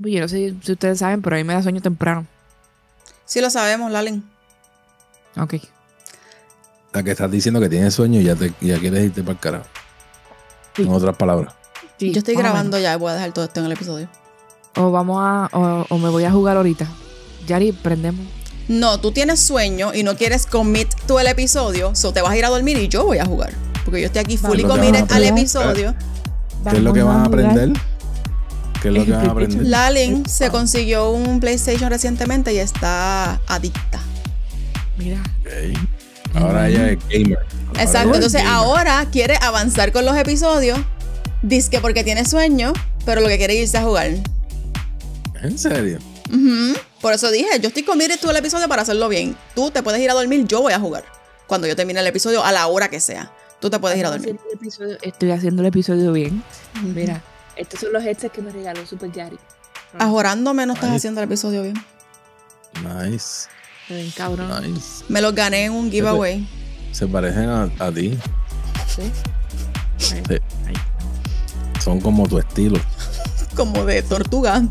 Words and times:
Pues 0.00 0.12
yo 0.12 0.20
no 0.20 0.28
sé 0.28 0.54
si 0.62 0.72
ustedes 0.72 0.98
saben, 0.98 1.22
pero 1.22 1.36
a 1.36 1.38
mí 1.38 1.44
me 1.44 1.54
da 1.54 1.62
sueño 1.62 1.80
temprano. 1.80 2.26
Sí 3.24 3.40
lo 3.40 3.50
sabemos, 3.50 3.90
Lalen. 3.90 4.22
Ok. 5.36 5.54
La 6.92 7.02
que 7.02 7.10
estás 7.10 7.30
diciendo 7.30 7.60
que 7.60 7.68
tienes 7.68 7.94
sueño 7.94 8.20
y 8.20 8.24
ya, 8.24 8.34
te, 8.34 8.52
ya 8.60 8.78
quieres 8.78 9.04
irte 9.04 9.22
para 9.22 9.32
el 9.32 9.38
carajo. 9.38 9.66
Sí. 10.74 10.82
En 10.82 10.92
otras 10.92 11.16
palabras. 11.16 11.54
Sí, 11.98 12.12
Yo 12.12 12.18
estoy 12.18 12.34
grabando 12.34 12.78
ya, 12.78 12.96
voy 12.96 13.10
a 13.10 13.14
dejar 13.14 13.32
todo 13.32 13.44
esto 13.44 13.60
en 13.60 13.66
el 13.66 13.72
episodio. 13.72 14.08
O 14.76 14.90
vamos 14.90 15.18
a. 15.20 15.48
O, 15.52 15.86
o 15.88 15.98
me 15.98 16.10
voy 16.10 16.24
a 16.24 16.30
jugar 16.30 16.58
ahorita. 16.58 16.86
Yari, 17.46 17.72
prendemos. 17.72 18.26
No, 18.68 18.98
tú 19.00 19.12
tienes 19.12 19.40
sueño 19.40 19.94
y 19.94 20.02
no 20.02 20.16
quieres 20.16 20.44
commit 20.44 20.88
tú 21.06 21.18
el 21.18 21.28
episodio, 21.28 21.94
so 21.94 22.12
te 22.12 22.20
vas 22.20 22.32
a 22.32 22.36
ir 22.36 22.44
a 22.44 22.48
dormir 22.48 22.76
y 22.76 22.88
yo 22.88 23.04
voy 23.04 23.18
a 23.18 23.24
jugar. 23.24 23.52
Porque 23.84 24.00
yo 24.00 24.06
estoy 24.06 24.20
aquí 24.20 24.36
fully 24.36 24.64
committed 24.64 25.10
al 25.10 25.24
episodio. 25.24 25.94
¿Qué 26.68 26.76
es 26.76 26.82
lo 26.82 26.92
que 26.92 27.02
van 27.02 27.20
a 27.20 27.24
jugar. 27.26 27.46
aprender? 27.46 27.80
¿Qué 28.92 28.98
es 28.98 28.98
lo 28.98 29.04
que 29.04 29.10
van 29.12 29.26
a 29.28 29.30
aprender? 29.32 29.62
Lalen 29.66 30.28
se 30.28 30.50
consiguió 30.50 31.10
un 31.10 31.40
PlayStation 31.40 31.90
recientemente 31.90 32.52
y 32.54 32.58
está 32.58 33.40
adicta. 33.46 34.00
Mira. 34.98 35.22
Ahora 36.34 36.68
ella 36.68 36.90
es 36.90 36.98
gamer. 37.08 37.38
Ahora 37.68 37.82
Exacto. 37.82 38.14
Entonces 38.14 38.42
gamer. 38.42 38.54
ahora 38.56 39.06
quiere 39.10 39.36
avanzar 39.40 39.92
con 39.92 40.04
los 40.04 40.16
episodios. 40.16 40.78
Dice 41.42 41.70
que 41.70 41.80
porque 41.80 42.02
tiene 42.04 42.24
sueño, 42.24 42.72
pero 43.04 43.20
lo 43.20 43.28
que 43.28 43.38
quiere 43.38 43.54
es 43.54 43.62
irse 43.62 43.78
a 43.78 43.82
jugar. 43.82 44.10
¿En 45.42 45.58
serio? 45.58 45.98
Ujú. 46.28 46.78
Por 47.00 47.12
eso 47.12 47.30
dije, 47.30 47.46
yo 47.60 47.68
estoy 47.68 47.84
tú 48.20 48.30
el 48.30 48.36
episodio 48.36 48.68
para 48.68 48.82
hacerlo 48.82 49.08
bien. 49.08 49.36
Tú 49.54 49.70
te 49.70 49.82
puedes 49.82 50.00
ir 50.00 50.10
a 50.10 50.14
dormir, 50.14 50.46
yo 50.48 50.62
voy 50.62 50.72
a 50.72 50.80
jugar. 50.80 51.04
Cuando 51.46 51.66
yo 51.68 51.76
termine 51.76 52.00
el 52.00 52.06
episodio, 52.06 52.42
a 52.44 52.50
la 52.52 52.66
hora 52.66 52.88
que 52.88 52.98
sea. 53.00 53.30
Tú 53.60 53.70
te 53.70 53.78
puedes 53.78 53.96
ir 53.98 54.06
a 54.06 54.08
Estoy 54.14 54.32
dormir. 54.32 54.40
haciendo 54.40 54.50
el 54.50 54.58
episodio- 54.66 54.98
Estoy 55.02 55.30
haciendo 55.30 55.62
el 55.62 55.68
episodio 55.68 56.12
bien. 56.12 56.42
Mira, 56.94 57.22
estos 57.56 57.80
son 57.80 57.92
los 57.92 58.04
headsets 58.04 58.32
que 58.32 58.42
me 58.42 58.50
regaló 58.52 58.84
Super 58.86 59.10
Yari. 59.12 59.38
Ajorándome 59.98 60.66
no 60.66 60.74
estás 60.74 60.90
haciendo 60.94 61.20
el 61.20 61.26
episodio 61.26 61.62
bien. 61.62 61.74
Nice. 62.82 63.48
Se 63.88 63.94
ven 63.94 64.10
cabrón. 64.16 64.50
Nice. 64.74 65.04
Me 65.08 65.20
los 65.22 65.34
gané 65.34 65.64
en 65.66 65.72
un 65.72 65.90
giveaway. 65.90 66.46
Se 66.92 67.06
parecen 67.06 67.48
a, 67.48 67.70
a 67.78 67.90
ti. 67.92 68.18
¿Sí? 68.88 69.02
Ay, 69.02 69.12
Sí. 69.98 70.14
ay. 70.28 70.74
Son 71.82 72.00
como 72.00 72.26
tu 72.28 72.38
estilo. 72.38 72.78
Como 73.56 73.86
de 73.86 74.02
tortuga. 74.02 74.62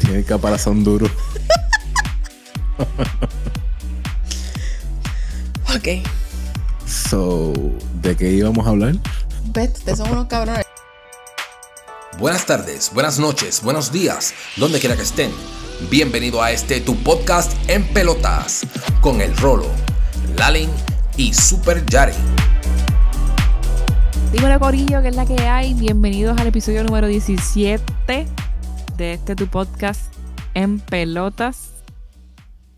Tiene 0.00 0.18
el 0.18 0.24
caparazón 0.24 0.82
duro. 0.84 1.08
Ok. 5.76 5.88
So, 6.86 7.52
¿de 8.00 8.16
qué 8.16 8.30
íbamos 8.30 8.66
a 8.66 8.70
hablar? 8.70 8.94
Ves, 9.52 9.72
ustedes 9.76 9.98
son 9.98 10.10
unos 10.10 10.26
cabrones. 10.26 10.64
Buenas 12.18 12.46
tardes, 12.46 12.90
buenas 12.94 13.18
noches, 13.18 13.62
buenos 13.62 13.92
días, 13.92 14.32
donde 14.56 14.80
quiera 14.80 14.96
que 14.96 15.02
estén. 15.02 15.30
Bienvenido 15.90 16.42
a 16.42 16.50
este 16.50 16.80
tu 16.80 16.96
podcast 16.96 17.52
en 17.68 17.84
pelotas 17.88 18.66
con 19.02 19.20
el 19.20 19.36
Rolo, 19.36 19.66
Lalin 20.38 20.70
y 21.18 21.34
Super 21.34 21.84
Yari. 21.84 22.14
Dímelo, 24.32 24.58
Corillo, 24.58 25.02
que 25.02 25.08
es 25.08 25.16
la 25.16 25.26
que 25.26 25.38
hay. 25.42 25.74
Bienvenidos 25.74 26.40
al 26.40 26.46
episodio 26.46 26.84
número 26.84 27.06
17 27.06 28.26
de 28.96 29.12
este 29.12 29.36
tu 29.36 29.46
podcast 29.46 30.10
en 30.54 30.80
pelotas. 30.80 31.72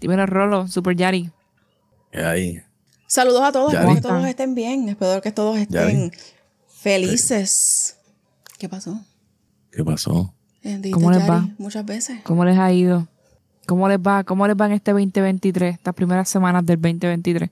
Dímelo, 0.01 0.27
Rolo, 0.27 0.67
Super 0.67 0.97
Yari. 0.97 1.31
¿Qué 2.11 2.25
hay? 2.25 2.68
Saludos 3.09 3.41
a 3.43 3.53
todos. 3.53 3.73
Espero 3.73 3.95
que 3.95 4.01
todos 4.03 4.27
estén 4.27 4.55
bien. 4.55 4.89
Espero 4.91 5.23
que 5.23 5.33
todos 5.33 5.57
estén 5.57 6.11
Yari. 6.11 6.19
felices. 6.69 7.97
¿Qué 8.59 8.69
pasó? 8.69 9.01
¿Qué 9.73 9.83
pasó? 9.83 10.35
¿Cómo 10.93 11.11
les 11.11 11.21
Yari 11.21 11.31
va? 11.31 11.49
Muchas 11.57 11.87
veces. 11.87 12.21
¿Cómo 12.23 12.45
les 12.45 12.59
ha 12.59 12.71
ido? 12.71 13.09
¿Cómo 13.67 13.89
les 13.89 13.99
va? 13.99 14.25
¿Cómo 14.25 14.47
les 14.47 14.55
va 14.55 14.67
en 14.67 14.73
este 14.73 14.93
2023? 14.93 15.77
Estas 15.77 15.95
primeras 15.95 16.29
semanas 16.29 16.67
del 16.67 16.77
2023. 16.77 17.49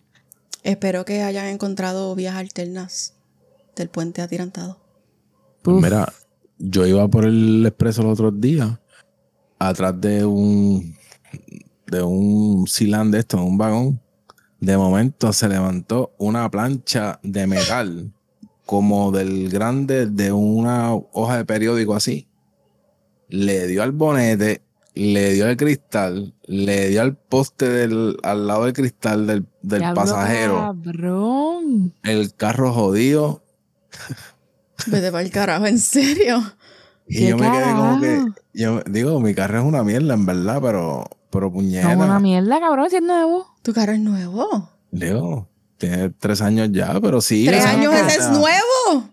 Espero 0.62 1.06
que 1.06 1.22
hayan 1.22 1.46
encontrado 1.46 2.14
vías 2.14 2.36
alternas 2.36 3.14
del 3.76 3.88
puente 3.88 4.20
atirantado. 4.20 4.78
Pues 5.62 5.82
mira, 5.82 6.12
yo 6.58 6.86
iba 6.86 7.08
por 7.08 7.24
el 7.24 7.64
expreso 7.64 8.02
los 8.02 8.12
otros 8.12 8.38
días, 8.38 8.78
atrás 9.58 9.98
de 9.98 10.26
un 10.26 10.94
de 11.86 12.02
un 12.02 12.66
silán 12.66 13.10
de 13.10 13.20
esto, 13.20 13.42
un 13.42 13.56
vagón. 13.56 14.02
De 14.60 14.76
momento 14.76 15.32
se 15.32 15.48
levantó 15.48 16.12
una 16.18 16.50
plancha 16.50 17.20
de 17.22 17.46
metal, 17.46 18.12
como 18.64 19.12
del 19.12 19.50
grande 19.50 20.06
de 20.06 20.32
una 20.32 20.94
hoja 20.94 21.36
de 21.36 21.44
periódico 21.44 21.94
así. 21.94 22.26
Le 23.28 23.66
dio 23.66 23.82
al 23.82 23.92
bonete, 23.92 24.62
le 24.94 25.34
dio 25.34 25.46
al 25.46 25.56
cristal, 25.56 26.34
le 26.46 26.88
dio 26.88 27.02
al 27.02 27.16
poste 27.16 27.68
del, 27.68 28.16
al 28.22 28.46
lado 28.46 28.64
del 28.64 28.72
cristal 28.72 29.26
del, 29.26 29.46
del 29.62 29.92
pasajero. 29.92 30.56
Cabrón. 30.56 31.92
El 32.02 32.34
carro 32.34 32.72
jodido. 32.72 33.42
Vete 34.86 35.12
para 35.12 35.22
el 35.22 35.30
carajo, 35.30 35.66
en 35.66 35.78
serio. 35.78 36.42
Y 37.06 37.18
¿Qué 37.18 37.28
yo 37.28 37.36
me 37.38 37.50
quedé 37.50 37.72
como 37.72 38.00
que, 38.00 38.24
yo 38.54 38.80
digo, 38.86 39.20
mi 39.20 39.34
carro 39.34 39.58
es 39.58 39.64
una 39.64 39.84
mierda, 39.84 40.14
en 40.14 40.26
verdad, 40.26 40.60
pero, 40.60 41.04
pero 41.30 41.52
puñeta. 41.52 41.94
No, 41.94 42.04
una 42.04 42.18
mierda, 42.18 42.58
cabrón, 42.58 42.90
si 42.90 42.96
es 42.96 43.02
nuevo. 43.02 43.54
Tu 43.66 43.72
carro 43.72 43.94
es 43.94 43.98
nuevo. 43.98 44.70
Digo, 44.92 45.48
tiene 45.76 46.10
tres 46.10 46.40
años 46.40 46.68
ya, 46.70 47.00
pero 47.00 47.20
sí. 47.20 47.46
Tres 47.46 47.64
o 47.64 47.66
sea, 47.66 47.72
años 47.76 47.92
ese 47.94 48.20
es 48.20 48.28
nuevo. 48.30 49.10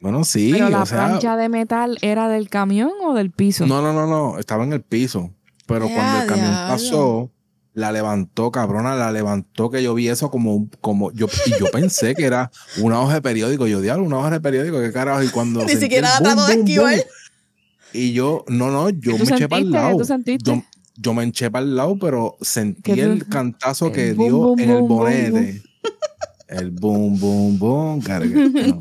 Bueno, 0.00 0.24
sí, 0.24 0.48
Pero 0.54 0.70
la 0.70 0.80
o 0.82 0.86
sea. 0.86 1.08
plancha 1.08 1.36
de 1.36 1.50
metal 1.50 1.98
era 2.00 2.26
del 2.30 2.48
camión 2.48 2.90
o 3.04 3.12
del 3.12 3.30
piso. 3.30 3.66
No, 3.66 3.82
no, 3.82 3.92
no, 3.92 4.06
no, 4.06 4.38
estaba 4.38 4.64
en 4.64 4.72
el 4.72 4.80
piso. 4.80 5.30
Pero 5.66 5.84
¡Eh, 5.84 5.92
cuando 5.94 6.22
el 6.22 6.26
camión 6.26 6.50
diablo! 6.52 6.68
pasó, 6.72 7.30
la 7.74 7.92
levantó, 7.92 8.50
cabrona, 8.50 8.96
la 8.96 9.12
levantó 9.12 9.68
que 9.70 9.82
yo 9.82 9.92
vi 9.92 10.08
eso 10.08 10.30
como, 10.30 10.54
un- 10.56 10.70
como 10.80 11.12
yo, 11.12 11.26
y 11.44 11.50
yo 11.60 11.66
pensé 11.70 12.14
que 12.14 12.24
era 12.24 12.50
una 12.78 12.98
hoja 12.98 13.12
de 13.16 13.20
periódico. 13.22 13.66
Yo, 13.66 13.82
diablo, 13.82 14.04
una 14.06 14.20
hoja 14.20 14.30
de 14.30 14.40
periódico, 14.40 14.80
qué 14.80 14.90
carajo. 14.90 15.22
Y 15.22 15.28
cuando. 15.28 15.60
Ni 15.60 15.68
sentí 15.68 15.82
siquiera 15.84 16.08
la 16.18 16.20
trató 16.20 16.46
de 16.46 16.54
esquivar. 16.54 16.94
boom, 16.94 17.04
Y 17.92 18.12
yo, 18.14 18.46
no, 18.48 18.70
no, 18.70 18.88
yo 18.88 19.18
¿Tú 19.18 19.24
me 19.26 19.34
eché 19.36 19.48
para 19.50 19.60
el 19.60 19.70
lado. 19.70 19.98
¿Tú 19.98 20.04
sentiste? 20.06 20.50
Yo, 20.50 20.62
yo 20.96 21.14
me 21.14 21.24
eché 21.24 21.50
para 21.50 21.64
el 21.64 21.76
lado, 21.76 21.96
pero 21.98 22.36
sentí 22.40 22.82
¿Qué 22.94 23.04
tú- 23.04 23.10
el 23.12 23.26
cantazo 23.28 23.86
el 23.86 23.92
que 23.92 24.12
boom, 24.14 24.26
dio 24.28 24.38
boom, 24.38 24.60
en 24.60 24.70
el 24.70 24.82
bonete. 24.82 25.62
El 26.48 26.70
boom, 26.70 27.18
boom, 27.18 27.58
boom. 27.58 28.00
cargué. 28.02 28.48
No. 28.68 28.80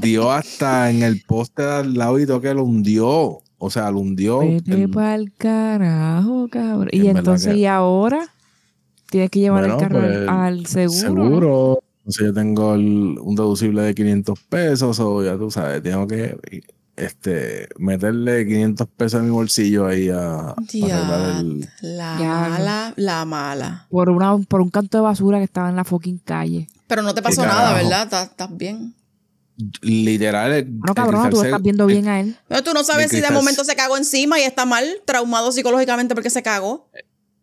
dio 0.00 0.30
hasta 0.32 0.90
en 0.90 1.02
el 1.02 1.22
poste 1.26 1.62
de 1.62 1.70
al 1.72 1.94
lado 1.94 2.18
y 2.18 2.26
todo 2.26 2.40
que 2.40 2.54
lo 2.54 2.64
hundió. 2.64 3.40
O 3.58 3.70
sea, 3.70 3.90
lo 3.90 3.98
hundió. 4.00 4.40
Vete 4.40 4.72
El- 4.82 5.32
carajo, 5.36 6.48
cabrón. 6.50 6.88
Y 6.90 7.06
entonces, 7.08 7.52
que- 7.52 7.58
¿y 7.60 7.66
ahora? 7.66 8.28
Tienes 9.10 9.30
que 9.30 9.40
llevar 9.40 9.60
Bueno, 9.68 9.74
el 9.74 9.80
carro 9.80 10.00
pues, 10.00 10.28
al- 10.28 10.66
seguro. 10.66 10.98
Seguro. 10.98 11.82
Entonces 11.98 12.26
yo 12.26 12.32
tengo 12.34 12.74
el- 12.74 13.18
un 13.20 13.34
deducible 13.36 13.82
de 13.82 13.94
500 13.94 14.40
pesos 14.48 14.98
o 15.00 15.22
ya 15.22 15.36
tú 15.36 15.50
sabes, 15.50 15.82
tengo 15.82 16.06
que 16.06 16.36
este, 17.04 17.68
meterle 17.78 18.46
500 18.46 18.88
pesos 18.96 19.20
en 19.20 19.26
mi 19.26 19.32
bolsillo 19.32 19.86
ahí 19.86 20.08
a, 20.08 20.50
arreglar 20.50 21.40
el... 21.40 21.68
La 21.80 22.14
mala, 22.18 22.94
la 22.96 23.24
mala. 23.24 23.86
Por, 23.90 24.10
una, 24.10 24.38
por 24.38 24.60
un 24.60 24.70
canto 24.70 24.98
de 24.98 25.02
basura 25.02 25.38
que 25.38 25.44
estaba 25.44 25.68
en 25.70 25.76
la 25.76 25.84
fucking 25.84 26.18
calle. 26.18 26.68
Pero 26.86 27.02
no 27.02 27.14
te 27.14 27.22
pasó 27.22 27.42
¿Qué 27.42 27.48
nada? 27.48 27.74
¿verdad? 27.74 28.04
¿Estás, 28.04 28.30
estás 28.30 28.56
bien? 28.56 28.94
Literal, 29.80 30.52
el, 30.52 30.78
No, 30.78 30.84
el 30.88 30.94
cabrón, 30.94 31.30
tú 31.30 31.42
estás 31.42 31.62
viendo 31.62 31.86
bien 31.86 32.08
a 32.08 32.20
él. 32.20 32.36
Pero 32.48 32.62
tú 32.62 32.72
no 32.72 32.84
sabes 32.84 33.10
si 33.10 33.20
de 33.20 33.30
momento 33.30 33.64
se 33.64 33.76
cagó 33.76 33.96
encima 33.96 34.38
y 34.40 34.42
está 34.42 34.64
mal, 34.64 34.86
traumado 35.04 35.52
psicológicamente 35.52 36.14
porque 36.14 36.30
se 36.30 36.42
cagó. 36.42 36.88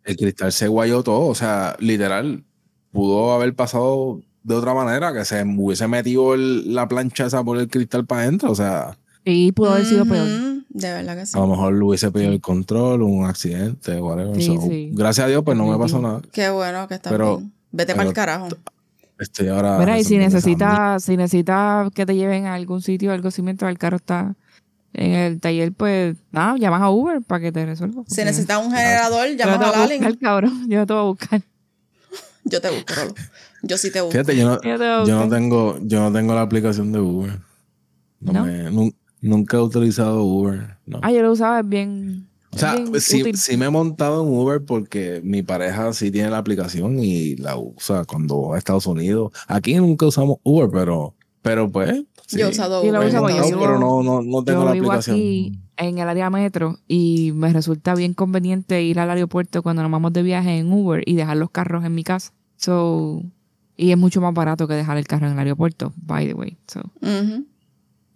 el 0.04 0.16
cristal 0.16 0.52
se 0.52 0.68
guayó 0.68 1.02
todo. 1.02 1.26
O 1.26 1.34
sea, 1.34 1.76
literal, 1.78 2.44
pudo 2.92 3.32
haber 3.32 3.54
pasado 3.54 4.20
de 4.42 4.54
otra 4.54 4.74
manera, 4.74 5.12
que 5.12 5.24
se 5.24 5.42
hubiese 5.44 5.86
metido 5.86 6.34
el- 6.34 6.74
la 6.74 6.88
plancha 6.88 7.26
esa 7.26 7.44
por 7.44 7.58
el 7.58 7.68
cristal 7.68 8.06
para 8.06 8.22
adentro. 8.22 8.50
O 8.50 8.54
sea, 8.54 8.98
Y 9.32 9.52
pudo 9.52 9.72
haber 9.72 9.84
sido 9.86 10.04
peor. 10.06 10.26
De 10.68 10.92
verdad 10.92 11.16
que 11.16 11.26
sí. 11.26 11.32
a 11.36 11.40
lo 11.40 11.48
mejor 11.48 11.72
le 11.74 11.84
hubiese 11.84 12.10
pedido 12.12 12.32
el 12.32 12.40
control, 12.40 13.02
un 13.02 13.24
accidente, 13.26 14.00
whatever. 14.00 14.36
Sí, 14.36 14.54
So, 14.54 14.62
sí. 14.62 14.90
Gracias 14.92 15.26
a 15.26 15.28
Dios, 15.28 15.42
pues 15.44 15.56
no 15.56 15.66
me 15.66 15.76
pasó 15.78 16.00
nada. 16.00 16.20
Qué 16.32 16.48
bueno 16.50 16.86
que 16.88 16.94
estás 16.94 17.12
Pero- 17.12 17.38
bien. 17.38 17.52
Vete 17.72 17.94
para 17.94 18.08
el 18.08 18.14
carajo. 18.14 18.48
Estoy 19.18 19.48
ahora. 19.48 19.78
Mira, 19.78 19.98
y 19.98 20.04
si 20.04 20.16
necesitas, 20.16 21.04
si 21.04 21.16
necesitas 21.16 21.90
que 21.92 22.06
te 22.06 22.14
lleven 22.16 22.46
a 22.46 22.54
algún 22.54 22.80
sitio, 22.82 23.12
algo 23.12 23.28
así 23.28 23.42
mientras 23.42 23.70
el 23.70 23.78
carro 23.78 23.96
está 23.96 24.34
en 24.94 25.12
el 25.12 25.40
taller, 25.40 25.72
pues 25.72 26.16
nada, 26.32 26.56
llamas 26.56 26.82
a 26.82 26.90
Uber 26.90 27.20
para 27.22 27.40
que 27.40 27.52
te 27.52 27.64
resuelva. 27.66 28.02
Si 28.08 28.24
necesitas 28.24 28.64
un 28.64 28.72
generador, 28.72 29.28
Yo 29.28 29.34
llamas 29.36 29.58
te 29.58 29.64
a 29.66 29.78
Lalen. 29.78 30.16
cabrón. 30.16 30.66
Yo 30.68 30.86
te 30.86 30.92
voy 30.94 31.02
a 31.02 31.04
buscar. 31.06 31.42
Yo 32.44 32.60
te 32.60 32.70
busco, 32.70 32.94
Rolo. 32.94 33.14
Yo 33.62 33.76
sí 33.76 33.92
te 33.92 34.00
busco. 34.00 34.12
Fíjate, 34.12 34.36
yo 34.36 34.48
no, 34.48 35.04
Yo 35.06 35.14
no 35.16 35.28
tengo, 35.28 35.78
yo 35.82 36.00
no 36.00 36.12
tengo 36.12 36.34
la 36.34 36.40
aplicación 36.42 36.90
de 36.90 36.98
Uber. 37.00 37.38
No 38.20 38.32
¿No? 38.32 38.44
me- 38.46 38.92
nunca 39.20 39.56
he 39.56 39.60
utilizado 39.60 40.22
Uber. 40.24 40.76
No. 40.86 41.00
Ah, 41.02 41.12
yo 41.12 41.22
lo 41.22 41.32
usaba 41.32 41.60
es 41.60 41.68
bien. 41.68 42.26
O 42.52 42.58
sea, 42.58 42.76
sí, 42.98 43.22
útil. 43.22 43.36
sí 43.36 43.56
me 43.56 43.66
he 43.66 43.70
montado 43.70 44.22
en 44.26 44.28
Uber 44.36 44.64
porque 44.64 45.20
mi 45.22 45.42
pareja 45.42 45.92
sí 45.92 46.10
tiene 46.10 46.30
la 46.30 46.38
aplicación 46.38 46.98
y 46.98 47.36
la 47.36 47.56
usa 47.56 48.04
cuando 48.04 48.48
va 48.48 48.56
a 48.56 48.58
Estados 48.58 48.86
Unidos. 48.86 49.30
Aquí 49.46 49.74
nunca 49.76 50.06
usamos 50.06 50.38
Uber, 50.42 50.68
pero, 50.72 51.14
pero 51.42 51.70
pues. 51.70 52.02
Sí, 52.26 52.38
Yo 52.38 52.46
he 52.46 52.50
usado 52.50 52.82
Sí, 52.82 52.90
lo 52.90 52.98
Uber 52.98 53.08
uso 53.08 53.20
porque 53.20 53.36
yo 53.50 53.60
pero 53.60 53.78
no, 53.78 54.02
no, 54.02 54.22
no 54.22 54.42
tengo 54.42 54.60
Yo 54.60 54.64
la 54.66 54.72
vivo 54.72 54.86
aplicación. 54.90 55.16
aquí 55.16 55.58
en 55.76 55.98
el 55.98 56.08
área 56.08 56.28
metro 56.28 56.78
y 56.88 57.32
me 57.34 57.52
resulta 57.52 57.94
bien 57.94 58.14
conveniente 58.14 58.82
ir 58.82 58.98
al 59.00 59.10
aeropuerto 59.10 59.62
cuando 59.62 59.82
nos 59.82 59.90
vamos 59.90 60.12
de 60.12 60.22
viaje 60.22 60.58
en 60.58 60.72
Uber 60.72 61.02
y 61.06 61.14
dejar 61.14 61.36
los 61.36 61.50
carros 61.50 61.84
en 61.84 61.94
mi 61.94 62.02
casa. 62.04 62.32
So, 62.56 63.22
y 63.76 63.92
es 63.92 63.96
mucho 63.96 64.20
más 64.20 64.34
barato 64.34 64.66
que 64.68 64.74
dejar 64.74 64.98
el 64.98 65.06
carro 65.06 65.26
en 65.26 65.32
el 65.34 65.38
aeropuerto, 65.38 65.92
by 65.96 66.26
the 66.26 66.34
way. 66.34 66.58
So. 66.66 66.82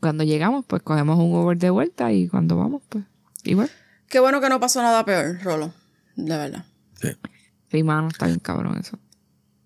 Cuando 0.04 0.22
llegamos, 0.22 0.64
pues 0.66 0.82
cogemos 0.82 1.18
un 1.18 1.32
Uber 1.34 1.56
de 1.56 1.70
vuelta 1.70 2.12
y 2.12 2.28
cuando 2.28 2.56
vamos, 2.58 2.82
pues 2.90 3.04
igual. 3.44 3.70
Qué 4.08 4.20
bueno 4.20 4.38
que 4.42 4.50
no 4.50 4.60
pasó 4.60 4.82
nada 4.82 5.02
peor, 5.04 5.38
Rolo. 5.42 5.72
De 6.14 6.36
verdad. 6.36 6.64
Sí, 7.70 7.82
mano, 7.82 8.08
está 8.08 8.26
bien 8.26 8.38
cabrón 8.38 8.76
eso. 8.78 8.98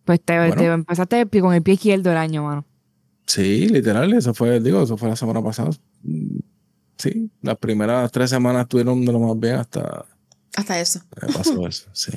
Pues 0.04 0.20
te, 0.22 0.38
Bueno. 0.38 0.54
te 0.54 0.64
empezaste 0.66 1.26
con 1.40 1.52
el 1.54 1.62
pie 1.62 1.74
izquierdo 1.74 2.10
el 2.12 2.16
año, 2.16 2.44
mano. 2.44 2.64
Sí, 3.26 3.68
literal, 3.68 4.12
eso 4.14 4.32
fue, 4.32 4.60
digo, 4.60 4.82
eso 4.82 4.96
fue 4.96 5.08
la 5.08 5.16
semana 5.16 5.42
pasada. 5.42 5.70
Sí, 6.96 7.30
las 7.42 7.58
primeras 7.58 8.10
tres 8.12 8.30
semanas 8.30 8.62
estuvieron 8.62 9.04
de 9.04 9.12
lo 9.12 9.18
más 9.18 9.38
bien 9.38 9.56
hasta 9.56 10.06
Hasta 10.56 10.80
eso. 10.80 11.00
me 11.20 11.32
pasó 11.32 11.66
eso, 11.68 11.90
sí. 11.92 12.12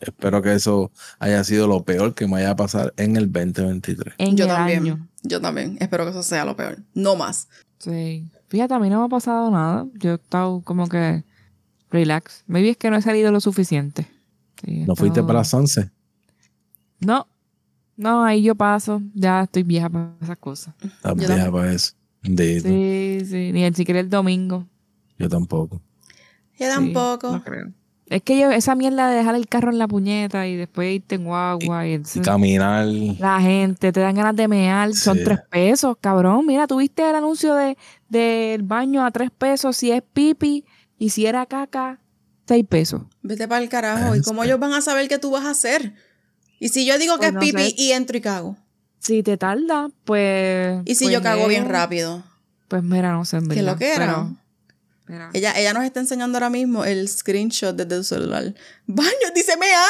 Espero 0.00 0.40
que 0.42 0.54
eso 0.54 0.90
haya 1.18 1.44
sido 1.44 1.66
lo 1.66 1.84
peor 1.84 2.14
que 2.14 2.26
me 2.26 2.32
vaya 2.34 2.50
a 2.50 2.56
pasar 2.56 2.92
en 2.96 3.16
el 3.16 3.30
2023. 3.30 4.14
En 4.18 4.36
Yo 4.36 4.44
el 4.44 4.50
también. 4.50 4.78
año. 4.82 5.08
Yo 5.22 5.40
también. 5.40 5.76
Espero 5.80 6.04
que 6.04 6.10
eso 6.10 6.22
sea 6.22 6.44
lo 6.44 6.56
peor. 6.56 6.78
No 6.94 7.16
más. 7.16 7.48
Sí. 7.78 8.26
Fíjate, 8.48 8.74
a 8.74 8.78
mí 8.78 8.88
no 8.90 9.00
me 9.00 9.06
ha 9.06 9.08
pasado 9.08 9.50
nada. 9.50 9.86
Yo 9.94 10.12
he 10.12 10.14
estado 10.14 10.62
como 10.62 10.88
que 10.88 11.24
relax. 11.90 12.44
Maybe 12.46 12.70
es 12.70 12.76
que 12.76 12.90
no 12.90 12.96
he 12.96 13.02
salido 13.02 13.30
lo 13.30 13.40
suficiente. 13.40 14.06
Sí, 14.64 14.84
¿No 14.86 14.96
fuiste 14.96 15.22
para 15.22 15.40
la 15.40 15.44
Sanse? 15.44 15.90
No. 17.00 17.26
No, 17.96 18.24
ahí 18.24 18.42
yo 18.42 18.54
paso. 18.54 19.02
Ya 19.14 19.42
estoy 19.42 19.62
vieja 19.62 19.88
para 19.90 20.14
esas 20.22 20.38
cosas. 20.38 20.74
Estás 20.82 21.12
Yo 21.12 21.14
vieja 21.16 21.34
también. 21.34 21.52
para 21.52 21.72
eso. 21.72 21.92
Sí, 22.22 23.20
sí. 23.24 23.52
Ni 23.52 23.72
siquiera 23.74 24.00
el 24.00 24.10
domingo. 24.10 24.66
Yo 25.18 25.28
tampoco. 25.28 25.80
Yo 26.58 26.66
Sí, 26.66 26.74
tampoco. 26.74 27.32
no 27.32 27.42
creo. 27.44 27.72
Es 28.10 28.22
que 28.22 28.38
yo, 28.38 28.50
esa 28.50 28.74
mierda 28.74 29.08
de 29.08 29.16
dejar 29.16 29.36
el 29.36 29.46
carro 29.46 29.70
en 29.70 29.78
la 29.78 29.86
puñeta 29.86 30.46
y 30.48 30.56
después 30.56 30.92
irte 30.96 31.14
en 31.14 31.24
guagua 31.24 31.86
y, 31.86 31.90
Y 31.90 31.94
entonces 31.94 32.22
caminar. 32.22 32.84
la 32.86 33.40
gente 33.40 33.92
te 33.92 34.00
dan 34.00 34.16
ganas 34.16 34.34
de 34.34 34.48
mear, 34.48 34.92
son 34.94 35.16
tres 35.24 35.38
pesos, 35.48 35.96
cabrón. 36.00 36.44
Mira, 36.44 36.66
tuviste 36.66 37.08
el 37.08 37.14
anuncio 37.14 37.54
de 37.54 37.78
del 38.08 38.62
baño 38.64 39.04
a 39.06 39.12
tres 39.12 39.30
pesos 39.30 39.76
si 39.76 39.92
es 39.92 40.02
pipi 40.02 40.64
y 40.98 41.10
si 41.10 41.24
era 41.26 41.46
caca, 41.46 42.00
seis 42.48 42.66
pesos. 42.68 43.02
Vete 43.22 43.46
para 43.46 43.62
el 43.62 43.68
carajo. 43.68 44.16
¿Y 44.16 44.22
cómo 44.22 44.42
ellos 44.42 44.58
van 44.58 44.72
a 44.74 44.80
saber 44.80 45.06
qué 45.08 45.18
tú 45.18 45.30
vas 45.30 45.44
a 45.44 45.50
hacer? 45.50 45.94
Y 46.58 46.70
si 46.70 46.84
yo 46.84 46.98
digo 46.98 47.14
que 47.14 47.30
Pues 47.30 47.34
no 47.34 47.40
es 47.40 47.46
pipi 47.52 47.62
sé. 47.70 47.74
y 47.78 47.92
entro 47.92 48.16
y 48.18 48.20
cago. 48.20 48.56
Si 48.98 49.22
te 49.22 49.36
tarda, 49.36 49.88
pues. 50.04 50.82
Y 50.84 50.96
si 50.96 51.04
pues 51.04 51.14
yo 51.14 51.22
cago 51.22 51.46
bien 51.46 51.68
rápido. 51.68 52.24
Pues 52.66 52.82
mira, 52.82 53.12
no 53.12 53.24
sé, 53.24 53.36
en 53.36 53.48
¿Qué 53.48 53.62
lo 53.62 53.76
que 53.76 53.94
era? 53.94 54.06
pero- 54.06 54.36
mira. 55.10 55.30
Ella, 55.34 55.52
ella 55.58 55.72
nos 55.74 55.84
está 55.84 56.00
enseñando 56.00 56.38
ahora 56.38 56.50
mismo 56.50 56.84
el 56.84 57.08
screenshot 57.08 57.74
desde 57.76 57.96
su 57.98 58.04
celular. 58.14 58.54
Baño, 58.86 59.10
dice 59.34 59.56
mear. 59.56 59.88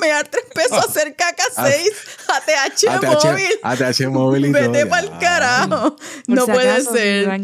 Mear 0.00 0.26
tres 0.26 0.42
pesos, 0.52 0.76
hacer 0.84 1.14
caca 1.14 1.44
Ah. 1.56 1.68
seis. 1.70 1.92
ATH, 2.26 2.88
ATH, 2.88 3.24
móvil. 3.30 3.46
ATH 3.62 4.08
móvil 4.10 4.46
y 4.46 4.52
todo. 4.52 4.72
Vete 4.72 4.86
para 4.86 5.02
el 5.06 5.18
carajo. 5.20 5.96
Por 5.96 6.36
No 6.36 6.46
si 6.46 6.50
puede 6.52 6.70
acaso, 6.70 6.92
ser. 6.94 7.40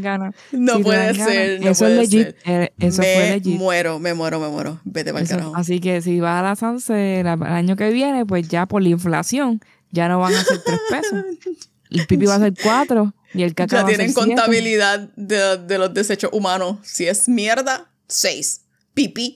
No 0.51 0.77
Si 0.79 0.83
puede 0.83 1.15
ser, 1.15 1.61
no 1.61 1.71
eso 1.71 1.79
puede 1.85 2.03
es 2.03 2.11
legit. 2.13 2.27
ser. 2.29 2.37
eh, 2.47 2.73
Eso 2.81 3.03
me 3.03 3.15
fue 3.15 3.31
legit. 3.37 3.57
muero, 3.57 3.99
me 4.01 4.15
muero, 4.15 4.41
me 4.41 4.49
muero. 4.49 4.81
Vete 4.83 5.13
para 5.13 5.23
el 5.23 5.29
carajo. 5.29 5.53
así 5.55 5.79
que 5.79 6.03
si 6.03 6.19
vas 6.19 6.41
a 6.41 6.43
la 6.43 6.57
Sanse 6.57 7.21
el 7.21 7.29
año 7.29 7.77
que 7.77 7.91
viene, 7.91 8.27
pues 8.27 8.49
ya 8.49 8.67
por 8.67 8.83
la 8.83 8.89
inflación, 8.89 9.61
ya 9.93 10.09
no 10.09 10.19
van 10.19 10.35
a 10.35 10.43
ser 10.43 10.61
tres 10.65 10.81
pesos. 10.91 11.25
El 11.91 12.07
pipi 12.07 12.25
va 12.27 12.37
a 12.37 12.39
ser 12.39 12.55
cuatro 12.63 13.15
y 13.35 13.43
el 13.43 13.55
caca 13.55 13.81
Ya 13.83 13.87
tienen 13.87 14.13
contabilidad 14.13 14.99
de, 15.17 15.57
de 15.59 15.79
los 15.79 15.93
desechos 15.95 16.31
humanos. 16.33 16.79
Si 16.83 17.07
es 17.07 17.29
mierda, 17.29 17.91
seis. 18.09 18.63
Pipí, 18.95 19.35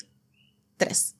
tres. 0.77 1.15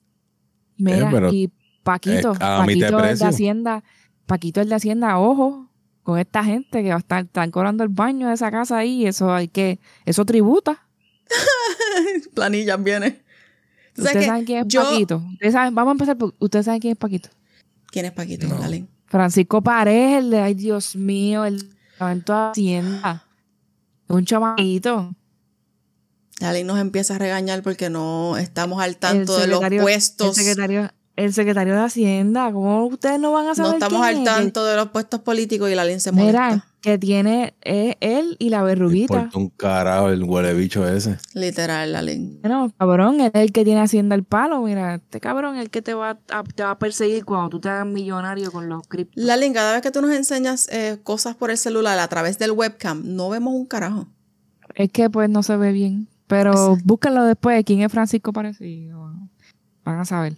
Mira, 0.77 1.09
Eh, 1.09 1.29
y 1.33 1.51
Paquito, 1.83 2.33
es 2.33 2.39
de 2.39 2.45
Paquito 2.45 2.99
el 3.03 3.17
de. 3.19 3.25
Hacienda, 3.25 3.83
Paquito 4.25 4.61
el 4.61 4.69
de 4.69 4.75
Hacienda, 4.75 5.17
ojo, 5.19 5.69
con 6.03 6.19
esta 6.19 6.43
gente 6.43 6.83
que 6.83 6.89
va 6.89 6.95
a 6.95 6.99
estar, 6.99 7.23
están 7.25 7.51
cobrando 7.51 7.83
el 7.83 7.89
baño 7.89 8.27
de 8.27 8.33
esa 8.33 8.51
casa 8.51 8.77
ahí, 8.77 9.05
eso 9.05 9.33
hay 9.33 9.47
que, 9.47 9.79
eso 10.05 10.25
tributa. 10.25 10.87
Planillas 12.33 12.83
viene. 12.83 13.23
¿Tú 13.93 14.01
sabes 14.01 14.07
Ustedes 14.11 14.25
saben 14.25 14.45
quién 14.45 14.59
es 14.59 14.67
Yo- 14.67 14.83
Paquito. 14.83 15.23
Ustedes 15.33 15.53
saben, 15.53 15.73
vamos 15.75 15.91
a 15.91 15.93
empezar 15.93 16.17
por, 16.17 16.33
ustedes 16.39 16.65
saben 16.65 16.81
quién 16.81 16.91
es 16.93 16.97
Paquito. 16.97 17.29
¿Quién 17.87 18.05
es 18.05 18.11
Paquito? 18.11 18.47
No. 18.47 18.59
Francisco 19.05 19.61
Paredes, 19.61 20.19
el 20.23 20.29
de, 20.31 20.39
ay 20.41 20.53
Dios 20.55 20.95
mío, 20.95 21.45
el 21.45 21.74
departamento 21.95 22.33
de 22.33 22.49
Hacienda. 22.51 23.23
Un 24.07 24.25
chamaquito. 24.25 25.15
Dale 26.39 26.63
nos 26.63 26.79
empieza 26.79 27.15
a 27.15 27.17
regañar 27.17 27.63
porque 27.63 27.89
no 27.89 28.37
estamos 28.37 28.81
al 28.81 28.97
tanto 28.97 29.37
de 29.37 29.47
los 29.47 29.61
puestos. 29.81 30.37
El 30.37 30.45
secretario, 30.45 30.91
el 31.15 31.33
secretario 31.33 31.75
de 31.75 31.81
Hacienda. 31.81 32.51
¿Cómo 32.51 32.85
ustedes 32.87 33.19
no 33.19 33.31
van 33.31 33.47
a 33.47 33.55
saber 33.55 33.71
No 33.71 33.75
estamos 33.77 34.01
quién 34.01 34.17
al 34.17 34.17
es? 34.17 34.23
Tanto 34.25 34.65
de 34.65 34.75
los 34.75 34.89
puestos 34.89 35.21
políticos 35.21 35.69
y 35.69 35.75
la 35.75 35.85
ley 35.85 35.99
se 35.99 36.11
Mira, 36.11 36.49
molesta. 36.49 36.67
Que 36.85 36.99
tiene 36.99 37.55
eh, 37.63 37.95
él 37.99 38.35
y 38.37 38.49
la 38.49 38.61
verruguita. 38.61 39.15
Importa 39.15 39.39
un 39.39 39.49
carajo 39.49 40.09
el 40.09 40.23
huele 40.23 40.53
bicho 40.53 40.87
ese. 40.87 41.17
Literal, 41.33 41.91
la 41.91 42.03
ley. 42.03 42.37
Bueno, 42.41 42.71
cabrón, 42.77 43.21
él 43.21 43.31
es 43.33 43.41
el 43.41 43.51
que 43.51 43.65
tiene 43.65 43.81
Hacienda 43.81 44.13
el 44.13 44.23
palo. 44.23 44.61
Mira, 44.61 44.95
este 44.95 45.19
cabrón 45.19 45.55
es 45.55 45.63
el 45.63 45.71
que 45.71 45.81
te 45.81 45.95
va 45.95 46.19
a, 46.29 46.43
te 46.43 46.61
va 46.61 46.69
a 46.69 46.77
perseguir 46.77 47.25
cuando 47.25 47.49
tú 47.49 47.59
te 47.59 47.69
hagas 47.69 47.87
millonario 47.87 48.51
con 48.51 48.69
los 48.69 48.87
criptos. 48.87 49.15
Lalin, 49.23 49.51
cada 49.51 49.73
vez 49.73 49.81
que 49.81 49.89
tú 49.89 49.99
nos 49.99 50.11
enseñas 50.11 50.69
eh, 50.71 50.99
cosas 51.01 51.35
por 51.35 51.49
el 51.49 51.57
celular 51.57 51.97
a 51.97 52.07
través 52.07 52.37
del 52.37 52.51
webcam, 52.51 53.01
no 53.03 53.29
vemos 53.29 53.55
un 53.55 53.65
carajo. 53.65 54.07
Es 54.75 54.91
que 54.91 55.09
pues 55.09 55.27
no 55.27 55.41
se 55.41 55.57
ve 55.57 55.71
bien. 55.71 56.07
Pero 56.27 56.51
Exacto. 56.51 56.83
búscalo 56.85 57.23
después. 57.23 57.63
¿Quién 57.65 57.81
es 57.81 57.91
Francisco 57.91 58.31
Parecido? 58.31 59.11
Van 59.83 59.99
a 59.99 60.05
saber. 60.05 60.37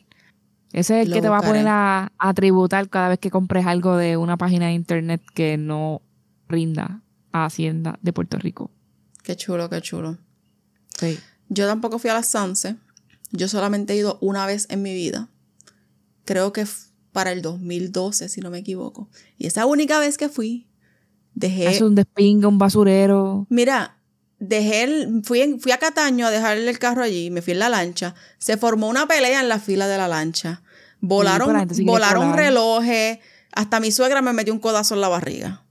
Ese 0.71 1.01
es 1.01 1.05
el 1.05 1.09
Lo 1.09 1.15
que 1.17 1.21
te 1.21 1.29
va 1.29 1.39
a 1.39 1.41
poner 1.41 1.67
a, 1.67 2.13
a 2.17 2.33
tributar 2.33 2.87
cada 2.87 3.09
vez 3.09 3.19
que 3.19 3.31
compres 3.31 3.65
algo 3.65 3.97
de 3.97 4.15
una 4.15 4.37
página 4.37 4.67
de 4.67 4.73
internet 4.73 5.21
que 5.33 5.57
no 5.57 6.01
rinda 6.49 7.01
a 7.31 7.45
Hacienda 7.45 7.99
de 8.01 8.13
Puerto 8.13 8.37
Rico. 8.37 8.71
Qué 9.23 9.35
chulo, 9.35 9.69
qué 9.69 9.81
chulo. 9.81 10.17
Sí. 10.99 11.19
Yo 11.49 11.67
tampoco 11.67 11.99
fui 11.99 12.09
a 12.09 12.13
la 12.13 12.23
Sanse. 12.23 12.75
Yo 13.31 13.47
solamente 13.47 13.93
he 13.93 13.97
ido 13.97 14.17
una 14.21 14.45
vez 14.45 14.67
en 14.69 14.81
mi 14.81 14.93
vida. 14.93 15.29
Creo 16.25 16.53
que 16.53 16.65
para 17.11 17.31
el 17.31 17.41
2012, 17.41 18.29
si 18.29 18.41
no 18.41 18.49
me 18.49 18.59
equivoco. 18.59 19.09
Y 19.37 19.47
esa 19.47 19.65
única 19.65 19.99
vez 19.99 20.17
que 20.17 20.29
fui, 20.29 20.67
dejé... 21.33 21.67
Hace 21.67 21.83
un 21.83 21.95
despingue, 21.95 22.47
un 22.47 22.57
basurero. 22.57 23.47
Mira, 23.49 23.97
dejé 24.39 24.83
el- 24.83 25.21
fui, 25.23 25.41
en- 25.41 25.59
fui 25.59 25.71
a 25.71 25.77
Cataño 25.77 26.25
a 26.27 26.31
dejarle 26.31 26.69
el 26.69 26.79
carro 26.79 27.01
allí, 27.03 27.29
me 27.31 27.41
fui 27.41 27.53
en 27.53 27.59
la 27.59 27.69
lancha. 27.69 28.13
Se 28.37 28.57
formó 28.57 28.87
una 28.87 29.07
pelea 29.07 29.41
en 29.41 29.49
la 29.49 29.59
fila 29.59 29.87
de 29.87 29.97
la 29.97 30.07
lancha. 30.07 30.61
Volaron, 30.99 31.47
volaron 31.85 32.23
relojes. 32.37 33.19
Hasta 33.53 33.79
mi 33.79 33.91
suegra 33.91 34.21
me 34.21 34.33
metió 34.33 34.53
un 34.53 34.59
codazo 34.59 34.95
en 34.95 35.01
la 35.01 35.07
barriga. 35.09 35.63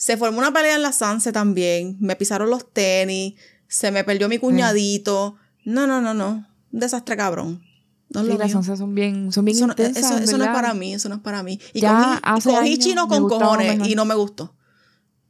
Se 0.00 0.16
formó 0.16 0.38
una 0.38 0.50
pelea 0.50 0.76
en 0.76 0.82
la 0.82 0.92
Sanse 0.92 1.30
también. 1.30 1.98
Me 2.00 2.16
pisaron 2.16 2.48
los 2.48 2.72
tenis. 2.72 3.34
Se 3.68 3.90
me 3.90 4.02
perdió 4.02 4.30
mi 4.30 4.38
cuñadito. 4.38 5.36
No, 5.66 5.86
no, 5.86 6.00
no, 6.00 6.14
no. 6.14 6.46
Un 6.72 6.80
desastre 6.80 7.18
cabrón. 7.18 7.62
No 8.08 8.24
Sí, 8.24 8.34
las 8.38 8.54
once 8.54 8.74
son 8.78 8.94
bien, 8.94 9.30
son 9.30 9.44
bien 9.44 9.58
Eso, 9.58 9.66
no- 9.66 9.72
intensas. 9.74 10.22
eso- 10.22 10.38
no 10.38 10.44
es 10.44 10.50
para 10.50 10.72
mí, 10.72 10.94
eso 10.94 11.10
no 11.10 11.16
es 11.16 11.20
para 11.20 11.42
mí. 11.42 11.60
Y 11.74 11.80
Ya 11.80 12.18
cogí, 12.24 12.48
cogí 12.48 12.78
chino 12.78 13.08
con 13.08 13.28
cojones 13.28 13.74
mejor. 13.76 13.86
y 13.88 13.94
no 13.94 14.06
me 14.06 14.14
gustó. 14.14 14.54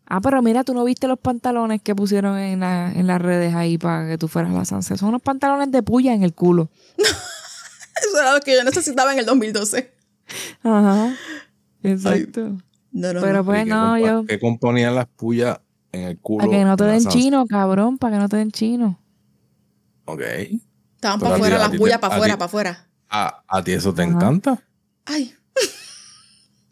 Ah, 0.07 0.21
pero 0.21 0.41
mira, 0.41 0.63
tú 0.63 0.73
no 0.73 0.85
viste 0.85 1.09
los 1.09 1.19
pantalones 1.19 1.83
que 1.83 1.95
pusieron 1.97 2.39
en, 2.39 2.61
la- 2.61 2.93
en 2.93 3.09
las 3.09 3.21
redes 3.21 3.55
ahí 3.57 3.77
para 3.77 4.09
que 4.09 4.19
tú 4.19 4.29
fueras 4.29 4.53
a 4.53 4.59
la 4.59 4.65
Sanse. 4.65 4.97
Son 4.97 5.09
unos 5.09 5.21
pantalones 5.23 5.73
de 5.73 5.83
puya 5.83 6.15
en 6.15 6.23
el 6.23 6.33
culo. 6.33 6.71
Eso 6.97 8.19
era 8.21 8.35
lo 8.35 8.41
que 8.41 8.55
yo 8.57 8.63
necesitaba 8.65 9.13
en 9.13 9.19
el 9.19 9.27
2012. 9.27 9.93
Ajá. 10.63 11.15
Exacto. 11.83 12.57
No, 12.93 13.13
no, 13.13 13.21
Pero 13.21 13.45
pues 13.45 13.61
¿Y 13.61 13.65
qué 13.65 13.71
no, 13.71 13.97
compa- 13.97 14.07
yo. 14.07 14.25
¿Qué 14.27 14.39
componían 14.41 14.95
las 14.95 15.07
pullas 15.07 15.61
en 15.93 16.03
el 16.03 16.19
culo? 16.19 16.45
Para 16.47 16.59
que 16.59 16.65
no 16.65 16.77
te 16.77 16.85
den 16.85 17.07
chino, 17.07 17.47
cabrón. 17.47 17.99
Para 17.99 18.17
que 18.17 18.21
no 18.23 18.29
te 18.29 18.37
den 18.37 18.51
chino. 18.51 18.99
Ok. 20.07 20.21
Estaban 20.97 21.21
para 21.21 21.35
afuera, 21.37 21.59
las 21.59 21.71
pullas 21.77 21.99
para 21.99 22.15
afuera, 22.15 22.35
para 22.37 22.47
afuera. 22.47 22.87
¿A, 23.09 23.43
a 23.49 23.63
ti 23.65 23.73
eso 23.73 23.95
te 23.95 24.03
Ajá. 24.03 24.11
encanta? 24.13 24.63
Ay, 25.07 25.35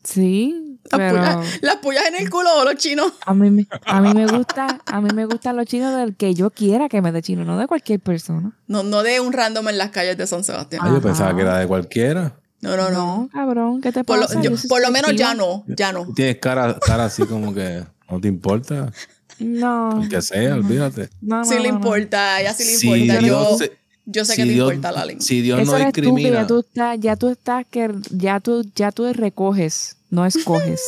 Sí, 0.04 0.78
las, 0.90 0.98
pero 1.00 1.16
pullas, 1.18 1.62
las 1.62 1.76
pullas 1.76 2.04
en 2.06 2.14
el 2.16 2.30
culo 2.30 2.48
o 2.60 2.64
los 2.64 2.76
chinos. 2.76 3.12
a 3.26 3.34
mí, 3.34 3.50
me- 3.50 3.66
a 3.84 4.00
mí 4.00 4.14
me 4.14 4.26
gusta, 4.26 4.80
a 4.86 5.00
mí 5.02 5.10
me 5.14 5.26
gustan 5.26 5.56
los 5.56 5.66
chinos 5.66 5.94
del 5.96 6.16
que 6.16 6.34
yo 6.34 6.50
quiera 6.50 6.88
que 6.88 7.02
me 7.02 7.12
dé 7.12 7.20
chino, 7.20 7.44
no 7.44 7.58
de 7.58 7.66
cualquier 7.66 8.00
persona. 8.00 8.56
No, 8.66 8.82
no 8.82 9.02
de 9.02 9.20
un 9.20 9.32
random 9.32 9.68
en 9.68 9.76
las 9.78 9.90
calles 9.90 10.16
de 10.16 10.26
San 10.26 10.44
Sebastián. 10.44 10.80
Ah, 10.84 10.90
yo 10.94 11.02
pensaba 11.02 11.34
que 11.36 11.42
era 11.42 11.58
de 11.58 11.66
cualquiera. 11.66 12.37
No, 12.60 12.76
no, 12.76 12.90
no. 12.90 13.28
Cabrón, 13.32 13.80
¿qué 13.80 13.92
te 13.92 14.02
Por, 14.04 14.18
lo, 14.18 14.26
pasa? 14.26 14.40
yo- 14.42 14.50
por 14.68 14.80
lo 14.82 14.90
menos 14.90 15.14
ya 15.14 15.34
no, 15.34 15.64
ya 15.68 15.92
no. 15.92 16.06
Tienes 16.14 16.38
cara, 16.38 16.78
cara 16.84 17.04
así 17.04 17.24
como 17.24 17.54
que 17.54 17.84
no 18.10 18.20
te 18.20 18.28
importa. 18.28 18.92
No. 19.38 20.02
El 20.02 20.08
que 20.08 20.20
sea, 20.20 20.54
olvídate. 20.56 21.08
No, 21.20 21.36
no, 21.38 21.44
Sí 21.44 21.58
le 21.60 21.68
importa, 21.68 22.34
a 22.36 22.40
ella 22.40 22.52
sí 22.54 22.64
le 22.64 22.70
Si 22.70 22.88
importa. 22.88 23.20
yo, 23.20 23.50
Yo, 23.52 23.58
sé, 23.58 23.72
Yo 24.06 24.24
sé 24.24 24.32
Si 24.34 24.42
que 24.42 24.46
te 24.48 24.52
Dios- 24.54 24.72
importa 24.74 24.90
la 24.92 25.04
lengua. 25.04 25.24
Si 25.24 25.40
Dios 25.42 25.60
Eso 25.60 25.70
no 25.72 25.78
tú, 25.78 25.84
discrimina, 25.84 26.30
ya 26.40 26.46
tú 26.48 26.58
estás, 26.60 26.98
ya 27.00 27.16
tú 27.16 27.28
estás 27.28 27.64
que 27.70 27.90
ya 28.10 28.40
tú, 28.40 28.64
ya 28.74 28.90
tú 28.90 29.12
recoges, 29.12 29.96
no 30.10 30.26
escoges. 30.26 30.80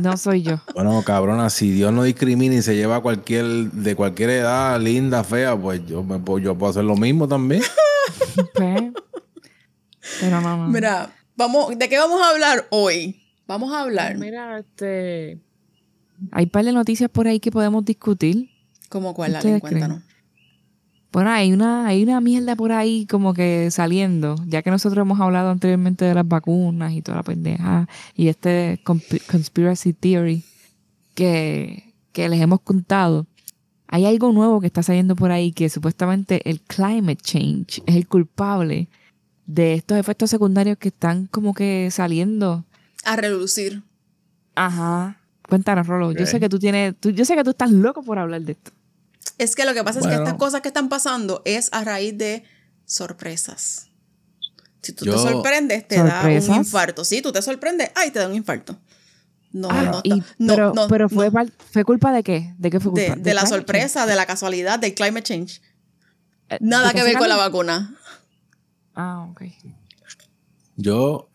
no 0.00 0.16
soy 0.16 0.42
yo. 0.42 0.60
bueno, 0.74 1.00
cabrona, 1.04 1.50
si 1.50 1.70
Dios 1.70 1.92
no 1.92 2.02
discrimina 2.02 2.54
y 2.56 2.62
se 2.62 2.74
lleva 2.74 2.96
a 2.96 3.00
cualquier, 3.00 3.44
de 3.70 3.94
cualquier 3.94 4.30
edad, 4.30 4.80
linda, 4.80 5.22
fea, 5.22 5.56
pues 5.56 5.86
yo, 5.86 6.02
me, 6.02 6.18
puedo- 6.18 6.38
yo 6.40 6.56
puedo 6.58 6.70
hacer 6.70 6.84
lo 6.84 6.96
mismo 6.96 7.28
también. 7.28 7.62
Pues, 8.54 8.82
pero 10.20 10.40
no, 10.40 10.56
no. 10.56 10.68
Mira, 10.68 11.12
vamos, 11.36 11.78
¿de 11.78 11.88
qué 11.88 11.98
vamos 11.98 12.20
a 12.20 12.30
hablar 12.30 12.66
hoy? 12.70 13.22
Vamos 13.46 13.72
a 13.72 13.80
hablar. 13.80 14.16
Mira, 14.16 14.58
este. 14.58 15.40
Hay 16.32 16.44
un 16.44 16.50
par 16.50 16.64
de 16.64 16.72
noticias 16.72 17.10
por 17.10 17.26
ahí 17.28 17.40
que 17.40 17.50
podemos 17.50 17.84
discutir. 17.84 18.50
¿Cómo 18.88 19.12
cuál, 19.14 19.32
¿Ustedes 19.32 19.44
Lalen? 19.44 19.60
Cuéntanos. 19.60 20.02
Bueno, 21.12 21.30
hay 21.30 21.52
una, 21.52 21.86
hay 21.86 22.02
una 22.02 22.20
mierda 22.20 22.56
por 22.56 22.72
ahí 22.72 23.06
como 23.06 23.34
que 23.34 23.70
saliendo, 23.70 24.34
ya 24.46 24.62
que 24.62 24.70
nosotros 24.70 25.02
hemos 25.02 25.20
hablado 25.20 25.50
anteriormente 25.50 26.04
de 26.04 26.12
las 26.14 26.26
vacunas 26.26 26.92
y 26.92 27.02
toda 27.02 27.18
la 27.18 27.22
pendeja 27.22 27.88
y 28.16 28.26
este 28.26 28.80
consp- 28.84 29.24
conspiracy 29.30 29.92
theory 29.92 30.42
que, 31.14 31.94
que 32.12 32.28
les 32.28 32.40
hemos 32.40 32.60
contado. 32.62 33.26
Hay 33.86 34.06
algo 34.06 34.32
nuevo 34.32 34.60
que 34.60 34.66
está 34.66 34.82
saliendo 34.82 35.14
por 35.14 35.30
ahí 35.30 35.52
que 35.52 35.68
supuestamente 35.68 36.48
el 36.50 36.60
climate 36.62 37.22
change 37.22 37.80
es 37.86 37.94
el 37.94 38.08
culpable 38.08 38.88
de 39.46 39.74
estos 39.74 39.98
efectos 39.98 40.30
secundarios 40.30 40.78
que 40.78 40.88
están 40.88 41.26
como 41.26 41.54
que 41.54 41.90
saliendo. 41.90 42.64
A 43.04 43.16
relucir. 43.16 43.82
Ajá. 44.54 45.20
Cuéntanos, 45.48 45.86
Rolo. 45.86 46.12
Yo 46.12 46.26
sé 46.26 46.40
que 46.40 46.48
tú 46.48 46.58
tienes, 46.58 46.94
tú- 46.98 47.10
yo 47.10 47.24
sé 47.24 47.34
que 47.36 47.44
tú 47.44 47.50
estás 47.50 47.70
loco 47.70 48.02
por 48.02 48.18
hablar 48.18 48.40
de 48.42 48.52
esto. 48.52 48.70
Es 49.38 49.54
que 49.56 49.64
lo 49.64 49.74
que 49.74 49.82
pasa 49.84 50.00
es 50.00 50.06
que 50.06 50.14
estas 50.14 50.34
cosas 50.34 50.60
que 50.62 50.68
están 50.68 50.88
pasando 50.88 51.42
es 51.44 51.68
a 51.72 51.84
raíz 51.84 52.16
de 52.16 52.44
sorpresas. 52.86 53.88
Si 54.82 54.92
tú 54.92 55.04
Yo- 55.06 55.12
te 55.14 55.18
sorprendes, 55.32 55.86
te 55.88 55.96
da 55.96 56.02
un 56.04 56.10
¿Sorpresas? 56.10 56.56
infarto. 56.56 57.04
Sí, 57.04 57.22
tú 57.22 57.32
te 57.32 57.42
sorprendes, 57.42 57.90
ay, 57.94 58.10
te 58.10 58.18
da 58.18 58.28
un 58.28 58.34
infarto. 58.34 58.78
No, 59.52 59.68
Ah, 59.70 59.82
no, 59.84 60.00
y- 60.02 60.10
no, 60.38 60.52
pero, 60.54 60.72
no, 60.74 60.88
pero 60.88 61.08
fue, 61.08 61.26
no. 61.26 61.32
par- 61.32 61.52
fue 61.72 61.84
culpa 61.84 62.12
de 62.12 62.22
qué? 62.22 62.54
¿De 62.58 62.70
qué 62.70 62.80
fue 62.80 62.92
de, 62.92 63.06
culpa? 63.06 63.22
de 63.22 63.34
la 63.34 63.46
sorpresa, 63.46 64.04
de 64.06 64.16
la 64.16 64.26
casualidad, 64.26 64.78
del 64.78 64.94
climate 64.94 65.22
change. 65.22 65.62
Eh, 66.50 66.58
Nada 66.60 66.88
¿de 66.88 66.94
que 66.94 67.02
ver 67.02 67.16
con 67.18 67.28
la 67.28 67.36
vacuna. 67.36 67.94
Ah, 68.94 69.26
ok. 69.30 69.42
Yo 70.76 71.28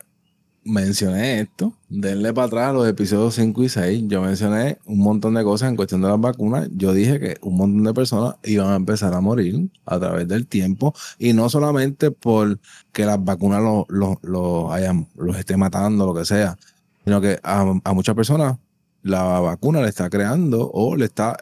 mencioné 0.64 1.42
esto, 1.42 1.74
denle 1.88 2.34
para 2.34 2.48
atrás 2.48 2.74
los 2.74 2.88
episodios 2.88 3.36
5 3.36 3.64
y 3.64 3.70
6. 3.70 4.04
Yo 4.08 4.22
mencioné 4.22 4.78
un 4.86 5.00
montón 5.00 5.34
de 5.34 5.44
cosas 5.44 5.70
en 5.70 5.76
cuestión 5.76 6.02
de 6.02 6.10
las 6.10 6.20
vacunas. 6.20 6.70
Yo 6.72 6.94
dije 6.94 7.20
que 7.20 7.38
un 7.42 7.58
montón 7.58 7.84
de 7.84 7.94
personas 7.94 8.36
iban 8.44 8.72
a 8.72 8.76
empezar 8.76 9.14
a 9.14 9.22
morir 9.22 9.70
a 9.86 10.00
través 10.00 10.28
del 10.28 10.48
tiempo 10.48 10.94
y 11.18 11.34
no 11.34 11.50
solamente 11.50 12.12
por 12.12 12.60
que 12.92 13.06
las 13.06 13.24
vacunas 13.24 13.62
los 13.62 13.86
lo, 13.90 14.20
lo 14.24 14.72
hayan, 14.72 15.08
los 15.16 15.38
esté 15.38 15.58
matando, 15.58 16.06
lo 16.06 16.14
que 16.14 16.26
sea, 16.26 16.58
sino 17.04 17.22
que 17.22 17.40
a, 17.44 17.62
a 17.84 17.94
muchas 17.94 18.16
personas 18.16 18.58
la 19.02 19.40
vacuna 19.40 19.82
le 19.82 19.90
está 19.90 20.10
creando 20.10 20.70
o 20.72 20.96
le 20.96 21.06
está 21.06 21.38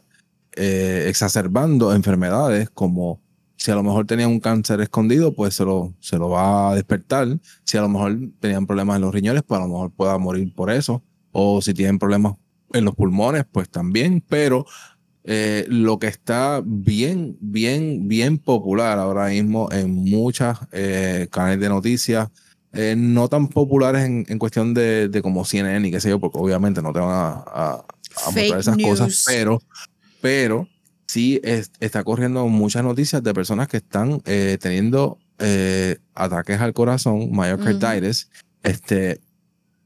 eh, 0.56 1.06
exacerbando 1.08 1.94
enfermedades 1.94 2.70
como 2.70 3.20
si 3.58 3.72
a 3.72 3.76
lo 3.76 3.84
mejor 3.84 4.06
tenían 4.06 4.30
un 4.30 4.40
cáncer 4.40 4.80
escondido, 4.82 5.34
pues 5.34 5.56
se 5.56 5.66
lo, 5.66 5.94
se 6.00 6.18
lo 6.18 6.30
va 6.30 6.72
a 6.72 6.76
despertar. 6.76 7.28
Si 7.66 7.78
a 7.78 7.82
lo 7.82 7.90
mejor 7.90 8.18
tenían 8.40 8.66
problemas 8.66 8.96
en 8.96 9.02
los 9.02 9.14
riñones, 9.14 9.44
pues 9.46 9.60
a 9.60 9.64
lo 9.64 9.70
mejor 9.70 9.92
pueda 9.92 10.18
morir 10.18 10.54
por 10.56 10.72
eso. 10.72 11.04
O 11.32 11.62
si 11.62 11.74
tienen 11.74 12.00
problemas 12.00 12.36
en 12.74 12.86
los 12.86 12.96
pulmones, 12.96 13.44
pues 13.52 13.70
también. 13.70 14.24
Pero 14.28 14.66
eh, 15.24 15.66
lo 15.68 16.00
que 16.00 16.08
está 16.08 16.62
bien, 16.66 17.36
bien, 17.42 18.08
bien 18.08 18.38
popular 18.38 18.98
ahora 19.00 19.28
mismo 19.28 19.70
en 19.72 19.94
muchas 19.94 20.60
eh, 20.72 21.28
canales 21.32 21.60
de 21.60 21.68
noticias, 21.70 22.30
eh, 22.74 22.96
no 22.98 23.28
tan 23.28 23.48
populares 23.48 24.06
en, 24.06 24.26
en 24.30 24.38
cuestión 24.40 24.74
de, 24.74 25.10
de 25.10 25.22
como 25.22 25.44
CNN 25.44 25.88
y 25.88 25.92
qué 25.92 26.00
sé 26.00 26.10
yo, 26.10 26.20
porque 26.20 26.38
obviamente 26.38 26.82
no 26.82 26.94
te 26.94 27.00
van 27.00 27.10
a, 27.10 27.44
a- 27.48 27.86
mostrar 28.26 28.60
esas 28.60 28.78
news. 28.78 28.90
cosas, 29.00 29.24
pero, 29.28 29.60
pero 30.22 30.68
sí 31.08 31.40
es- 31.44 31.72
está 31.80 32.04
corriendo 32.04 32.48
muchas 32.48 32.84
noticias 32.84 33.24
de 33.24 33.34
personas 33.34 33.68
que 33.68 33.78
están 33.78 34.22
eh, 34.26 34.58
teniendo 34.62 35.18
eh, 35.40 35.98
ataques 36.16 36.60
al 36.62 36.74
corazón, 36.74 37.30
myocarditis. 37.32 38.30
Este, 38.64 39.22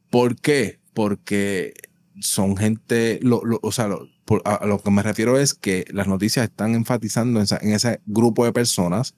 ¿Por 0.10 0.36
qué? 0.36 0.80
Porque 0.94 1.74
son 2.20 2.56
gente, 2.58 3.20
lo- 3.22 3.44
lo- 3.44 3.60
o 3.62 3.72
sea, 3.72 3.88
lo, 3.88 4.08
por- 4.26 4.42
a, 4.46 4.56
a 4.56 4.66
lo 4.66 4.80
que 4.82 4.92
me 4.92 5.04
refiero 5.04 5.38
es 5.38 5.54
que 5.54 5.86
las 5.92 6.08
noticias 6.08 6.46
están 6.46 6.74
enfatizando 6.76 7.40
en, 7.40 7.44
esa- 7.44 7.60
en 7.62 7.72
ese 7.74 8.00
grupo 8.06 8.46
de 8.46 8.54
personas 8.54 9.14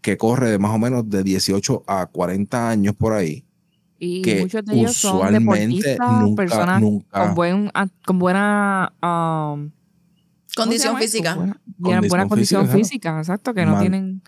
que 0.00 0.16
corre 0.16 0.48
de 0.50 0.58
más 0.58 0.70
o 0.72 0.78
menos 0.78 1.08
de 1.10 1.22
18 1.24 1.82
a 1.86 2.06
40 2.06 2.70
años 2.70 2.94
por 2.94 3.12
ahí. 3.12 3.44
Y 3.98 4.22
que 4.22 4.40
muchos 4.42 4.64
de 4.64 4.74
ellos 4.78 4.96
son 4.96 5.16
usualmente 5.16 5.88
deportistas, 5.90 6.20
nunca, 6.20 6.36
personas 6.36 6.80
nunca, 6.80 7.26
con, 7.26 7.34
buen, 7.34 7.70
ah, 7.74 7.88
con 8.06 8.18
buena 8.20 8.92
um, 9.02 9.08
¿cómo 9.08 9.70
se 9.70 9.77
Condición 10.64 10.96
física. 10.98 11.34
Buena, 11.34 11.60
buena- 11.76 12.00
buena 12.08 12.28
Condición 12.28 12.62
condición 12.62 12.66
física, 12.66 13.10
física, 13.12 13.18
exacto, 13.18 13.54
que 13.54 13.64
no 13.66 13.80
tienen... 13.80 14.22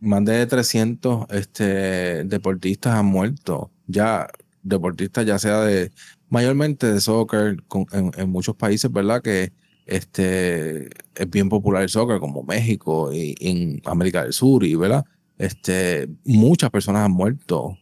más 0.00 0.24
de 0.24 0.46
300 0.46 1.26
este, 1.30 2.24
deportistas 2.24 2.94
han 2.94 3.06
muerto. 3.06 3.70
Ya, 3.86 4.28
deportistas 4.62 5.26
ya 5.26 5.38
sea 5.38 5.60
de, 5.62 5.90
mayormente 6.28 6.92
de 6.92 7.00
soccer, 7.00 7.62
con- 7.68 7.86
en, 7.92 8.10
en 8.16 8.30
muchos 8.30 8.54
países, 8.56 8.90
¿verdad? 8.92 9.20
Que 9.22 9.52
este, 9.86 10.86
es 11.14 11.30
bien 11.30 11.48
popular 11.48 11.82
el 11.82 11.88
soccer, 11.88 12.20
como 12.20 12.42
México 12.44 13.12
y 13.12 13.34
en 13.40 13.80
América 13.84 14.22
del 14.22 14.32
Sur, 14.32 14.64
y 14.64 14.74
¿verdad? 14.76 15.04
Este, 15.38 16.08
muchas 16.24 16.70
personas 16.70 17.04
han 17.04 17.12
muerto. 17.12 17.76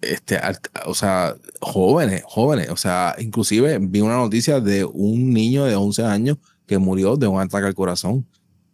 Este, 0.00 0.36
al- 0.36 0.58
o 0.86 0.94
sea, 0.94 1.34
jóvenes, 1.60 2.22
jóvenes. 2.26 2.68
O 2.70 2.76
sea, 2.76 3.14
inclusive 3.18 3.78
vi 3.80 4.00
una 4.00 4.16
noticia 4.16 4.60
de 4.60 4.84
un 4.84 5.32
niño 5.32 5.64
de 5.64 5.74
11 5.76 6.04
años 6.04 6.38
que 6.66 6.78
murió 6.78 7.16
de 7.16 7.26
un 7.28 7.40
ataque 7.40 7.66
al 7.66 7.74
corazón. 7.74 8.26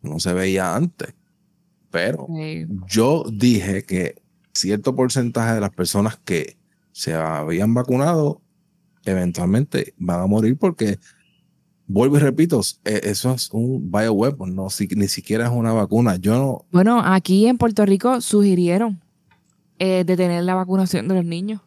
No 0.02 0.18
se 0.20 0.32
veía 0.32 0.74
antes. 0.76 1.14
Pero 1.90 2.26
yo 2.88 3.24
dije 3.32 3.82
que 3.84 4.16
cierto 4.52 4.94
porcentaje 4.94 5.54
de 5.54 5.60
las 5.60 5.70
personas 5.70 6.18
que 6.24 6.56
se 6.92 7.14
habían 7.14 7.72
vacunado 7.74 8.42
eventualmente 9.04 9.94
van 9.96 10.20
a 10.20 10.26
morir 10.26 10.56
porque, 10.58 10.98
vuelvo 11.86 12.16
y 12.16 12.20
repito, 12.20 12.60
eh, 12.84 13.00
eso 13.04 13.32
es 13.32 13.48
un 13.52 13.90
bioweapon, 13.90 14.54
no, 14.54 14.68
si- 14.68 14.88
ni 14.88 15.08
siquiera 15.08 15.46
es 15.46 15.50
una 15.52 15.72
vacuna. 15.72 16.16
Yo 16.16 16.34
no, 16.36 16.66
bueno, 16.72 17.00
aquí 17.02 17.46
en 17.46 17.56
Puerto 17.56 17.86
Rico 17.86 18.20
sugirieron 18.20 19.00
eh, 19.78 20.04
detener 20.04 20.42
la 20.44 20.54
vacunación 20.56 21.06
de 21.08 21.14
los 21.14 21.24
niños. 21.24 21.60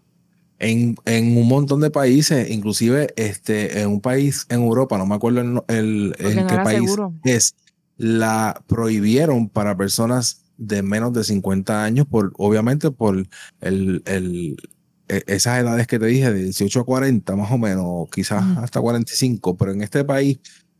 En, 0.61 0.95
en 1.05 1.35
un 1.37 1.47
montón 1.47 1.81
de 1.81 1.89
países, 1.89 2.51
inclusive 2.51 3.11
este, 3.15 3.81
en 3.81 3.89
un 3.89 3.99
país 3.99 4.45
en 4.49 4.61
Europa, 4.61 4.95
no 4.99 5.07
me 5.07 5.15
acuerdo 5.15 5.41
el, 5.41 5.59
el- 5.67 6.15
en 6.19 6.35
no 6.35 6.47
qué 6.47 6.57
país 6.59 6.91
seguro. 6.91 7.13
es, 7.23 7.55
la 7.97 8.63
prohibieron 8.67 9.49
para 9.49 9.75
personas 9.75 10.43
de 10.57 10.83
menos 10.83 11.13
de 11.13 11.23
50 11.23 11.83
años, 11.83 12.05
por, 12.05 12.31
obviamente 12.37 12.91
por 12.91 13.17
el, 13.59 14.03
el- 14.05 14.55
e- 15.07 15.23
esas 15.25 15.59
edades 15.59 15.87
que 15.87 15.97
te 15.97 16.05
dije, 16.05 16.31
de 16.31 16.43
18 16.43 16.81
a 16.81 16.85
40 16.85 17.35
más 17.35 17.51
o 17.51 17.57
menos, 17.57 18.07
quizás 18.11 18.43
Ujú. 18.43 18.59
hasta 18.59 18.79
45, 18.79 19.57
pero 19.57 19.71
en 19.71 19.81
este 19.81 20.05
país, 20.05 20.39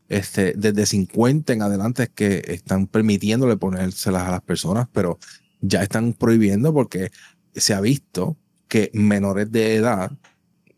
este, 0.10 0.54
desde 0.56 0.86
50 0.86 1.54
en 1.54 1.64
adelante 1.64 2.04
es 2.04 2.10
que 2.10 2.44
están 2.50 2.86
permitiéndole 2.86 3.58
ponérselas 3.58 4.24
a 4.28 4.32
las 4.32 4.42
personas, 4.42 4.88
pero 4.94 5.18
ya 5.60 5.82
están 5.82 6.14
prohibiendo 6.14 6.72
porque 6.72 7.10
se 7.56 7.74
ha 7.74 7.82
visto 7.82 8.38
que 8.72 8.90
menores 8.94 9.52
de 9.52 9.76
edad, 9.76 10.14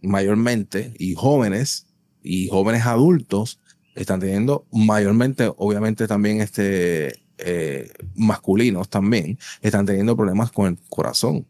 mayormente, 0.02 0.94
y 0.98 1.14
jóvenes, 1.14 1.86
y 2.24 2.48
jóvenes 2.48 2.88
adultos, 2.88 3.60
están 3.94 4.20
teniendo 4.20 4.66
mayormente, 4.72 5.52
obviamente 5.58 6.08
también 6.08 6.42
este, 6.42 7.20
eh, 7.38 7.92
masculinos 8.16 8.90
también, 8.90 9.38
están 9.62 9.86
teniendo 9.86 10.16
problemas 10.18 10.52
con 10.52 10.70
el 10.72 10.78
corazón. 10.90 11.46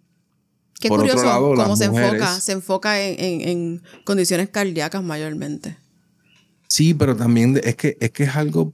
Qué 0.82 0.90
Por 0.90 1.00
otro 1.00 1.14
curioso 1.14 1.26
lado, 1.30 1.50
cómo 1.56 1.70
las 1.70 1.78
se 1.80 1.86
enfoca. 1.86 2.04
mujeres- 2.12 2.44
Se 2.44 2.52
enfoca 2.52 3.02
en, 3.02 3.16
en- 3.24 3.48
en 3.48 3.82
condiciones 4.04 4.50
cardíacas 4.50 5.02
mayormente. 5.02 5.78
Sí, 6.68 6.94
pero 6.94 7.16
también 7.16 7.62
es 7.64 7.76
que 7.78 7.96
es 8.02 8.12
que 8.12 8.24
es 8.24 8.36
algo 8.36 8.74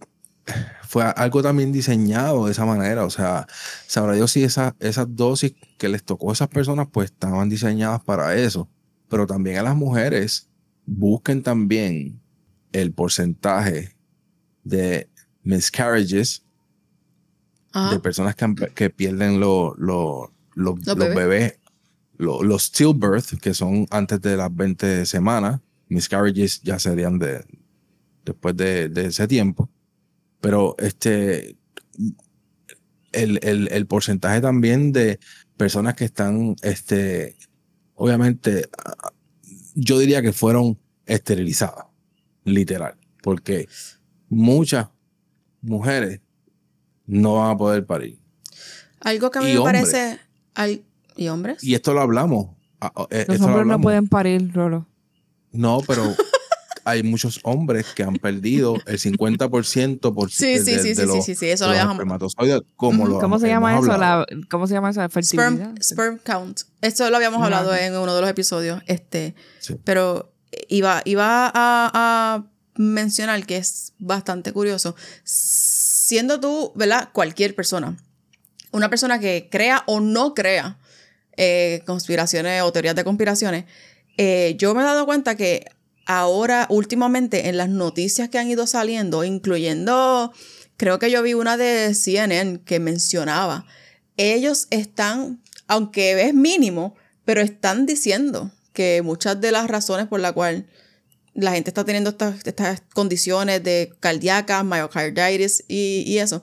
fue 0.90 1.04
algo 1.04 1.44
también 1.44 1.72
diseñado 1.72 2.48
de 2.48 2.52
esa 2.52 2.66
manera, 2.66 3.06
o 3.06 3.12
sea, 3.12 3.46
sabrá 3.86 4.14
Dios 4.16 4.32
si 4.32 4.44
esa- 4.44 4.76
esas 4.80 5.06
dosis 5.16 5.54
que 5.78 5.88
les 5.88 6.04
tocó 6.04 6.32
a 6.32 6.34
esas 6.34 6.48
personas 6.48 6.88
pues 6.92 7.12
estaban 7.12 7.48
diseñadas 7.48 8.04
para 8.04 8.36
eso, 8.36 8.68
pero 9.08 9.28
también 9.28 9.58
a 9.60 9.62
las 9.64 9.76
mujeres 9.76 10.50
busquen 10.88 11.44
también 11.44 12.20
el 12.72 12.92
porcentaje 12.92 13.96
de 14.64 15.08
miscarriages 15.44 16.44
Ajá. 17.72 17.94
de 17.94 18.00
personas 18.00 18.36
que, 18.74 18.90
pierden 18.90 19.40
lo- 19.40 19.76
lo- 19.78 20.34
lo- 20.56 20.76
los, 20.76 20.96
bebés. 20.98 21.16
bebés, 21.16 21.60
lo- 22.18 22.42
los 22.42 22.64
stillbirth, 22.64 23.40
que 23.40 23.54
son 23.54 23.86
antes 23.92 24.20
de 24.22 24.36
las 24.38 24.54
20 24.56 25.06
semanas. 25.06 25.62
Miscarriages 25.88 26.62
ya 26.64 26.80
serían 26.80 27.20
de 27.20 27.46
después 28.26 28.58
de, 28.58 28.90
de 28.90 29.06
ese 29.06 29.28
tiempo. 29.28 29.70
Pero 30.42 30.76
este 30.80 31.58
el, 33.12 33.40
el, 33.44 33.68
el 33.72 33.86
porcentaje 33.88 34.40
también 34.42 34.92
de 34.92 35.20
personas 35.58 35.96
que 35.96 36.06
están, 36.06 36.56
este, 36.62 37.36
obviamente, 37.96 38.70
yo 39.76 39.98
diría 40.00 40.22
que 40.22 40.32
fueron 40.32 40.80
esterilizadas, 41.06 41.86
literal, 42.44 42.96
porque 43.24 43.68
muchas 44.30 44.88
mujeres 45.62 46.22
no 47.06 47.36
van 47.36 47.52
a 47.52 47.58
poder 47.58 47.86
parir. 47.86 48.20
Algo 49.02 49.32
que 49.32 49.40
a 49.40 49.42
mí 49.42 49.50
Y 49.50 49.54
me 49.54 49.60
hombres. 49.60 49.82
parece. 49.90 50.20
al- 50.56 50.84
¿Y 51.16 51.28
hombres? 51.28 51.64
Y 51.64 51.74
esto 51.74 51.94
lo 51.94 52.02
hablamos. 52.02 52.56
Los 52.80 53.08
esto 53.10 53.34
lo 53.40 53.46
hombres 53.48 53.66
no 53.68 53.82
pueden 53.82 54.08
parir, 54.08 54.54
Rolo. 54.54 54.88
No, 55.52 55.80
pero 55.86 56.04
hay 56.90 57.04
muchos 57.04 57.40
hombres 57.44 57.86
que 57.96 58.04
han 58.04 58.16
perdido 58.16 58.76
el 58.86 59.00
50% 59.00 60.14
por 60.14 60.32
Sí, 60.32 60.46
de- 60.46 60.60
sí, 60.66 60.72
de- 60.72 60.80
sí, 60.82 60.88
de 60.90 60.96
sí, 60.96 61.02
los- 61.06 61.16
sí, 61.16 61.22
sí, 61.22 61.36
sí, 61.36 61.50
eso 61.50 61.68
lo 61.68 61.74
llamamos. 61.74 61.96
espermatozoides, 61.96 62.56
lo 62.58 62.66
¿Cómo 62.76 63.40
se 63.40 63.48
llama 63.48 63.78
eso? 63.80 63.92
hablado. 63.92 64.26
La, 64.30 64.38
¿Cómo 64.50 64.68
se 64.68 64.74
llama 64.74 64.90
eso? 64.90 65.00
La 65.02 65.10
fertilidad. 65.10 65.52
Sperm, 65.52 65.78
sperm 65.82 66.20
count. 66.26 66.62
Esto 66.82 67.10
lo 67.10 67.16
habíamos 67.16 67.42
hablado 67.44 67.74
en 67.76 67.96
uno 67.96 68.14
de 68.16 68.22
los 68.22 68.30
episodios. 68.30 68.82
Este, 68.88 69.36
Sí. 69.60 69.76
pero 69.84 70.34
iba, 70.68 71.02
iba 71.06 71.48
a, 71.48 71.52
a 71.56 72.44
mencionar 72.76 73.46
que 73.46 73.58
es 73.58 73.94
bastante 74.00 74.54
curioso. 74.54 74.96
Siendo 75.24 76.40
tú, 76.40 76.72
¿verdad? 76.76 77.10
Cualquier 77.14 77.56
persona. 77.56 77.98
Una 78.72 78.90
persona 78.90 79.20
que 79.20 79.48
crea 79.52 79.84
o 79.88 80.00
no 80.00 80.34
crea 80.34 80.78
eh, 81.38 81.84
conspiraciones 81.86 82.62
o 82.64 82.72
teorías 82.74 82.96
de 82.96 83.04
conspiraciones. 83.04 83.66
eh, 84.18 84.56
yo 84.58 84.76
me 84.76 84.82
he 84.82 84.84
dado 84.86 85.06
cuenta 85.06 85.36
que 85.36 85.66
ahora, 86.10 86.66
últimamente, 86.72 87.50
en 87.50 87.58
las 87.58 87.70
noticias 87.70 88.30
que 88.30 88.40
han 88.40 88.50
ido 88.50 88.66
saliendo, 88.66 89.24
incluyendo, 89.24 90.34
creo 90.76 90.98
que 90.98 91.12
yo 91.12 91.22
vi 91.22 91.36
una 91.36 91.56
de 91.56 91.94
CNN 91.94 92.62
que 92.66 92.80
mencionaba, 92.80 93.68
ellos 94.18 94.66
están, 94.72 95.40
aunque 95.68 96.20
es 96.24 96.34
mínimo, 96.34 96.96
pero 97.26 97.42
están 97.42 97.86
diciendo 97.86 98.52
que 98.74 99.04
muchas 99.04 99.40
de 99.40 99.52
las 99.52 99.68
razones 99.68 100.08
por 100.08 100.20
las 100.20 100.34
cuales 100.34 100.64
la 101.36 101.52
gente 101.52 101.70
está 101.70 101.86
teniendo 101.86 102.10
estas, 102.10 102.44
estas 102.44 102.82
condiciones 102.96 103.64
de 103.64 103.94
cardíacas, 104.00 104.66
myocarditis 104.66 105.64
y, 105.68 106.04
y 106.08 106.18
eso, 106.18 106.42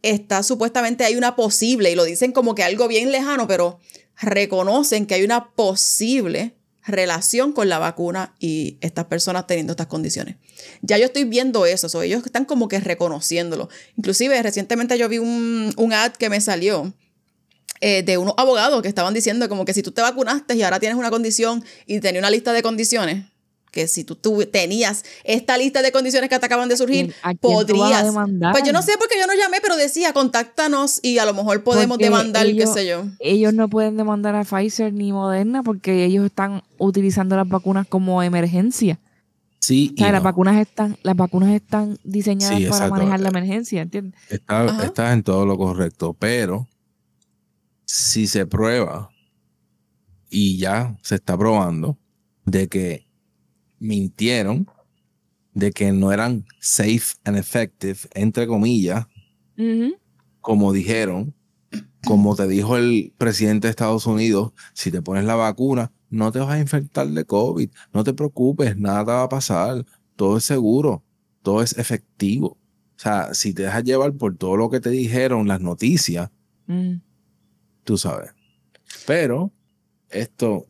está 0.00 0.42
supuestamente 0.42 1.04
hay 1.04 1.16
una 1.16 1.36
posible, 1.36 1.90
y 1.90 1.96
lo 1.96 2.04
dicen 2.04 2.32
como 2.32 2.54
que 2.54 2.62
algo 2.62 2.88
bien 2.88 3.12
lejano, 3.12 3.46
pero 3.46 3.78
reconocen 4.18 5.04
que 5.04 5.16
hay 5.16 5.22
una 5.22 5.50
posible 5.50 6.55
relación 6.86 7.52
con 7.52 7.68
la 7.68 7.78
vacuna 7.78 8.34
y 8.38 8.78
estas 8.80 9.06
personas 9.06 9.46
teniendo 9.46 9.72
estas 9.72 9.88
condiciones. 9.88 10.36
Ya 10.82 10.98
yo 10.98 11.06
estoy 11.06 11.24
viendo 11.24 11.66
eso, 11.66 11.88
so, 11.88 12.02
ellos 12.02 12.24
están 12.24 12.44
como 12.44 12.68
que 12.68 12.80
reconociéndolo. 12.80 13.68
Inclusive 13.96 14.40
recientemente 14.42 14.96
yo 14.98 15.08
vi 15.08 15.18
un, 15.18 15.72
un 15.76 15.92
ad 15.92 16.12
que 16.12 16.30
me 16.30 16.40
salió 16.40 16.94
eh, 17.80 18.02
de 18.02 18.16
unos 18.18 18.34
abogados 18.36 18.80
que 18.82 18.88
estaban 18.88 19.12
diciendo 19.12 19.48
como 19.48 19.64
que 19.64 19.74
si 19.74 19.82
tú 19.82 19.92
te 19.92 20.00
vacunaste 20.00 20.54
y 20.54 20.62
ahora 20.62 20.80
tienes 20.80 20.96
una 20.96 21.10
condición 21.10 21.64
y 21.86 22.00
tenía 22.00 22.20
una 22.20 22.30
lista 22.30 22.52
de 22.52 22.62
condiciones, 22.62 23.26
que 23.76 23.88
si 23.88 24.04
tú, 24.04 24.14
tú 24.14 24.44
tenías 24.50 25.04
esta 25.22 25.58
lista 25.58 25.82
de 25.82 25.92
condiciones 25.92 26.30
que 26.30 26.38
te 26.38 26.46
acaban 26.46 26.68
de 26.70 26.78
surgir, 26.78 27.14
¿A 27.22 27.34
quién 27.34 27.38
tú 27.40 27.48
vas 27.78 27.92
a 27.92 28.10
podrías... 28.10 28.52
Pues 28.52 28.64
yo 28.64 28.72
no 28.72 28.80
sé 28.80 28.92
porque 28.98 29.16
yo 29.20 29.26
no 29.26 29.34
llamé, 29.34 29.58
pero 29.60 29.76
decía, 29.76 30.14
contáctanos 30.14 30.98
y 31.02 31.18
a 31.18 31.26
lo 31.26 31.34
mejor 31.34 31.62
podemos 31.62 31.98
Porque 31.98 32.04
demandar, 32.06 32.46
ellos- 32.46 32.70
qué 32.74 32.80
sé 32.80 32.86
yo. 32.88 33.04
Ellos 33.20 33.52
no 33.52 33.68
pueden 33.68 33.98
demandar 33.98 34.34
a 34.34 34.44
Pfizer 34.44 34.94
ni 34.94 35.12
Moderna 35.12 35.62
porque 35.62 36.04
ellos 36.06 36.24
están 36.24 36.62
utilizando 36.78 37.36
las 37.36 37.46
vacunas 37.46 37.86
como 37.86 38.22
emergencia. 38.22 38.98
Sí, 39.60 39.90
O 39.94 39.98
sea, 39.98 40.08
y 40.08 40.12
las 40.12 40.22
no. 40.22 40.24
vacunas 40.24 40.56
están, 40.60 40.96
las 41.02 41.16
vacunas 41.16 41.50
están 41.50 41.98
diseñadas 42.02 42.58
Sí, 42.58 42.66
para 42.66 42.88
manejar 42.88 43.20
la 43.20 43.28
emergencia, 43.28 43.82
¿entiendes? 43.82 44.18
Está- 44.30 44.84
estás 44.84 45.12
en 45.12 45.22
todo 45.22 45.44
lo 45.44 45.58
correcto, 45.58 46.14
pero 46.18 46.66
si 47.84 48.26
se 48.26 48.46
prueba 48.46 49.10
y 50.30 50.58
ya 50.58 50.96
se 51.02 51.16
está 51.16 51.36
probando 51.36 51.98
de 52.44 52.68
que 52.68 53.05
mintieron, 53.86 54.66
de 55.54 55.72
que 55.72 55.90
no 55.92 56.12
eran 56.12 56.44
safe 56.60 57.16
and 57.24 57.36
effective, 57.38 57.98
entre 58.14 58.46
comillas, 58.46 59.06
como 60.40 60.72
dijeron, 60.72 61.34
como 62.04 62.36
te 62.36 62.46
dijo 62.46 62.76
el 62.76 63.12
presidente 63.16 63.66
de 63.66 63.70
Estados 63.70 64.06
Unidos, 64.06 64.52
si 64.74 64.90
te 64.90 65.00
pones 65.02 65.24
la 65.24 65.34
vacuna, 65.34 65.92
no 66.10 66.30
te 66.30 66.38
vas 66.38 66.50
a 66.50 66.58
infectar 66.60 67.06
de 67.08 67.24
COVID, 67.24 67.70
no 67.92 68.04
te 68.04 68.12
preocupes, 68.12 68.76
nada 68.76 69.04
te 69.04 69.10
va 69.12 69.22
a 69.24 69.28
pasar, 69.28 69.84
todo 70.14 70.36
es 70.36 70.44
seguro, 70.44 71.02
todo 71.42 71.62
es 71.62 71.76
efectivo. 71.78 72.58
O 72.96 72.98
sea, 72.98 73.34
si 73.34 73.52
te 73.52 73.62
dejas 73.62 73.84
llevar 73.84 74.12
por 74.14 74.36
todo 74.36 74.56
lo 74.56 74.70
que 74.70 74.80
te 74.80 74.90
dijeron 74.90 75.48
las 75.48 75.60
noticias, 75.60 76.30
Mm. 76.68 76.96
tú 77.84 77.96
sabes. 77.96 78.30
Pero 79.06 79.52
esto, 80.10 80.66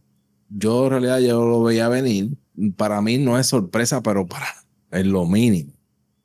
yo 0.51 0.85
en 0.87 0.91
realidad 0.91 1.19
yo 1.21 1.45
lo 1.47 1.62
veía 1.62 1.88
venir. 1.88 2.37
Para 2.77 3.01
mí 3.03 3.19
no 3.19 3.38
es 3.38 3.47
sorpresa, 3.47 4.03
pero 4.03 4.27
para 4.27 4.47
es 4.90 5.07
lo 5.07 5.27
mínimo. 5.27 5.73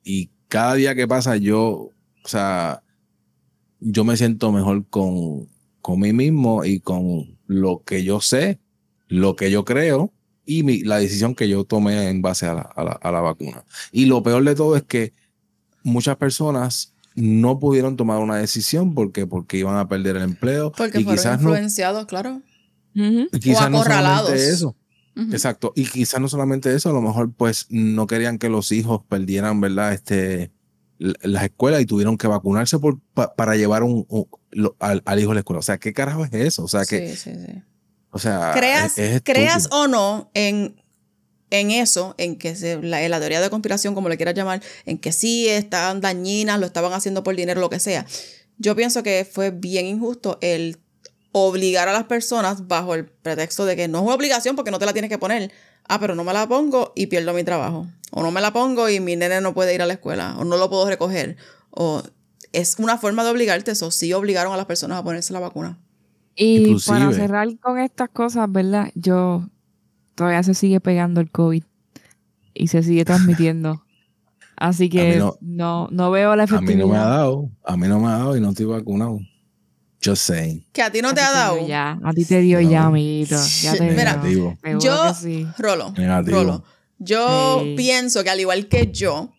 Y 0.04 0.30
cada 0.48 0.74
día 0.74 0.94
que 0.94 1.06
pasa 1.08 1.36
yo, 1.36 1.64
o 2.24 2.28
sea, 2.28 2.82
yo 3.80 4.04
me 4.04 4.16
siento 4.16 4.52
mejor 4.52 4.86
con, 4.88 5.48
con 5.80 6.00
mí 6.00 6.12
mismo 6.12 6.64
y 6.64 6.80
con 6.80 7.38
lo 7.46 7.82
que 7.84 8.04
yo 8.04 8.20
sé, 8.20 8.58
lo 9.08 9.36
que 9.36 9.50
yo 9.50 9.64
creo 9.64 10.12
y 10.46 10.62
mi- 10.62 10.82
la 10.82 10.98
decisión 10.98 11.34
que 11.34 11.48
yo 11.48 11.64
tomé 11.64 12.08
en 12.08 12.22
base 12.22 12.46
a 12.46 12.54
la, 12.54 12.62
a 12.62 12.84
la- 12.84 12.92
a 12.92 13.12
la 13.12 13.20
vacuna. 13.20 13.64
Y 13.90 14.06
lo 14.06 14.22
peor 14.22 14.44
de 14.44 14.54
todo 14.54 14.76
es 14.76 14.82
que 14.84 15.12
muchas 15.82 16.16
personas 16.16 16.94
no 17.14 17.58
pudieron 17.58 17.96
tomar 17.96 18.18
una 18.18 18.36
decisión 18.36 18.94
porque, 18.94 19.26
porque 19.26 19.58
iban 19.58 19.76
a 19.76 19.86
perder 19.88 20.16
el 20.16 20.22
empleo. 20.22 20.72
Porque 20.72 21.00
y 21.00 21.04
fueron 21.04 21.22
quizás 21.22 21.40
no, 21.42 21.50
influenciados, 21.50 22.06
claro. 22.06 22.40
Quizás 23.40 23.70
no 23.70 23.78
acorralados. 23.80 24.30
eso. 24.32 24.76
Ujú. 25.16 25.32
Exacto. 25.32 25.72
Y 25.76 25.84
quizás 25.86 26.20
no 26.20 26.28
solamente 26.28 26.74
eso, 26.74 26.88
a 26.90 26.92
lo 26.92 27.02
mejor 27.02 27.32
pues 27.34 27.66
no 27.68 28.06
querían 28.06 28.38
que 28.38 28.48
los 28.48 28.72
hijos 28.72 29.02
perdieran, 29.08 29.60
¿verdad? 29.60 29.92
Este, 29.92 30.50
las 30.98 31.44
escuelas 31.44 31.80
y 31.82 31.86
tuvieron 31.86 32.16
que 32.16 32.26
vacunarse 32.28 32.78
por, 32.78 33.00
pa- 33.14 33.34
para 33.34 33.56
llevar 33.56 33.82
un, 33.82 34.06
un- 34.08 34.26
lo- 34.52 34.76
al, 34.78 35.02
al 35.04 35.20
hijo 35.20 35.32
a 35.32 35.34
la 35.34 35.40
escuela. 35.40 35.58
O 35.60 35.62
sea, 35.62 35.78
¿qué 35.78 35.92
carajo 35.92 36.24
es 36.24 36.32
eso? 36.32 36.62
O 36.64 36.68
sea, 36.68 36.84
que, 36.84 37.10
Sí, 37.10 37.16
sí, 37.16 37.30
sí. 37.46 37.62
o 38.10 38.18
sea, 38.18 38.52
creas, 38.54 38.96
es- 38.98 39.16
es 39.16 39.22
creas 39.24 39.64
estúpido. 39.64 39.82
o 39.82 39.88
no 39.88 40.30
en, 40.34 40.76
en 41.50 41.70
eso, 41.72 42.14
en 42.18 42.36
que 42.38 42.54
se, 42.54 42.80
la, 42.80 43.02
en 43.02 43.10
la 43.10 43.18
teoría 43.18 43.40
de 43.40 43.50
conspiración, 43.50 43.94
como 43.94 44.08
le 44.08 44.16
quieras 44.16 44.34
llamar, 44.34 44.62
en 44.86 44.96
que 44.98 45.12
sí 45.12 45.48
estaban 45.48 46.00
dañinas, 46.00 46.58
lo 46.60 46.66
estaban 46.66 46.92
haciendo 46.94 47.22
por 47.22 47.36
dinero, 47.36 47.60
lo 47.60 47.68
que 47.68 47.80
sea. 47.80 48.06
Yo 48.58 48.76
pienso 48.76 49.02
que 49.02 49.28
fue 49.30 49.50
bien 49.50 49.86
injusto 49.86 50.38
el 50.40 50.78
obligar 51.32 51.88
a 51.88 51.92
las 51.92 52.04
personas 52.04 52.68
bajo 52.68 52.94
el 52.94 53.06
pretexto 53.06 53.64
de 53.64 53.74
que 53.76 53.88
no 53.88 53.98
es 53.98 54.04
una 54.04 54.14
obligación 54.14 54.54
porque 54.56 54.70
no 54.70 54.78
te 54.78 54.86
la 54.86 54.92
tienes 54.92 55.08
que 55.08 55.18
poner. 55.18 55.50
Ah, 55.88 55.98
pero 55.98 56.14
no 56.14 56.24
me 56.24 56.32
la 56.32 56.46
pongo 56.46 56.92
y 56.94 57.06
pierdo 57.06 57.32
mi 57.32 57.42
trabajo. 57.44 57.86
O 58.12 58.22
no 58.22 58.30
me 58.30 58.40
la 58.40 58.52
pongo 58.52 58.88
y 58.88 59.00
mi 59.00 59.16
nene 59.16 59.40
no 59.40 59.54
puede 59.54 59.74
ir 59.74 59.82
a 59.82 59.86
la 59.86 59.94
escuela. 59.94 60.36
O 60.38 60.44
no 60.44 60.56
lo 60.58 60.68
puedo 60.70 60.86
recoger. 60.88 61.36
O 61.70 62.02
es 62.52 62.76
una 62.78 62.98
forma 62.98 63.24
de 63.24 63.30
obligarte. 63.30 63.70
Eso 63.70 63.90
sí 63.90 64.12
obligaron 64.12 64.52
a 64.52 64.56
las 64.56 64.66
personas 64.66 64.98
a 64.98 65.02
ponerse 65.04 65.32
la 65.32 65.40
vacuna. 65.40 65.78
Y 66.36 66.58
Inclusive- 66.58 66.98
para 66.98 67.12
cerrar 67.12 67.58
con 67.58 67.78
estas 67.78 68.10
cosas, 68.10 68.50
¿verdad? 68.52 68.90
Yo 68.94 69.48
todavía 70.14 70.42
se 70.42 70.54
sigue 70.54 70.80
pegando 70.80 71.20
el 71.20 71.30
COVID 71.30 71.64
y 72.54 72.68
se 72.68 72.82
sigue 72.82 73.04
transmitiendo. 73.04 73.82
Así 74.56 74.88
que 74.90 75.16
no- 75.16 75.36
no, 75.40 75.88
no, 75.90 76.10
veo 76.10 76.36
la 76.36 76.44
A 76.44 76.46
mí 76.46 76.54
efectividad. 76.54 76.86
no 76.86 76.92
me 76.92 76.98
ha 76.98 77.04
dado, 77.06 77.50
a 77.64 77.76
mí 77.76 77.88
no 77.88 77.98
me 77.98 78.06
ha 78.08 78.18
dado 78.18 78.36
y 78.36 78.40
no 78.40 78.50
estoy 78.50 78.66
vacunado. 78.66 79.18
Just 80.04 80.22
saying. 80.26 80.64
Que 80.72 80.82
a 80.82 80.90
ti 80.90 81.00
no 81.00 81.10
A 81.10 81.14
te 81.14 81.20
ha 81.20 81.30
dado. 81.30 81.66
Ya, 81.66 81.98
a 82.02 82.12
ti 82.12 82.24
te 82.24 82.40
dio 82.40 82.60
No. 82.60 82.70
ya, 82.70 82.84
amiguito. 82.84 83.36
Ya 83.62 83.72
te 83.74 83.90
Mira, 83.90 84.16
dio. 84.16 84.58
Yo- 84.80 85.14
sí. 85.14 85.46
Rolo, 85.58 85.92
Negativo. 85.96 86.36
Rolo. 86.38 86.64
Yo 86.98 87.60
Sí. 87.62 87.74
pienso 87.76 88.22
que 88.24 88.30
al 88.30 88.40
igual 88.40 88.68
que 88.68 88.90
yo, 88.92 89.32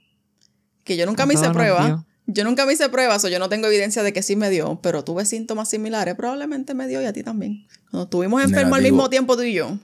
que 0.83 0.95
yo 0.97 1.05
nunca 1.05 1.23
A 1.23 1.25
me 1.25 1.33
hice 1.33 1.43
nos 1.45 1.53
prueba, 1.53 2.05
yo 2.27 2.43
nunca 2.45 2.65
me 2.65 2.73
hice 2.73 2.87
pruebas 2.89 3.23
o 3.25 3.27
yo 3.29 3.39
no 3.39 3.49
tengo 3.49 3.67
evidencia 3.67 4.03
de 4.03 4.13
que 4.13 4.21
sí 4.23 4.35
me 4.35 4.49
dio, 4.49 4.79
pero 4.81 5.03
tuve 5.03 5.25
síntomas 5.25 5.69
similares, 5.69 6.15
probablemente 6.15 6.73
me 6.73 6.87
dio 6.87 7.01
y 7.01 7.05
a 7.05 7.13
ti 7.13 7.23
también. 7.23 7.65
Cuando 7.91 8.05
estuvimos 8.05 8.41
enfermos 8.43 8.77
al 8.77 8.83
mismo 8.83 9.09
tiempo 9.09 9.35
tú 9.35 9.43
y 9.43 9.53
yo. 9.53 9.77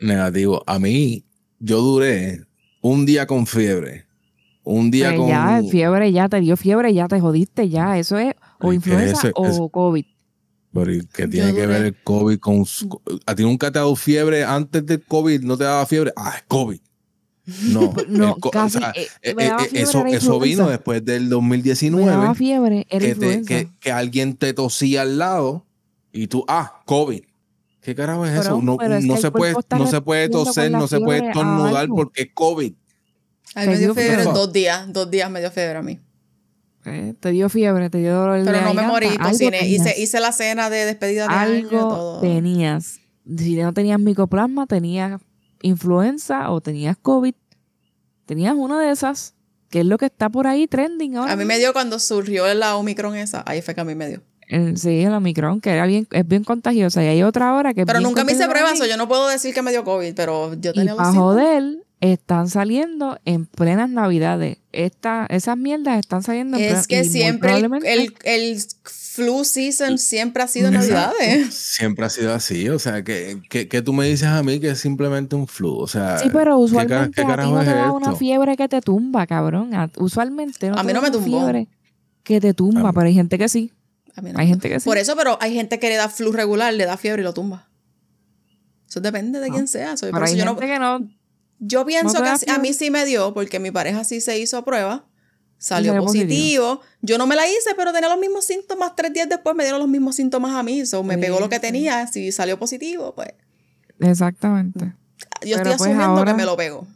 Negativo. 0.00 0.62
A 0.66 0.78
mí, 0.78 1.24
yo 1.58 1.80
duré 1.80 2.44
un 2.80 3.04
día 3.06 3.26
con 3.26 3.46
fiebre, 3.46 4.06
un 4.70 4.90
día 4.90 5.08
Pues 5.08 5.18
con... 5.20 5.28
ya, 5.28 5.62
fiebre, 5.70 6.12
ya 6.12 6.28
te 6.28 6.40
dio 6.40 6.56
fiebre, 6.56 6.92
ya 6.94 7.08
te 7.08 7.20
jodiste, 7.20 7.68
ya. 7.68 7.98
Eso 7.98 8.18
es 8.18 8.34
o 8.60 8.72
influenza 8.72 9.30
o 9.34 9.68
COVID. 9.68 10.04
Pero 10.72 10.92
¿y 10.94 11.06
¿qué 11.06 11.26
tiene 11.26 11.54
que 11.54 11.66
ver 11.66 11.84
el 11.86 11.96
COVID 12.02 12.38
con... 12.38 12.66
su- 12.66 13.00
¿A 13.26 13.34
ti 13.34 13.42
nunca 13.42 13.72
te 13.72 13.78
ha 13.78 13.82
dado 13.82 13.96
fiebre 13.96 14.44
antes 14.44 14.84
del 14.84 15.02
COVID? 15.02 15.40
¿No 15.42 15.56
te 15.56 15.64
daba 15.64 15.86
fiebre? 15.86 16.12
Ah, 16.16 16.34
es 16.36 16.44
COVID. 16.46 16.78
No, 17.72 17.94
No, 18.08 18.34
el 18.34 18.40
co- 18.40 18.50
casi, 18.50 18.76
o 18.76 18.80
sea, 18.80 18.90
eh, 18.94 19.06
eh, 19.22 19.34
eh, 19.38 19.56
eso, 19.72 20.04
eso 20.04 20.38
vino 20.38 20.68
después 20.68 21.02
del 21.04 21.22
Me 21.24 21.28
daba 21.30 21.40
2019, 21.40 22.34
fiebre, 22.34 22.84
que, 22.90 23.14
te- 23.14 23.42
que, 23.44 23.68
que 23.80 23.90
alguien 23.90 24.36
te 24.36 24.52
tosía 24.52 25.02
al 25.02 25.16
lado 25.18 25.64
y 26.12 26.26
tú, 26.26 26.44
ah, 26.46 26.82
COVID. 26.84 27.22
¿Qué 27.80 27.94
carajo 27.94 28.26
es 28.26 28.32
Pero- 28.32 28.42
eso? 28.42 28.60
No, 28.62 28.74
es 28.82 29.04
no 29.06 29.14
el 29.14 29.20
se 29.20 29.30
puede, 29.30 29.54
no 29.70 29.86
se 29.86 30.00
puede 30.02 30.28
toser, 30.28 30.70
no 30.70 30.86
se 30.86 31.00
puede 31.00 31.26
estornudar 31.28 31.88
porque 31.88 32.22
es 32.24 32.28
COVID. 32.34 32.74
A 33.54 33.60
mí 33.60 33.66
Te 33.66 33.70
me 33.72 33.78
dio 33.78 33.94
fiebre 33.94 34.16
fiebre. 34.22 34.32
dos 34.32 34.52
días, 34.52 34.92
dos 34.92 35.10
días 35.10 35.30
me 35.30 35.40
dio 35.40 35.50
fiebre 35.50 35.78
a 35.78 35.82
mí. 35.82 35.98
Eh, 36.84 37.14
te 37.18 37.30
dio 37.30 37.48
fiebre, 37.48 37.90
te 37.90 37.98
dio 37.98 38.14
dolor 38.14 38.40
Pero 38.44 38.58
de 38.58 38.64
no 38.64 38.72
me 38.74 38.82
morí, 38.86 39.08
cociné, 39.18 39.66
hice, 39.68 39.94
hice 40.00 40.20
la 40.20 40.32
cena 40.32 40.70
de 40.70 40.84
despedida 40.86 41.26
de 41.28 41.34
año, 41.34 41.52
algo 41.68 41.78
todo. 41.88 42.20
tenías. 42.20 43.00
Si 43.36 43.56
no 43.56 43.74
tenías 43.74 43.98
micoplasma, 44.00 44.66
tenías 44.66 45.20
influenza 45.62 46.50
o 46.50 46.60
tenías 46.60 46.96
COVID. 47.00 47.34
Tenías 48.26 48.54
una 48.54 48.80
de 48.80 48.90
esas, 48.90 49.34
que 49.70 49.80
es 49.80 49.86
lo 49.86 49.98
que 49.98 50.06
está 50.06 50.28
por 50.30 50.46
ahí 50.46 50.66
trending 50.66 51.16
ahora. 51.16 51.32
A 51.32 51.36
mí 51.36 51.44
me 51.44 51.58
dio 51.58 51.72
cuando 51.72 51.98
surgió 51.98 52.52
la 52.54 52.76
Omicron 52.76 53.16
esa, 53.16 53.42
ahí 53.46 53.60
fue 53.62 53.74
que 53.74 53.80
a 53.80 53.84
mí 53.84 53.94
me 53.94 54.08
dio. 54.08 54.22
El- 54.46 54.78
sí, 54.78 55.00
el 55.02 55.12
Omicron, 55.12 55.60
que 55.60 55.70
era 55.70 55.84
bien, 55.84 56.06
es 56.10 56.26
bien 56.26 56.42
contagiosa. 56.44 57.02
Y 57.04 57.06
hay 57.08 57.22
otra 57.22 57.50
ahora 57.50 57.74
que 57.74 57.84
Pero 57.84 58.00
nunca 58.00 58.24
me 58.24 58.32
hice 58.32 58.48
pruebas, 58.48 58.78
yo 58.88 58.96
no 58.96 59.08
puedo 59.08 59.28
decir 59.28 59.52
que 59.52 59.60
me 59.62 59.70
dio 59.72 59.84
COVID, 59.84 60.14
pero 60.14 60.54
yo 60.54 60.70
Y 60.70 60.74
tenía 60.74 60.92
los 60.94 60.96
para 61.02 61.12
joder, 61.12 61.78
están 62.00 62.48
saliendo 62.48 63.18
en 63.24 63.46
plenas 63.46 63.90
navidades. 63.90 64.58
Esta, 64.72 65.26
esas 65.30 65.56
mierdas 65.56 65.98
están 65.98 66.22
saliendo 66.22 66.56
en 66.56 66.62
Es 66.64 66.70
plenas- 66.70 66.84
y 66.84 66.88
que 66.88 67.04
siempre 67.04 67.56
el, 67.56 67.64
el, 67.84 68.14
el 68.24 68.58
flu 68.84 69.44
season 69.44 69.98
siempre 69.98 70.44
ha 70.44 70.46
sido 70.48 70.68
Exacto. 70.68 70.92
navidades. 70.94 71.54
Siempre 71.54 72.04
ha 72.06 72.08
sido 72.10 72.32
así. 72.34 72.68
O 72.68 72.78
sea, 72.78 73.02
que, 73.02 73.40
que, 73.50 73.66
que 73.66 73.82
tú 73.82 73.92
me 73.92 74.06
dices 74.06 74.28
a 74.28 74.42
mí 74.44 74.60
que 74.60 74.70
es 74.70 74.78
simplemente 74.78 75.34
un 75.34 75.48
flu. 75.48 75.76
O 75.76 75.88
sea, 75.88 76.18
Sí, 76.18 76.28
pero 76.32 76.56
¿qué 76.58 76.62
usualmente 76.64 77.14
¿qué, 77.16 77.20
a 77.22 77.24
ti 77.24 77.30
carajo 77.30 77.50
no 77.54 77.60
es 77.62 77.66
te 77.68 77.74
da 77.74 77.90
una 77.90 78.14
fiebre 78.14 78.56
que 78.56 78.68
te 78.68 78.80
tumba, 78.80 79.26
cabrón. 79.26 79.70
Usualmente 79.96 80.70
no 80.70 80.76
A 80.78 80.84
mí 80.84 80.92
no 80.92 81.00
me 81.02 81.08
una 81.08 81.18
tumbó. 81.18 81.40
fiebre 81.40 81.68
que 82.22 82.40
te 82.40 82.54
tumba, 82.54 82.92
pero 82.92 83.06
hay 83.06 83.14
gente 83.14 83.38
que 83.38 83.48
sí. 83.48 83.72
A 84.14 84.20
mí 84.20 84.32
no. 84.32 84.38
Hay 84.38 84.46
gente 84.46 84.68
que 84.68 84.78
sí. 84.78 84.84
Por 84.84 84.98
eso, 84.98 85.16
pero 85.16 85.36
hay 85.40 85.52
gente 85.54 85.80
que 85.80 85.88
le 85.88 85.96
da 85.96 86.08
flu 86.08 86.30
regular, 86.30 86.72
le 86.74 86.84
da 86.86 86.96
fiebre 86.96 87.22
y 87.22 87.24
lo 87.24 87.34
tumba. 87.34 87.68
Eso 88.88 89.00
depende 89.00 89.40
de 89.40 89.48
No. 89.48 89.54
quién 89.54 89.66
sea. 89.68 89.96
So, 89.96 90.06
por 90.10 90.14
pero 90.20 90.26
hay 90.26 90.36
que 90.68 90.78
no. 90.78 91.08
Yo 91.58 91.84
pienso 91.86 92.22
que 92.22 92.50
a 92.50 92.58
mí 92.58 92.72
sí 92.72 92.90
me 92.90 93.04
dio, 93.04 93.34
porque 93.34 93.58
mi 93.58 93.70
pareja 93.70 94.04
sí 94.04 94.20
se 94.20 94.38
hizo 94.38 94.64
prueba, 94.64 95.04
salió, 95.58 95.96
positivo. 95.98 96.26
positivo. 96.28 96.80
Yo 97.02 97.18
no 97.18 97.26
me 97.26 97.34
la 97.36 97.46
hice, 97.48 97.70
pero 97.76 97.92
tenía 97.92 98.08
los 98.08 98.18
mismos 98.18 98.44
síntomas. 98.44 98.94
Tres 98.96 99.12
días 99.12 99.28
después 99.28 99.56
me 99.56 99.64
dieron 99.64 99.80
los 99.80 99.88
mismos 99.88 100.14
síntomas 100.16 100.54
a 100.54 100.62
mí. 100.62 100.86
So, 100.86 101.02
me 101.02 101.14
Sí, 101.14 101.20
pegó 101.20 101.40
lo 101.40 101.48
que 101.48 101.56
sí. 101.56 101.62
tenía. 101.62 102.06
Si 102.06 102.30
salió 102.32 102.58
positivo, 102.58 103.14
pues 103.14 103.30
Exactamente. 104.00 104.80
yo 104.84 104.92
Pero, 105.40 105.56
estoy 105.56 105.62
pues, 105.64 105.74
asumiendo 105.80 106.04
ahora- 106.04 106.32
que 106.32 106.36
me 106.36 106.44
lo 106.44 106.56
pego. 106.56 106.86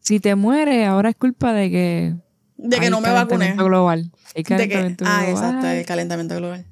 Si 0.00 0.20
te 0.20 0.34
mueres, 0.34 0.86
ahora 0.86 1.10
es 1.10 1.16
culpa 1.16 1.52
de 1.52 1.70
que. 1.70 2.14
De 2.56 2.78
que 2.78 2.90
no 2.90 3.00
me 3.00 3.08
vacuné. 3.10 3.26
calentamiento 3.54 3.64
global. 3.64 4.10
Hay 4.34 4.42
De 4.42 4.44
que, 4.44 4.68
calentamiento 4.68 5.04
ah, 5.06 5.22
global. 5.24 5.30
exacto, 5.30 5.66
el 5.68 5.86
calentamiento 5.86 6.36
global. 6.36 6.66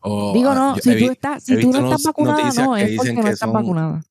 O, 0.00 0.34
Digo, 0.34 0.50
ah, 0.50 0.54
no, 0.54 0.74
si 0.76 0.82
tú, 0.90 0.96
vi- 0.96 1.04
estás, 1.06 1.42
si 1.44 1.58
tú 1.60 1.70
no 1.72 1.78
estás 1.84 2.02
vacunada, 2.02 2.52
no, 2.52 2.76
es 2.76 2.94
porque 2.96 3.12
no 3.14 3.20
estás 3.20 3.38
son- 3.38 3.52
vacunada. 3.54 4.02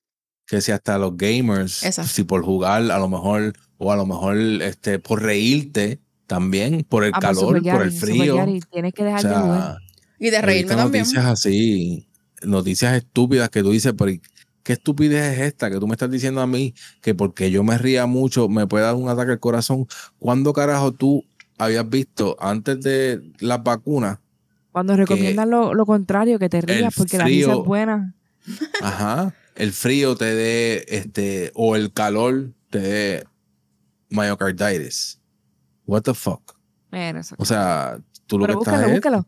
Que 0.45 0.61
si 0.61 0.71
hasta 0.71 0.97
los 0.97 1.15
gamers, 1.17 1.83
Exacto. 1.83 2.11
si 2.11 2.23
por 2.23 2.43
jugar, 2.43 2.81
a 2.91 2.99
lo 2.99 3.07
mejor, 3.09 3.53
o 3.77 3.91
a 3.91 3.95
lo 3.95 4.05
mejor 4.05 4.37
este, 4.37 4.99
por 4.99 5.21
reírte 5.21 5.99
también, 6.27 6.85
por 6.87 7.03
el 7.03 7.11
Ah, 7.13 7.19
pues, 7.21 7.37
calor, 7.37 7.61
por 7.63 7.81
el 7.83 7.91
frío. 7.91 8.35
Yari, 8.37 8.59
tienes 8.71 8.93
que 8.93 9.03
O 9.03 9.05
dejar 9.05 9.23
de 9.23 9.29
sea, 9.29 9.41
jugar. 9.41 9.77
Y 10.19 10.29
de 10.29 10.41
reírme 10.41 10.75
también. 10.75 11.03
noticias 11.03 11.25
así, 11.25 12.07
noticias 12.43 12.93
estúpidas 12.95 13.49
que 13.49 13.61
tú 13.61 13.71
dices, 13.71 13.93
pero 13.97 14.11
¿qué 14.63 14.73
estupidez 14.73 15.33
es 15.37 15.39
esta 15.47 15.69
que 15.69 15.79
tú 15.79 15.87
me 15.87 15.93
estás 15.93 16.09
diciendo 16.11 16.39
a 16.41 16.47
mí 16.47 16.73
que 17.01 17.13
porque 17.15 17.51
yo 17.51 17.63
me 17.63 17.77
ría 17.77 18.05
mucho 18.05 18.47
me 18.47 18.65
puede 18.67 18.85
dar 18.85 18.95
un 18.95 19.09
ataque 19.09 19.31
al 19.33 19.39
corazón? 19.39 19.85
¿Cuándo 20.19 20.53
carajo 20.53 20.91
tú 20.93 21.23
habías 21.57 21.89
visto 21.89 22.35
antes 22.39 22.79
de 22.81 23.21
las 23.39 23.61
vacunas? 23.63 24.19
Cuando 24.71 24.95
recomiendan 24.95 25.49
lo, 25.49 25.73
lo 25.73 25.85
contrario, 25.85 26.39
que 26.39 26.49
te 26.49 26.61
rías 26.61 26.93
porque 26.95 27.17
la 27.17 27.25
risa 27.25 27.47
frío- 27.51 27.61
es 27.61 27.67
buena. 27.67 28.15
Ajá. 28.81 29.33
El 29.55 29.71
frío 29.73 30.15
te 30.15 30.33
dé, 30.33 30.85
este, 30.87 31.51
o 31.55 31.75
el 31.75 31.91
calor 31.93 32.51
te 32.69 32.79
dé 32.79 33.27
myocarditis. 34.09 35.19
What 35.85 36.03
the 36.03 36.13
fuck? 36.13 36.55
Mira, 36.91 37.19
eso. 37.19 37.35
O 37.37 37.45
sea, 37.45 37.99
tú 38.27 38.37
lo 38.39 38.45
Pero 38.45 38.59
que 38.59 38.63
estás 38.63 38.73
búscalo, 38.73 38.87
es 38.87 38.93
búscalo. 38.99 39.27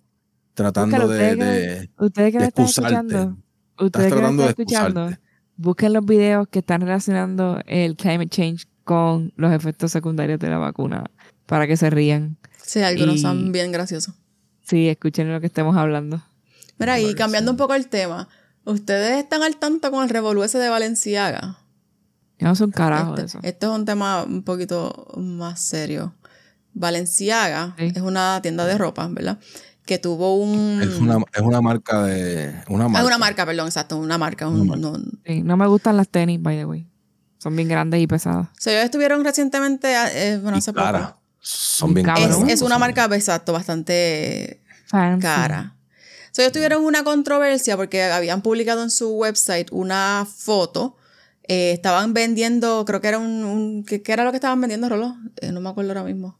tratando 0.53 0.97
búscalo, 0.97 1.13
de, 1.13 1.19
ustedes 1.33 1.37
que- 1.37 1.43
de- 1.45 1.89
Ustedes 2.05 2.31
que 2.31 2.37
de 2.37 2.43
me 2.43 2.47
están 2.47 2.65
escuchando, 2.65 3.17
Estás 3.17 3.85
ustedes 3.85 4.13
que 4.13 4.21
me 4.21 4.29
están 4.29 4.47
escuchando, 4.49 5.09
busquen 5.57 5.93
los 5.93 6.05
videos 6.05 6.47
que 6.47 6.59
están 6.59 6.81
relacionando 6.81 7.59
el 7.65 7.95
climate 7.95 8.29
change 8.29 8.67
con 8.83 9.33
los 9.35 9.51
efectos 9.51 9.91
secundarios 9.91 10.39
de 10.39 10.49
la 10.49 10.57
vacuna 10.59 11.03
para 11.45 11.67
que 11.67 11.75
se 11.77 11.89
rían. 11.89 12.37
Sí, 12.63 12.81
algunos 12.81 13.15
Y- 13.15 13.19
son 13.19 13.51
bien 13.51 13.71
graciosos. 13.71 14.13
Sí, 14.61 14.87
escuchen 14.89 15.31
lo 15.31 15.39
que 15.39 15.47
estemos 15.47 15.75
hablando. 15.77 16.23
Mira, 16.77 16.99
y 16.99 17.13
cambiando 17.15 17.51
un 17.51 17.57
poco 17.57 17.73
el 17.75 17.87
tema, 17.87 18.27
¿ustedes 18.65 19.17
están 19.23 19.43
al 19.43 19.55
tanto 19.57 19.89
con 19.91 20.03
el 20.03 20.09
revolú 20.09 20.43
ese 20.43 20.57
de 20.59 20.69
Valenciaga? 20.69 21.57
Yo 22.37 22.47
no 22.47 22.55
soy 22.55 22.65
un 22.65 22.71
carajo 22.71 23.11
este, 23.11 23.21
de 23.21 23.27
eso. 23.27 23.39
este 23.43 23.65
es 23.65 23.71
un 23.71 23.85
tema 23.85 24.23
un 24.23 24.43
poquito 24.43 25.07
más 25.17 25.61
serio. 25.61 26.13
Valenciaga 26.73 27.73
Sí. 27.77 27.91
es 27.95 28.01
una 28.01 28.39
tienda 28.41 28.65
de 28.65 28.77
ropa, 28.77 29.07
¿verdad? 29.09 29.39
Que 29.85 29.97
tuvo 29.99 30.35
un... 30.35 30.81
Es 30.81 30.99
una, 30.99 31.17
es 31.33 31.41
una 31.41 31.61
marca 31.61 32.03
de. 32.03 32.53
Una 32.67 32.85
Ah, 32.85 32.89
marca. 32.89 33.05
una 33.07 33.17
marca, 33.17 33.45
perdón, 33.45 33.67
exacto, 33.67 33.97
una 33.97 34.17
marca. 34.17 34.47
Una 34.49 34.61
un- 34.61 34.67
marca. 34.67 34.81
no- 34.81 34.97
Sí, 35.25 35.43
no 35.43 35.55
me 35.57 35.67
gustan 35.67 35.95
las 35.95 36.09
tenis, 36.09 36.41
by 36.41 36.57
the 36.57 36.65
way. 36.65 36.87
Son 37.37 37.55
bien 37.55 37.67
grandes 37.69 38.01
y 38.01 38.07
pesadas. 38.07 38.47
O 38.47 38.51
sea, 38.59 38.73
ellos 38.73 38.85
estuvieron 38.85 39.23
recientemente, 39.23 39.93
eh, 39.93 40.39
bueno, 40.39 40.57
hace 40.57 40.73
poco. 40.73 41.15
Son 41.39 41.93
bien 41.93 42.05
Cabrón. 42.05 42.23
Es, 42.29 42.35
caros. 42.35 42.49
es 42.51 42.61
una 42.63 42.79
marca, 42.79 43.05
exacto, 43.13 43.53
bastante 43.53 44.61
Fancy. 44.87 45.21
cara. 45.21 45.74
So, 46.35 46.41
ellos 46.41 46.51
tuvieron 46.51 46.83
una 46.83 47.05
controversia 47.05 47.77
porque 47.77 48.03
habían 48.03 48.41
publicado 48.41 48.83
en 48.83 48.89
su 48.89 49.11
website 49.15 49.69
una 49.71 50.27
foto. 50.29 50.97
eh, 51.47 51.71
estaban 51.71 52.13
vendiendo, 52.13 52.83
creo 52.85 52.99
que 52.99 53.07
era 53.07 53.19
un. 53.19 53.45
un- 53.45 53.83
¿qué, 53.85 54.01
qué 54.01 54.11
era 54.11 54.25
lo 54.25 54.31
que 54.31 54.37
estaban 54.37 54.59
vendiendo, 54.59 54.89
Rolo? 54.89 55.15
Eh, 55.39 55.53
no 55.53 55.61
me 55.61 55.69
acuerdo 55.69 55.91
ahora 55.91 56.03
mismo. 56.03 56.37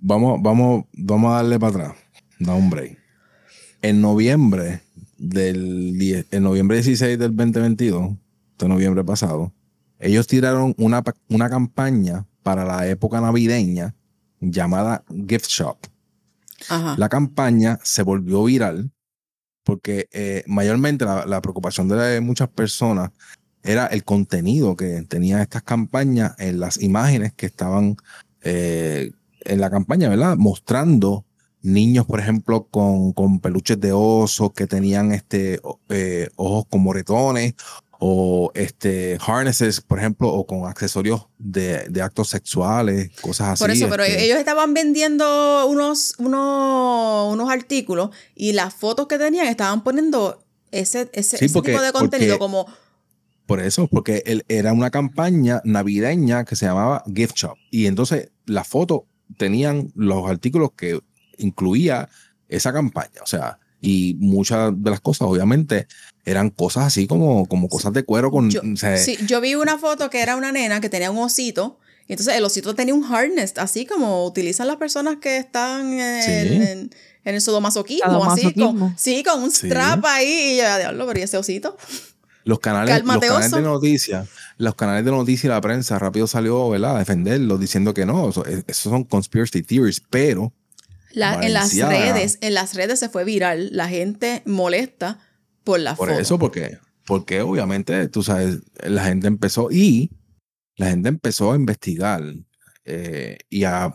Vamos, 0.00 0.38
vamos, 0.42 0.84
vamos 0.92 1.32
a 1.32 1.36
darle 1.36 1.58
para 1.58 1.70
atrás. 1.70 1.96
Da 2.38 2.52
un 2.54 2.68
break. 2.68 2.98
En 3.80 4.02
noviembre 4.02 4.82
del 5.16 5.96
10 5.98 6.26
en 6.30 6.42
noviembre 6.42 6.76
16 6.76 7.18
del 7.18 7.34
2022, 7.34 8.16
de 8.58 8.68
noviembre 8.68 9.02
pasado, 9.02 9.52
ellos 9.98 10.26
tiraron 10.26 10.74
una, 10.76 11.02
una 11.30 11.48
campaña 11.48 12.26
para 12.42 12.64
la 12.66 12.86
época 12.86 13.20
navideña 13.20 13.94
llamada 14.40 15.04
Gift 15.28 15.46
Shop. 15.48 15.78
Ajá. 16.68 16.96
La 16.98 17.08
campaña 17.08 17.78
se 17.82 18.02
volvió 18.02 18.44
viral 18.44 18.90
porque 19.64 20.08
eh, 20.12 20.42
mayormente 20.46 21.04
la, 21.04 21.40
preocupación 21.40 21.88
de 21.88 22.20
muchas 22.20 22.48
personas 22.48 23.10
era 23.62 23.86
el 23.86 24.04
contenido 24.04 24.76
que 24.76 25.02
tenían 25.02 25.40
estas 25.40 25.62
campañas 25.62 26.34
en 26.38 26.60
las 26.60 26.80
imágenes 26.82 27.32
que 27.32 27.46
estaban 27.46 27.96
eh, 28.42 29.12
en 29.44 29.60
la 29.60 29.70
campaña, 29.70 30.08
¿verdad? 30.08 30.36
Mostrando 30.36 31.24
niños, 31.62 32.06
por 32.06 32.20
ejemplo, 32.20 32.66
con, 32.70 33.12
con 33.12 33.38
peluches 33.38 33.80
de 33.80 33.92
oso 33.92 34.52
que 34.52 34.66
tenían 34.66 35.12
este, 35.12 35.60
eh, 35.88 36.28
ojos 36.36 36.66
con 36.68 36.82
moretones 36.82 37.54
o 38.04 38.50
este 38.56 39.16
harnesses, 39.24 39.80
por 39.80 40.00
ejemplo, 40.00 40.28
o 40.28 40.44
con 40.44 40.66
accesorios 40.66 41.28
de, 41.38 41.84
de 41.88 42.02
actos 42.02 42.30
sexuales, 42.30 43.12
cosas 43.20 43.50
así. 43.50 43.62
Por 43.62 43.70
eso, 43.70 43.88
pero 43.88 44.02
este. 44.02 44.24
ellos 44.24 44.38
estaban 44.38 44.74
vendiendo 44.74 45.68
unos, 45.68 46.14
unos, 46.18 47.32
unos 47.32 47.48
artículos 47.48 48.10
y 48.34 48.54
las 48.54 48.74
fotos 48.74 49.06
que 49.06 49.18
tenían 49.18 49.46
estaban 49.46 49.84
poniendo 49.84 50.42
ese, 50.72 51.10
ese, 51.12 51.38
Sí, 51.38 51.44
ese 51.44 51.54
porque- 51.54 51.70
tipo 51.70 51.80
de 51.82 51.92
contenido 51.92 52.38
porque- 52.38 52.40
como 52.40 52.66
Por 53.46 53.60
eso, 53.60 53.86
porque 53.86 54.24
él, 54.26 54.44
era 54.48 54.72
una 54.72 54.90
campaña 54.90 55.60
navideña 55.64 56.44
que 56.44 56.56
se 56.56 56.66
llamaba 56.66 57.04
Gift 57.14 57.36
Shop. 57.36 57.56
Y 57.70 57.86
entonces 57.86 58.30
las 58.46 58.66
fotos 58.66 59.02
tenían 59.38 59.92
los 59.94 60.28
artículos 60.28 60.70
que 60.76 60.98
incluía 61.38 62.08
esa 62.48 62.72
campaña. 62.72 63.20
O 63.22 63.26
sea, 63.26 63.60
y 63.82 64.16
muchas 64.20 64.72
de 64.74 64.90
las 64.90 65.00
cosas, 65.00 65.28
obviamente, 65.28 65.86
eran 66.24 66.48
cosas 66.48 66.84
así 66.86 67.06
como, 67.06 67.44
como 67.46 67.68
cosas 67.68 67.92
de 67.92 68.04
cuero 68.04 68.30
con. 68.30 68.48
Yo, 68.50 68.60
o 68.62 68.76
sea, 68.76 68.96
sí, 68.96 69.18
yo 69.26 69.40
vi 69.42 69.54
una 69.56 69.76
foto 69.76 70.08
que 70.08 70.22
era 70.22 70.36
una 70.36 70.52
nena 70.52 70.80
que 70.80 70.88
tenía 70.88 71.10
un 71.10 71.18
osito. 71.18 71.78
Y 72.08 72.14
entonces 72.14 72.34
el 72.36 72.44
osito 72.44 72.74
tenía 72.74 72.94
un 72.94 73.04
harness, 73.04 73.54
así 73.58 73.86
como 73.86 74.24
utilizan 74.26 74.66
las 74.66 74.76
personas 74.76 75.16
que 75.20 75.36
están 75.36 75.92
en, 75.92 76.22
Sí. 76.22 76.30
en- 76.30 76.90
en 77.24 77.34
el 77.36 77.40
sadomasoquismo, 77.40 78.24
así, 78.24 78.52
con, 78.54 78.94
sí, 78.98 79.22
con 79.22 79.42
un 79.44 79.50
Sí. 79.52 79.66
strap 79.68 80.04
ahí. 80.06 80.54
Y 80.54 80.56
yo, 80.58 80.78
diablo, 80.78 81.06
pero 81.06 81.20
¿y 81.20 81.22
ese 81.22 81.36
osito? 81.36 81.76
Los 82.44 82.58
canales, 82.58 83.04
los 83.04 83.18
canales 83.20 83.50
de 83.52 83.62
noticias, 83.62 84.28
los 84.58 84.74
canales 84.74 85.04
de 85.04 85.12
noticias 85.12 85.44
y 85.44 85.48
la 85.48 85.60
prensa 85.60 85.96
rápido 86.00 86.26
salió 86.26 86.68
¿verdad? 86.70 86.96
a 86.96 86.98
defenderlo, 86.98 87.56
diciendo 87.56 87.94
que 87.94 88.04
no, 88.04 88.30
eso, 88.30 88.44
eso 88.44 88.90
son 88.90 89.04
conspiracy 89.04 89.62
theories, 89.62 90.02
pero 90.10 90.52
La- 91.14 91.34
en 91.42 91.52
las 91.52 91.74
redes, 91.76 92.38
en 92.40 92.54
las 92.54 92.74
redes 92.74 92.98
se 92.98 93.08
fue 93.08 93.24
viral. 93.24 93.70
La 93.72 93.88
gente 93.88 94.42
molesta 94.46 95.18
por 95.64 95.80
la 95.80 95.94
Por 95.94 96.08
foto. 96.08 96.20
eso, 96.20 96.38
porque, 96.38 96.78
porque 97.06 97.40
obviamente, 97.42 98.08
tú 98.08 98.22
sabes, 98.22 98.60
la 98.84 99.04
gente 99.04 99.26
empezó 99.28 99.70
y 99.70 100.10
la 100.76 100.90
gente 100.90 101.08
empezó 101.08 101.52
a 101.52 101.56
investigar 101.56 102.22
eh, 102.84 103.38
y 103.48 103.64
a 103.64 103.92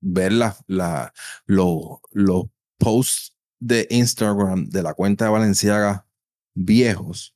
ver 0.00 0.32
la, 0.32 0.56
la- 0.66 1.12
lo- 1.46 2.00
los 2.12 2.44
posts 2.78 3.36
de 3.60 3.86
Instagram 3.90 4.68
de 4.70 4.82
la 4.82 4.94
cuenta 4.94 5.26
de 5.26 5.30
Valenciaga 5.30 6.06
viejos. 6.54 7.34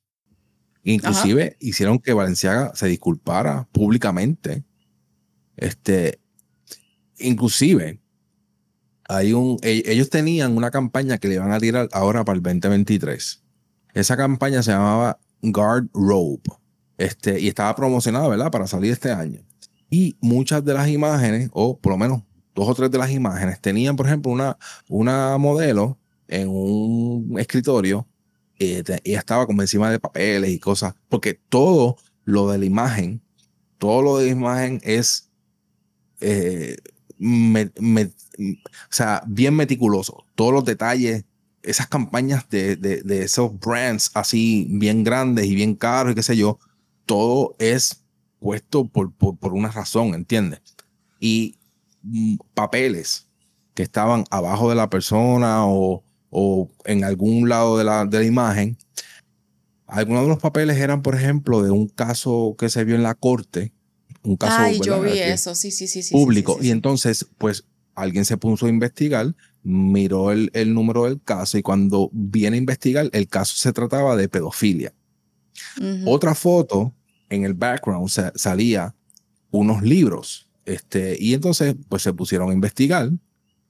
Inclusive 0.83 1.57
hicieron 1.59 1.99
que 1.99 2.13
Valenciaga 2.13 2.71
se 2.75 2.87
disculpara 2.87 3.67
públicamente. 3.71 4.63
Este, 5.57 6.21
inclusive, 7.17 8.01
hay 9.07 9.33
un, 9.33 9.57
e- 9.61 9.83
ellos 9.85 10.09
tenían 10.09 10.55
una 10.57 10.71
campaña 10.71 11.17
que 11.17 11.27
le 11.27 11.35
iban 11.35 11.51
a 11.51 11.59
tirar 11.59 11.89
ahora 11.91 12.25
para 12.25 12.37
el 12.37 12.43
2023. 12.43 13.43
Esa 13.93 14.17
campaña 14.17 14.61
se 14.61 14.71
llamaba 14.71 15.19
Guard 15.41 15.87
Rope. 15.93 16.51
Este, 16.97 17.39
y 17.39 17.47
estaba 17.47 17.75
promocionada, 17.75 18.27
¿verdad? 18.27 18.51
Para 18.51 18.67
salir 18.67 18.91
este 18.91 19.11
año. 19.11 19.41
Y 19.89 20.17
muchas 20.19 20.63
de 20.65 20.73
las 20.73 20.87
imágenes, 20.89 21.49
o 21.53 21.79
por 21.79 21.93
lo 21.93 21.97
menos 21.97 22.23
dos 22.55 22.67
o 22.67 22.75
tres 22.75 22.91
de 22.91 22.97
las 22.97 23.11
imágenes, 23.11 23.61
tenían, 23.61 23.95
por 23.95 24.07
ejemplo, 24.07 24.31
una, 24.31 24.57
una 24.89 25.37
modelo 25.37 25.97
en 26.27 26.49
un 26.49 27.35
escritorio. 27.39 28.07
eh, 28.59 28.83
ella 29.03 29.19
estaba 29.19 29.45
como 29.45 29.61
encima 29.61 29.91
de 29.91 29.99
papeles 29.99 30.49
y 30.49 30.59
cosas. 30.59 30.95
Porque 31.09 31.35
todo 31.35 31.97
lo 32.25 32.49
de 32.49 32.57
la 32.57 32.65
imagen, 32.65 33.21
todo 33.77 34.01
lo 34.01 34.17
de 34.17 34.25
la 34.25 34.31
imagen 34.31 34.81
es 34.83 35.29
eh, 36.19 36.77
me- 37.19 37.71
me- 37.79 38.03
o 38.05 38.11
sea, 38.89 39.23
bien 39.27 39.55
meticuloso. 39.55 40.25
Todos 40.35 40.53
los 40.53 40.65
detalles, 40.65 41.25
esas 41.63 41.87
campañas 41.87 42.47
de, 42.49 42.75
de- 42.75 43.01
de 43.01 43.23
esos 43.23 43.57
brands 43.59 44.11
así 44.13 44.67
bien 44.71 45.03
grandes 45.03 45.45
y 45.47 45.55
bien 45.55 45.75
caros 45.75 46.11
y 46.13 46.15
qué 46.15 46.23
sé 46.23 46.37
yo, 46.37 46.59
todo 47.05 47.55
es 47.59 48.03
puesto 48.39 48.85
por, 48.87 49.11
por, 49.13 49.37
por 49.37 49.53
una 49.53 49.69
razón, 49.71 50.13
¿entiendes? 50.13 50.61
Y 51.19 51.57
mm, 52.03 52.35
papeles 52.53 53.27
que 53.73 53.83
estaban 53.83 54.25
abajo 54.31 54.69
de 54.69 54.75
la 54.75 54.89
persona 54.89 55.65
o, 55.67 56.03
o 56.29 56.69
en 56.85 57.03
algún 57.03 57.49
lado 57.49 57.77
de 57.77 57.83
la, 57.83 58.05
de 58.05 58.19
la 58.19 58.25
imagen. 58.25 58.77
Algunos 59.85 60.23
de 60.23 60.27
los 60.29 60.39
papeles 60.39 60.77
eran, 60.77 61.01
por 61.01 61.15
ejemplo, 61.15 61.61
de 61.63 61.71
un 61.71 61.87
caso 61.87 62.55
que 62.57 62.69
se 62.69 62.83
vio 62.83 62.95
en 62.95 63.03
la 63.03 63.15
corte, 63.15 63.71
un 64.29 64.37
caso 64.37 64.55
Ay, 64.59 64.79
yo 64.83 64.99
¿verdad? 65.01 65.13
vi 65.13 65.19
que- 65.19 65.31
eso, 65.33 65.55
sí, 65.55 65.71
sí, 65.71 65.87
sí. 65.87 66.03
sí, 66.03 66.11
público. 66.13 66.53
sí, 66.55 66.61
sí, 66.61 66.67
Y 66.67 66.71
entonces, 66.71 67.27
pues, 67.37 67.65
alguien 67.95 68.25
se 68.25 68.37
puso 68.37 68.65
a 68.65 68.69
investigar, 68.69 69.35
miró 69.63 70.31
el, 70.31 70.49
el 70.53 70.73
número 70.73 71.05
del 71.05 71.21
caso 71.21 71.57
y 71.57 71.61
cuando 71.61 72.09
viene 72.13 72.55
a 72.57 72.59
investigar, 72.59 73.09
el 73.13 73.27
caso 73.27 73.55
se 73.57 73.73
trataba 73.73 74.15
de 74.15 74.29
pedofilia. 74.29 74.93
Otra 76.05 76.35
foto 76.35 76.93
en 77.29 77.43
el 77.43 77.53
background 77.53 78.09
sa- 78.09 78.31
salía 78.35 78.95
unos 79.51 79.81
libros. 79.81 80.49
Este, 80.65 81.17
y 81.19 81.33
entonces, 81.33 81.75
pues 81.89 82.03
se 82.03 82.13
pusieron 82.13 82.49
a 82.49 82.53
investigar. 82.53 83.09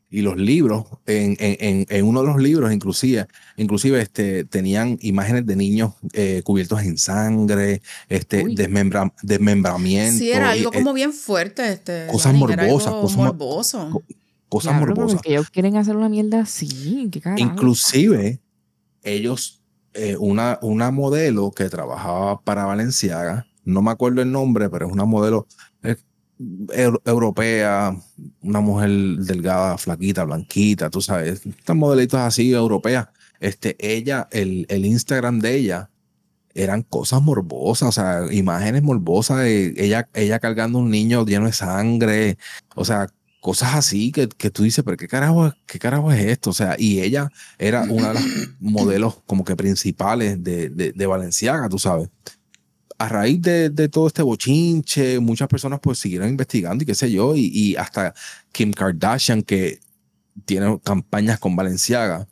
Y 0.10 0.22
los 0.22 0.38
libros, 0.38 0.86
en, 1.06 1.36
en, 1.39 2.06
uno 2.06 2.22
de 2.22 2.28
los 2.28 2.41
libros, 2.41 2.72
inclusive, 2.72 3.28
inclusive 3.58 4.02
este, 4.02 4.46
tenían 4.46 4.98
imágenes 5.02 5.46
de 5.46 5.58
niños 5.58 5.96
eh, 6.13 6.41
cubiertos 6.46 6.82
en 6.84 6.98
sangre, 6.98 7.82
este, 8.08 8.46
desmembra- 8.46 9.13
desmembramiento. 9.22 10.17
Sí, 10.20 10.32
era 10.32 10.56
y, 10.56 10.60
algo 10.60 10.72
eh, 10.72 10.78
como 10.78 10.93
bien 10.93 11.12
fuerte. 11.12 11.74
Este, 11.74 12.08
cosas 12.08 12.32
Dani, 12.32 12.39
morbosas, 12.39 12.93
cosas 12.93 13.17
mo- 13.17 13.24
morboso. 13.26 13.89
co- 13.91 14.04
cosas 14.48 14.80
morbosas. 14.80 15.22
que 15.22 15.32
ellos 15.32 15.50
quieren 15.50 15.76
hacer 15.76 15.98
una 15.98 16.08
mierda 16.08 16.39
así. 16.39 17.10
¿Qué? 17.12 17.22
Inclusive, 17.38 18.39
ellos, 19.04 19.62
eh, 19.93 20.15
una, 20.17 20.58
una 20.62 20.89
modelo 20.89 21.52
que 21.52 21.65
trabajaba 21.70 22.39
para 22.41 22.63
Valenciaga, 22.65 23.46
no 23.65 23.82
me 23.82 23.91
acuerdo 23.91 24.22
el 24.22 24.32
nombre, 24.32 24.70
pero 24.70 24.88
es 24.88 24.91
una 24.93 25.04
modelo 25.04 25.48
eh, 25.50 25.66
europea, 27.06 27.95
una 28.41 28.60
mujer 28.60 28.89
delgada, 29.19 29.78
flaquita, 29.78 30.23
blanquita, 30.23 30.89
tú 30.89 31.02
sabes, 31.02 31.45
estas 31.45 31.76
modelitos 31.76 32.19
así 32.19 32.54
europeas. 32.54 33.08
Este, 33.39 33.76
ella, 33.80 34.28
el, 34.32 34.65
el 34.69 34.86
Instagram 34.86 35.39
de 35.39 35.56
ella 35.56 35.89
eran 36.54 36.82
cosas 36.82 37.21
morbosas, 37.21 37.89
o 37.89 37.91
sea, 37.91 38.21
imágenes 38.32 38.82
morbosas 38.82 39.39
de 39.39 39.73
ella, 39.78 40.10
ella 40.13 40.39
cargando 40.39 40.80
un 40.80 40.89
niño 40.89 41.26
lleno 41.26 41.45
de 41.45 41.54
sangre, 41.54 42.38
o 42.76 42.84
sea, 42.84 43.08
cosas 43.39 43.76
así 43.76 44.12
que, 44.12 44.28
que 44.28 44.50
tú 44.50 44.63
dices, 44.63 44.84
pero 44.84 44.97
qué 44.97 45.08
carajo, 45.08 45.54
qué 45.67 45.78
carajo 45.80 46.12
es 46.12 46.26
esto, 46.26 46.50
o 46.50 46.54
sea, 46.54 46.76
y 46.78 47.00
ella 47.02 47.30
era 47.60 47.84
una 47.84 48.10
de 48.10 48.13
las 48.15 48.26
modelos 48.60 49.21
como 49.26 49.45
que 49.45 49.56
principales 49.56 50.43
de, 50.43 50.69
de, 50.69 50.91
de 50.93 51.06
Valenciaga, 51.06 51.69
tú 51.69 51.78
sabes. 51.78 52.10
A 52.99 53.10
raíz 53.10 53.41
de, 53.41 53.69
de 53.69 53.89
todo 53.89 54.07
este 54.07 54.23
bochinche, 54.23 55.19
muchas 55.19 55.47
personas 55.47 55.79
pues 55.81 55.99
siguieron 55.99 56.29
investigando 56.29 56.83
y 56.83 56.88
qué 56.88 56.95
sé 56.95 57.12
yo, 57.12 57.36
y, 57.36 57.51
y 57.53 57.75
hasta 57.75 58.13
Kim 58.51 58.73
Kardashian 58.73 59.43
que 59.43 59.79
tiene 60.45 60.79
campañas 60.83 61.39
con 61.39 61.55
Valenciaga, 61.55 62.27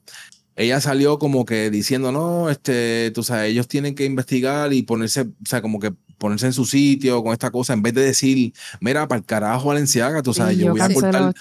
ella 0.56 0.80
salió 0.80 1.20
como 1.20 1.46
que 1.46 1.70
diciendo, 1.70 2.12
no, 2.12 2.50
este, 2.50 3.12
tú 3.12 3.24
sabes, 3.24 3.52
ellos 3.52 3.68
tienen 3.68 3.94
que 3.94 4.06
investigar 4.06 4.72
y 4.74 4.84
ponerse, 4.84 5.22
o 5.22 5.46
sea, 5.46 5.62
como 5.62 5.80
que 5.80 5.94
ponerse 6.18 6.46
en 6.48 6.54
su 6.54 6.66
sitio 6.66 7.24
con 7.24 7.34
esta 7.34 7.52
cosa, 7.52 7.74
en 7.74 7.82
vez 7.82 7.94
de 7.94 8.02
decir, 8.04 8.54
mira, 8.80 9.08
para 9.08 9.20
el 9.20 9.26
carajo 9.26 9.68
Valenciaga, 9.70 10.22
tú 10.24 10.34
sabes, 10.34 10.56
Sí, 10.56 10.62
yo, 10.62 10.68
yo 10.68 10.72
voy 10.74 10.82
a 10.82 10.94
cortar, 10.94 11.34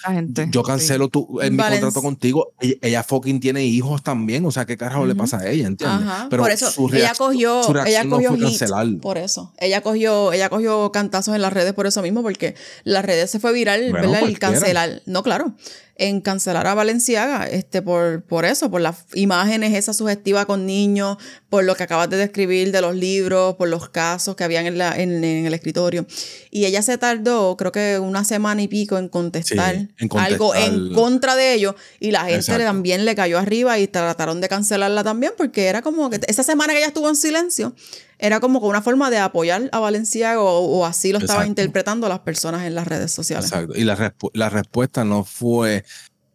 yo 0.50 0.62
cancelo 0.62 1.08
tu, 1.08 1.40
en 1.40 1.52
mi 1.54 1.58
Valen- 1.62 1.80
contrato 1.80 2.02
contigo, 2.02 2.52
ella, 2.60 2.74
ella 2.82 3.02
fucking 3.02 3.40
tiene 3.40 3.64
hijos 3.64 4.02
también, 4.02 4.44
o 4.46 4.50
sea, 4.50 4.64
¿qué 4.66 4.76
carajo 4.76 5.06
le 5.06 5.14
pasa 5.14 5.38
a 5.38 5.48
ella, 5.48 5.66
entiendes? 5.66 6.06
Ajá, 6.08 6.26
Pero 6.30 6.42
por 6.42 6.50
eso 6.52 6.70
su 6.70 6.88
ella 6.94 7.12
cogió, 7.16 7.62
su 7.64 7.72
reacción 7.72 7.94
ella 7.96 8.04
no 8.04 8.16
cogió 8.16 8.28
fue 8.30 8.38
hit, 8.38 8.46
cancelar. 8.58 8.86
por 9.00 9.18
eso. 9.18 9.52
Ella 9.58 9.80
cogió, 9.82 10.32
ella 10.32 10.48
cogió 10.48 10.90
cantazos 10.92 11.34
en 11.34 11.42
las 11.42 11.52
redes 11.52 11.72
por 11.72 11.86
eso 11.86 12.02
mismo, 12.02 12.22
porque 12.22 12.54
las 12.84 13.04
redes 13.04 13.30
se 13.30 13.40
fue 13.40 13.52
viral, 13.52 13.90
Bueno, 13.90 14.10
¿verdad? 14.10 14.28
El 14.28 14.38
cancelar, 14.38 15.02
no, 15.06 15.22
claro, 15.22 15.54
en 15.96 16.20
cancelar 16.20 16.66
a 16.66 16.74
Valenciaga, 16.74 17.46
este, 17.48 17.80
por, 17.80 18.22
por 18.22 18.44
eso, 18.44 18.70
por 18.70 18.80
las 18.80 19.04
imágenes 19.14 19.74
esas 19.74 19.96
sugestivas 19.96 20.44
con 20.46 20.66
niños, 20.66 21.18
por 21.48 21.64
lo 21.64 21.76
que 21.76 21.84
acabas 21.84 22.10
de 22.10 22.16
describir 22.16 22.72
de 22.72 22.80
los 22.80 22.96
libros, 22.96 23.54
por 23.54 23.68
los 23.68 23.88
casos 23.90 24.34
que 24.34 24.42
habían 24.42 24.66
en, 24.66 24.76
la, 24.76 25.00
en, 25.00 25.22
en 25.22 25.46
el 25.46 25.54
escritorio. 25.54 26.04
Y 26.50 26.64
ella 26.64 26.82
se 26.82 26.98
tardó, 26.98 27.56
creo 27.56 27.70
que 27.70 28.00
una 28.00 28.24
semana 28.24 28.62
y 28.62 28.68
pico 28.68 28.98
en 28.98 29.08
contestar, 29.08 29.76
Sí, 29.76 29.88
en 29.98 30.18
algo 30.18 30.54
en 30.54 30.92
contra 30.94 31.36
de 31.36 31.54
ellos, 31.54 31.74
y 32.00 32.10
la 32.10 32.20
gente 32.20 32.36
Exacto. 32.36 32.64
también 32.64 33.04
le 33.04 33.14
cayó 33.14 33.38
arriba 33.38 33.78
y 33.78 33.86
trataron 33.86 34.40
de 34.40 34.48
cancelarla 34.48 35.04
también, 35.04 35.32
porque 35.36 35.66
era 35.66 35.80
como 35.82 36.10
que 36.10 36.20
esa 36.26 36.42
semana 36.42 36.72
que 36.72 36.80
ella 36.80 36.88
estuvo 36.88 37.08
en 37.08 37.16
silencio, 37.16 37.74
era 38.18 38.40
como 38.40 38.58
una 38.60 38.82
forma 38.82 39.10
de 39.10 39.18
apoyar 39.18 39.68
a 39.72 39.80
Valenciaga 39.80 40.40
o, 40.40 40.60
o 40.60 40.86
así 40.86 41.12
lo 41.12 41.18
estaban 41.18 41.48
interpretando 41.48 42.08
las 42.08 42.20
personas 42.20 42.62
en 42.64 42.74
las 42.74 42.86
redes 42.86 43.12
sociales. 43.12 43.46
Exacto. 43.50 43.76
Y 43.76 43.84
la, 43.84 43.96
respu- 43.96 44.30
la 44.34 44.50
respuesta 44.50 45.04
no 45.04 45.24
fue 45.24 45.84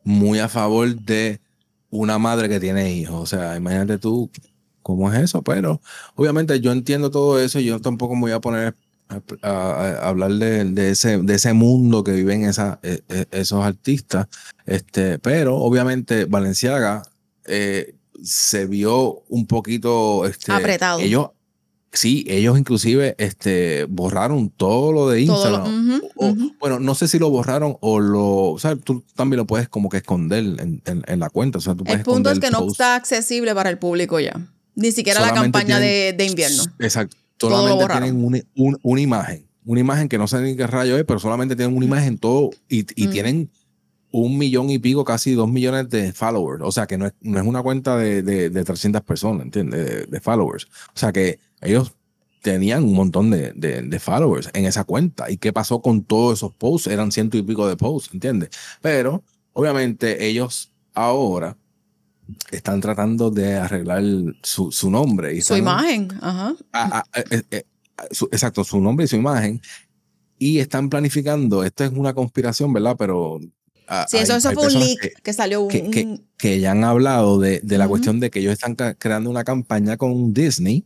muy 0.04 0.40
a 0.40 0.50
favor 0.50 0.96
de 0.96 1.40
una 1.90 2.18
madre 2.20 2.50
que 2.50 2.60
tiene 2.60 2.94
hijos. 2.94 3.22
O 3.22 3.26
sea, 3.26 3.56
imagínate 3.56 3.98
tú 3.98 4.30
cómo 4.84 5.12
es 5.12 5.20
eso. 5.20 5.42
Pero 5.42 5.82
obviamente 6.16 6.60
yo 6.60 6.72
entiendo 6.72 7.10
todo 7.12 7.40
eso 7.40 7.60
y 7.60 7.66
yo 7.66 7.80
tampoco 7.80 8.16
me 8.16 8.22
voy 8.22 8.32
a 8.32 8.40
poner 8.42 8.76
a, 9.10 9.22
a- 9.42 9.74
a 10.04 10.08
hablar 10.10 10.32
de, 10.34 10.66
de 10.66 10.92
ese, 10.92 11.18
de 11.18 11.34
ese 11.36 11.54
mundo 11.54 12.04
que 12.04 12.12
viven 12.12 12.44
esa, 12.44 12.80
eh, 12.84 13.02
eh, 13.10 13.26
esos 13.32 13.64
artistas. 13.66 14.28
Este, 14.66 15.18
pero 15.20 15.58
obviamente 15.58 16.26
Valenciaga 16.26 17.02
eh, 17.46 17.96
se 18.24 18.66
vio 18.68 19.24
un 19.30 19.48
poquito 19.48 20.26
este, 20.28 20.52
Apretado. 20.52 21.00
Ellos, 21.00 21.30
sí, 21.92 22.26
ellos 22.28 22.58
inclusive 22.58 23.16
este, 23.18 23.86
borraron 23.86 24.50
todo 24.50 24.92
lo 24.92 25.10
de 25.10 25.26
Todo 25.26 25.50
lo- 25.50 25.58
Instagram. 25.68 25.96
ujú, 25.98 26.10
O- 26.16 26.28
ujú. 26.30 26.56
Bueno, 26.60 26.80
no 26.80 26.96
sé 26.96 27.08
si 27.08 27.20
lo 27.20 27.30
borraron 27.30 27.78
o 27.82 28.00
lo. 28.00 28.26
O 28.52 28.60
sea, 28.60 28.76
tú 28.76 29.04
también 29.16 29.38
lo 29.38 29.46
puedes 29.48 29.70
como 29.70 29.90
que 29.90 29.98
esconder 29.98 30.44
en, 30.44 30.82
en- 30.86 31.04
en 31.08 31.20
la 31.20 31.30
cuenta. 31.30 31.58
O 31.58 31.62
sea, 31.62 31.76
tú 31.76 31.84
El 31.88 32.02
punto 32.04 32.30
es 32.32 32.40
que 32.40 32.52
no 32.52 32.68
está 32.68 32.96
accesible 32.96 33.54
para 33.56 33.70
el 33.70 33.78
público 33.78 34.20
ya. 34.20 34.34
Ni 34.76 34.92
siquiera 34.92 35.20
la 35.20 35.30
Solamente 35.30 35.58
campaña 35.60 35.80
tienen- 35.80 36.18
de, 36.18 36.24
de 36.24 36.30
invierno. 36.30 36.64
Exacto. 36.80 37.18
Solamente 37.40 37.86
tienen 37.94 38.24
una, 38.24 38.40
un- 38.56 38.78
una 38.84 39.02
imagen. 39.02 39.46
Una 39.66 39.80
imagen 39.82 40.10
que 40.10 40.18
no 40.18 40.28
sé 40.28 40.42
ni 40.42 40.56
qué 40.56 40.66
rayo 40.68 40.98
es, 40.98 41.04
pero 41.06 41.20
solamente 41.20 41.56
tienen 41.56 41.76
una 41.76 41.86
imagen 41.86 42.18
todo 42.18 42.50
y, 42.68 42.86
y 43.02 43.08
Mm. 43.08 43.12
tienen 43.12 43.50
un 44.12 44.38
millón 44.40 44.70
y 44.72 44.80
pico, 44.80 45.04
casi 45.06 45.34
dos 45.34 45.48
millones 45.50 45.90
de 45.90 46.12
followers. 46.14 46.64
O 46.66 46.72
sea, 46.72 46.88
que 46.88 46.98
no 46.98 47.06
es, 47.06 47.14
no 47.22 47.40
es 47.40 47.46
una 47.46 47.62
cuenta 47.62 47.96
de, 47.98 48.24
de, 48.24 48.50
de 48.50 48.64
300 48.64 49.04
personas, 49.04 49.44
¿entiendes? 49.44 49.86
De, 49.86 50.06
de 50.08 50.20
followers. 50.20 50.66
O 50.66 50.98
sea, 50.98 51.12
que 51.12 51.40
ellos 51.62 51.94
tenían 52.42 52.84
un 52.84 52.94
montón 52.94 53.30
de, 53.32 53.52
de, 53.54 53.82
de 53.82 54.00
followers 54.00 54.50
en 54.54 54.66
esa 54.66 54.84
cuenta. 54.86 55.30
¿Y 55.30 55.38
qué 55.38 55.52
pasó 55.52 55.82
con 55.82 56.04
todos 56.04 56.40
esos 56.40 56.54
posts? 56.54 56.88
Eran 56.88 57.12
ciento 57.12 57.38
y 57.38 57.42
pico 57.44 57.68
de 57.68 57.76
posts, 57.76 58.14
¿entiendes? 58.14 58.50
Pero, 58.82 59.24
obviamente, 59.54 60.26
ellos 60.26 60.72
ahora 60.94 61.58
están 62.52 62.80
tratando 62.80 63.30
de 63.32 63.56
arreglar 63.56 64.04
su, 64.44 64.72
su 64.72 64.90
nombre. 64.90 65.34
Y 65.34 65.42
Su 65.42 65.54
están- 65.56 65.60
imagen, 65.60 66.08
ajá. 66.22 66.56
Ah, 66.72 67.04
ah, 67.14 67.22
eh, 67.32 67.42
eh, 67.52 67.64
su- 68.12 68.30
exacto, 68.32 68.64
su 68.64 68.80
nombre 68.80 69.06
y 69.06 69.08
su 69.08 69.16
imagen. 69.16 69.62
Y 70.38 70.60
están 70.60 70.90
planificando, 70.90 71.64
esto 71.64 71.84
es 71.84 71.92
una 71.92 72.14
conspiración, 72.14 72.72
¿verdad? 72.72 72.96
Pero... 72.98 73.40
ah, 73.88 74.06
Sí, 74.10 74.18
eso, 74.18 74.34
hay- 74.34 74.38
eso 74.38 74.50
hay 74.50 74.56
fue 74.56 74.68
un 74.68 74.74
leak 74.80 75.00
que- 75.02 75.12
que, 75.22 75.34
salió 75.34 75.62
un, 75.62 75.68
que, 75.68 76.20
que- 76.38 76.60
ya 76.62 76.72
han 76.72 76.84
hablado 76.86 77.40
de, 77.40 77.60
de 77.62 77.78
la 77.78 77.88
cuestión 77.90 78.20
de 78.22 78.30
que 78.30 78.40
ellos 78.40 78.54
están 78.54 78.76
creando 78.98 79.30
una 79.30 79.44
campaña 79.44 79.98
con 79.98 80.32
Disney, 80.34 80.86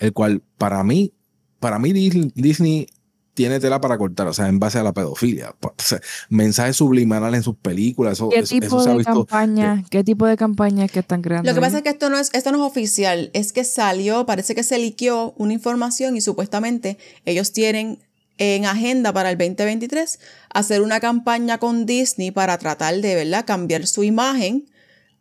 el 0.00 0.12
cual 0.12 0.42
para 0.58 0.82
mí, 0.82 1.12
para 1.60 1.78
mí 1.78 1.92
Dis- 1.92 2.32
Disney 2.34 2.86
tiene 3.32 3.60
tela 3.60 3.80
para 3.80 3.96
cortar, 3.96 4.26
o 4.26 4.34
sea, 4.34 4.48
en 4.48 4.58
base 4.58 4.78
a 4.78 4.82
la 4.82 4.92
pedofilia. 4.92 5.54
O 5.62 5.72
sea, 5.78 6.00
mensajes 6.28 6.76
subliminales 6.76 7.38
en 7.38 7.42
sus 7.44 7.54
películas, 7.56 8.14
eso, 8.14 8.28
¿Qué 8.28 8.42
tipo 8.42 8.66
eso 8.66 8.80
se 8.80 8.88
ha 8.88 8.92
de 8.92 8.98
visto. 8.98 9.12
campaña? 9.24 9.84
¿Qué 9.88 10.02
tipo 10.04 10.26
de 10.26 10.36
campaña 10.36 10.88
que 10.88 10.98
están 10.98 11.22
creando? 11.22 11.48
Lo 11.48 11.54
que 11.54 11.58
ahí? 11.60 11.64
pasa 11.64 11.78
es 11.78 11.82
que 11.84 11.90
esto 11.90 12.10
no 12.10 12.18
es, 12.18 12.30
esto 12.34 12.50
no 12.52 12.58
es 12.58 12.70
oficial, 12.70 13.30
es 13.32 13.52
que 13.52 13.64
salió, 13.64 14.26
parece 14.26 14.54
que 14.54 14.62
se 14.62 14.78
liqueó 14.78 15.32
una 15.38 15.52
información 15.54 16.16
y 16.16 16.20
supuestamente 16.20 16.98
ellos 17.24 17.52
tienen 17.52 18.00
en 18.36 18.64
agenda 18.66 19.12
para 19.12 19.30
el 19.30 19.38
2023 19.38 20.18
hacer 20.52 20.82
una 20.82 20.98
campaña 21.00 21.58
con 21.58 21.86
Disney 21.86 22.30
para 22.32 22.58
tratar 22.58 22.96
de, 23.00 23.14
¿verdad?, 23.14 23.44
cambiar 23.46 23.86
su 23.86 24.02
imagen 24.02 24.66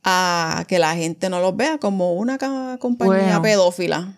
a 0.04 0.66
que 0.68 0.80
la 0.80 0.96
gente 0.96 1.30
no 1.30 1.40
los 1.42 1.56
vea 1.56 1.78
como 1.78 2.14
una 2.14 2.38
compañía 2.80 3.40
Bueno. 3.40 3.42
pedófila. 3.42 4.16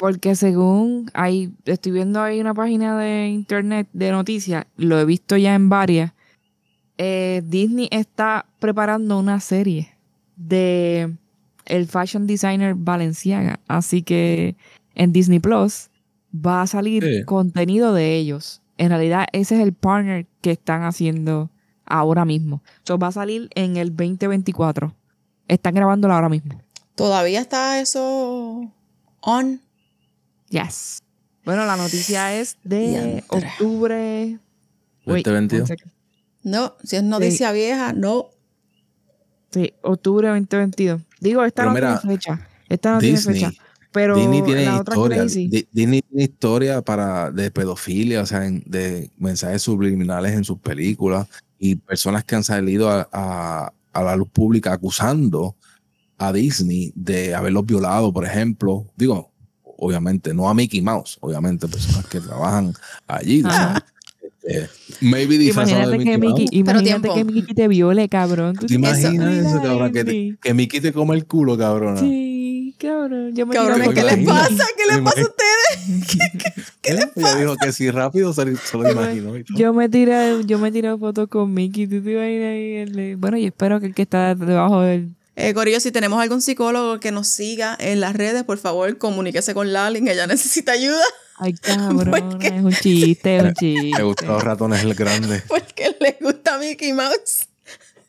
Porque 0.00 0.34
según 0.34 1.10
hay, 1.12 1.52
estoy 1.66 1.92
viendo 1.92 2.22
ahí 2.22 2.40
una 2.40 2.54
página 2.54 2.98
de 2.98 3.28
internet 3.28 3.86
de 3.92 4.10
noticias, 4.12 4.64
lo 4.76 4.98
he 4.98 5.04
visto 5.04 5.36
ya 5.36 5.54
en 5.54 5.68
varias. 5.68 6.12
eh, 7.02 7.42
Disney 7.46 7.88
está 7.92 8.44
preparando 8.58 9.18
una 9.18 9.40
serie 9.40 9.88
de 10.36 11.14
el 11.64 11.86
fashion 11.86 12.26
designer 12.26 12.74
Balenciaga. 12.74 13.60
Así 13.68 14.02
que 14.02 14.56
en 14.94 15.12
Disney 15.12 15.38
Plus 15.38 15.88
va 16.34 16.60
a 16.62 16.66
salir 16.66 17.02
Sí. 17.04 17.24
contenido 17.24 17.94
de 17.94 18.16
ellos. 18.16 18.60
En 18.76 18.88
realidad, 18.90 19.26
ese 19.32 19.54
es 19.56 19.62
el 19.62 19.72
partner 19.72 20.26
que 20.42 20.50
están 20.50 20.82
haciendo 20.82 21.50
ahora 21.86 22.24
mismo. 22.26 22.62
So, 22.84 22.98
va 22.98 23.08
a 23.08 23.12
salir 23.12 23.48
en 23.54 23.76
el 23.78 23.96
2024. 23.96 24.94
Están 25.48 25.74
grabándolo 25.74 26.12
ahora 26.14 26.28
mismo. 26.28 26.60
¿Todavía 26.96 27.40
está 27.40 27.80
eso 27.80 28.70
on? 29.20 29.60
Yes. 30.50 30.98
Bueno, 31.44 31.64
la 31.64 31.76
noticia 31.76 32.38
es 32.38 32.58
de 32.64 33.24
octubre. 33.28 34.38
Wait, 35.06 35.24
2022. 35.24 35.60
one 35.60 35.66
second. 35.66 35.92
No, 36.42 36.76
si 36.84 36.96
es 36.96 37.02
noticia 37.02 37.52
vieja, 37.52 37.92
no. 37.92 38.30
Sí, 39.50 39.72
octubre 39.82 40.28
2022. 40.28 41.00
Digo, 41.20 41.44
esta 41.44 41.62
Pero 41.62 41.70
no 41.70 41.74
mira, 41.74 42.00
tiene 42.00 42.16
fecha. 42.16 42.48
Esta 42.68 42.92
no 42.92 43.00
Disney, 43.00 43.34
tiene 43.34 43.50
fecha. 43.50 43.62
Pero 43.92 44.16
Disney 44.16 44.42
tiene 44.42 44.64
la 44.66 44.80
otra 44.80 44.94
historia. 44.94 45.18
crazy. 45.18 45.48
Disney 45.72 46.02
tiene 46.02 46.22
historia 46.24 46.82
para 46.82 47.30
de 47.32 47.50
pedofilia, 47.50 48.22
o 48.22 48.26
sea, 48.26 48.46
en- 48.46 48.62
de 48.66 49.10
mensajes 49.18 49.62
subliminales 49.62 50.32
en 50.34 50.44
sus 50.44 50.58
películas 50.60 51.26
y 51.58 51.74
personas 51.76 52.22
que 52.24 52.36
han 52.36 52.44
salido 52.44 52.88
a, 52.88 53.08
a- 53.12 53.72
a 53.92 54.02
la 54.04 54.14
luz 54.14 54.28
pública 54.28 54.72
acusando 54.72 55.56
a 56.18 56.32
Disney 56.32 56.92
de 56.94 57.34
haberlos 57.34 57.66
violado, 57.66 58.12
por 58.12 58.24
ejemplo. 58.24 58.86
Digo, 58.96 59.29
obviamente, 59.80 60.32
no 60.34 60.48
a 60.48 60.54
Mickey 60.54 60.80
Mouse, 60.82 61.18
obviamente, 61.20 61.66
personas 61.66 62.06
que 62.06 62.20
trabajan 62.20 62.72
allí. 63.08 63.42
Ajá. 63.44 63.84
este, 64.42 64.68
maybe 65.00 65.36
disfrazado 65.38 65.90
de 65.90 65.96
Imagínate 65.96 66.04
que 66.04 66.18
Mickey 66.18 66.44
Mickey, 66.44 66.62
Mouse. 66.62 66.72
imagínate 66.74 67.08
que 67.14 67.24
Mickey 67.24 67.54
te 67.54 67.68
viole, 67.68 68.08
cabrón. 68.08 68.56
¿Tú 68.56 68.66
¿Te 68.66 68.74
imaginas 68.74 69.34
Eso- 69.34 69.48
eso, 69.48 69.62
cabrón? 69.62 69.92
Que, 69.92 70.04
te- 70.04 70.36
que 70.40 70.54
Mickey 70.54 70.80
te 70.80 70.92
coma 70.92 71.14
el 71.14 71.26
culo, 71.26 71.58
cabrón. 71.58 71.98
Sí, 71.98 72.74
cabrón. 72.78 73.34
Yo 73.34 73.46
me 73.46 73.52
tiro 73.56 73.74
¿qué 73.94 74.02
les 74.04 74.24
pasa? 74.26 74.48
Mickey. 74.50 74.66
¿Qué 74.76 74.86
les 74.94 75.00
pasa 75.02 75.20
a 75.20 75.24
ustedes? 75.24 76.06
¿Qué 76.82 76.94
les 76.94 77.06
pasa? 77.06 77.38
dijo 77.38 77.56
que 77.56 77.72
si 77.72 77.90
rápido 77.90 78.32
se, 78.32 78.56
se 78.56 78.76
lo 78.78 78.90
imaginó. 78.90 79.32
Yo 79.56 79.72
me 79.74 79.88
tiré, 79.88 80.44
yo 80.46 80.58
me 80.58 80.72
tiré 80.72 80.96
fotos 80.96 81.28
con 81.28 81.52
Mickey. 81.52 81.86
¿Tú 81.86 82.02
te 82.02 82.12
imaginas 82.12 82.48
ahí 82.50 82.74
el- 82.76 83.16
Bueno, 83.16 83.36
y 83.36 83.46
espero 83.46 83.78
que 83.80 83.86
el 83.86 83.94
que 83.94 84.02
está 84.02 84.34
debajo 84.34 84.80
del 84.82 85.10
Eh, 85.40 85.54
Corillo, 85.54 85.80
si 85.80 85.90
tenemos 85.90 86.20
algún 86.20 86.42
psicólogo 86.42 87.00
que 87.00 87.12
nos 87.12 87.28
siga 87.28 87.76
en 87.80 88.00
las 88.00 88.14
redes, 88.14 88.44
por 88.44 88.58
favor, 88.58 88.98
comuníquese 88.98 89.54
con 89.54 89.72
Lalin, 89.72 90.06
ella 90.08 90.26
necesita 90.28 90.72
ayuda 90.72 91.02
Ay, 91.38 91.54
cabrón, 91.62 92.38
es 92.42 92.62
un 92.62 92.72
chiste, 92.74 93.36
es 93.36 93.42
un 93.42 93.48
Me 93.48 93.54
chiste. 93.54 94.02
gustan 94.02 94.28
los 94.28 94.42
ratones 94.44 94.82
el 94.84 94.94
grande. 94.94 95.42
porque 95.48 95.96
le 95.98 96.18
gusta 96.20 96.58
Mickey 96.58 96.92
Mouse. 96.92 97.48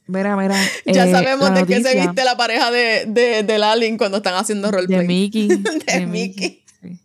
Mira, 0.07 0.35
mira. 0.35 0.57
Ya 0.85 1.05
eh, 1.07 1.11
sabemos 1.11 1.53
de 1.53 1.65
qué 1.65 1.81
se 1.81 1.97
viste 2.01 2.25
la 2.25 2.35
pareja 2.35 2.69
de, 2.69 3.05
de, 3.07 3.43
de 3.43 3.57
Lalin 3.57 3.97
cuando 3.97 4.17
están 4.17 4.33
haciendo 4.35 4.67
De 4.67 4.71
roleplay. 4.73 5.07
Mickey. 5.07 5.47
De 5.47 6.05
Mickey. 6.05 6.63
sí. 6.81 6.99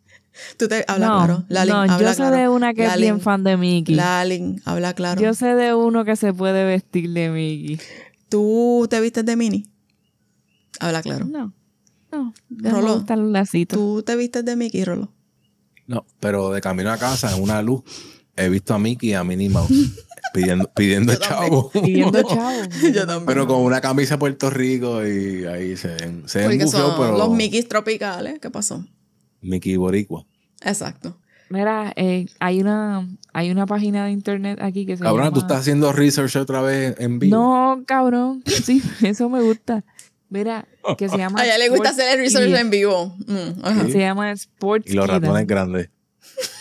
Tú 0.57 0.67
te 0.67 0.85
habla 0.89 1.07
no, 1.07 1.19
claro. 1.19 1.45
Lalin, 1.49 1.73
no, 1.75 1.81
habla 1.83 1.99
yo 1.99 2.09
sé 2.11 2.17
claro. 2.17 2.37
de 2.37 2.49
una 2.49 2.75
que 2.75 2.85
es 2.87 2.97
bien 2.97 3.21
fan 3.21 3.45
de 3.45 3.57
Mickey. 3.57 3.95
Lalin, 3.95 4.61
habla 4.65 4.93
claro. 4.95 5.21
Yo 5.21 5.35
sé 5.35 5.55
de 5.55 5.73
uno 5.75 6.05
que 6.05 6.17
se 6.17 6.33
puede 6.33 6.65
vestir 6.65 7.11
de 7.11 7.29
Mickey. 7.29 7.79
¿Tú 8.29 8.89
te 8.91 9.01
vistes 9.01 9.25
de 9.25 9.37
Minnie? 9.37 9.67
Habla 10.81 11.03
claro. 11.03 11.27
No. 11.27 11.53
No. 12.13 12.35
Rolo, 12.51 13.05
los 13.09 13.19
lacitos. 13.31 13.79
¿Tú 13.79 14.03
te 14.03 14.17
vistes 14.17 14.45
de 14.45 14.57
Mickey, 14.57 14.85
Rolo? 14.85 15.13
No, 15.87 16.05
pero 16.21 16.51
de 16.51 16.61
camino 16.61 16.91
a 16.91 16.99
casa, 16.99 17.35
en 17.35 17.43
una 17.43 17.63
luz, 17.63 17.83
he 18.37 18.49
visto 18.49 18.75
a 18.75 18.79
Mickey 18.79 19.11
y 19.11 19.15
a 19.15 19.25
Minnie 19.25 19.49
Mouse 19.49 19.71
pidiendo, 20.35 20.71
pidiendo 20.75 21.15
chavo. 21.17 21.71
Pidiendo 21.71 22.23
chavo. 22.29 22.63
Yo 22.93 23.07
también. 23.07 23.27
pero 23.27 23.47
con 23.47 23.61
una 23.61 23.81
camisa 23.81 24.15
de 24.15 24.19
Puerto 24.19 24.51
Rico 24.51 25.07
y 25.07 25.45
ahí 25.47 25.77
se, 25.77 25.97
se 26.27 26.67
son 26.67 26.95
pero 26.97 27.19
los 27.19 27.31
Mickeys 27.31 27.69
tropicales. 27.69 28.39
¿Qué 28.41 28.51
pasó? 28.51 28.85
Mickey 29.41 29.77
Boricua. 29.77 30.27
Exacto. 30.63 31.19
Mira, 31.49 31.93
eh, 31.95 32.27
hay 32.41 32.61
una 32.61 33.09
hay 33.33 33.51
una 33.51 33.67
página 33.67 34.07
de 34.07 34.11
internet 34.11 34.59
aquí 34.61 34.85
que 34.85 34.97
se 34.97 35.05
Cabrón, 35.05 35.27
llama... 35.27 35.35
tú 35.35 35.41
estás 35.41 35.61
haciendo 35.61 35.93
research 35.93 36.35
otra 36.37 36.61
vez 36.61 36.97
en 36.99 37.21
vivo. 37.21 37.37
No, 37.37 37.85
cabrón. 37.87 38.43
Sí, 38.47 38.83
eso 39.03 39.29
me 39.29 39.41
gusta. 39.43 39.85
Mira, 40.29 40.67
que 40.99 41.09
se 41.09 41.17
llama... 41.19 41.41
A 41.43 41.45
ella 41.45 41.59
le 41.59 41.69
gusta 41.69 41.91
hacer 41.91 42.13
el 42.19 42.25
research 42.25 42.53
en 42.55 42.71
vivo. 42.71 43.15
Mm, 43.27 43.65
ajá. 43.65 43.87
Se 43.89 43.99
llama 43.99 44.33
Sports 44.33 44.91
Y 44.91 44.95
los 44.95 45.07
ratones 45.09 45.47
grandes. 45.47 45.91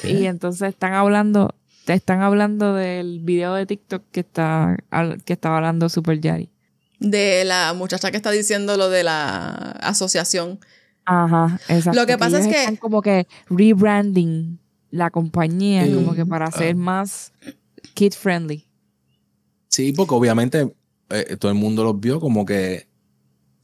Y 0.03 0.25
entonces 0.25 0.69
están 0.69 0.93
hablando, 0.93 1.55
te 1.85 1.93
están 1.93 2.21
hablando 2.21 2.73
del 2.75 3.19
video 3.21 3.53
de 3.55 3.65
TikTok 3.65 4.03
que 4.11 4.19
está 4.21 4.77
que 5.25 5.33
estaba 5.33 5.57
hablando 5.57 5.89
Super 5.89 6.19
Yari. 6.21 6.49
De 6.99 7.43
la 7.45 7.73
muchacha 7.73 8.11
que 8.11 8.17
está 8.17 8.31
diciendo 8.31 8.77
lo 8.77 8.89
de 8.89 9.03
la 9.03 9.47
asociación. 9.81 10.59
Ajá, 11.05 11.59
exacto. 11.67 11.99
Lo 11.99 12.05
que 12.07 12.17
pasa 12.17 12.39
es 12.39 12.47
que- 12.47 12.59
están 12.61 12.77
como 12.77 13.01
que 13.01 13.27
rebranding 13.49 14.59
la 14.91 15.09
compañía, 15.09 15.85
Sí. 15.85 15.93
como 15.93 16.13
que 16.15 16.25
para 16.25 16.49
ser 16.51 16.71
Ah. 16.75 16.77
más 16.77 17.33
kid 17.95 18.13
friendly. 18.13 18.65
Sí, 19.67 19.91
porque 19.91 20.13
obviamente 20.13 20.73
eh, 21.09 21.35
todo 21.37 21.51
el 21.51 21.57
mundo 21.57 21.83
los 21.83 21.99
vio 21.99 22.19
como 22.19 22.45
que 22.45 22.87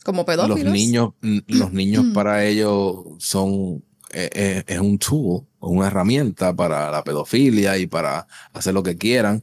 Como 0.03 0.25
pedófilos. 0.25 0.59
los 0.63 0.73
niños, 0.73 1.13
mm, 1.21 1.37
los 1.47 1.71
niños 1.73 2.05
Mm. 2.05 2.13
para 2.13 2.45
ellos 2.45 2.95
son 3.19 3.83
eh, 4.13 4.29
eh, 4.33 4.63
es 4.67 4.79
un 4.79 4.97
tool, 4.97 5.43
una 5.61 5.87
herramienta 5.87 6.53
para 6.53 6.91
la 6.91 7.01
pedofilia 7.03 7.77
y 7.77 7.87
para 7.87 8.27
hacer 8.51 8.73
lo 8.73 8.83
que 8.83 8.97
quieran. 8.97 9.41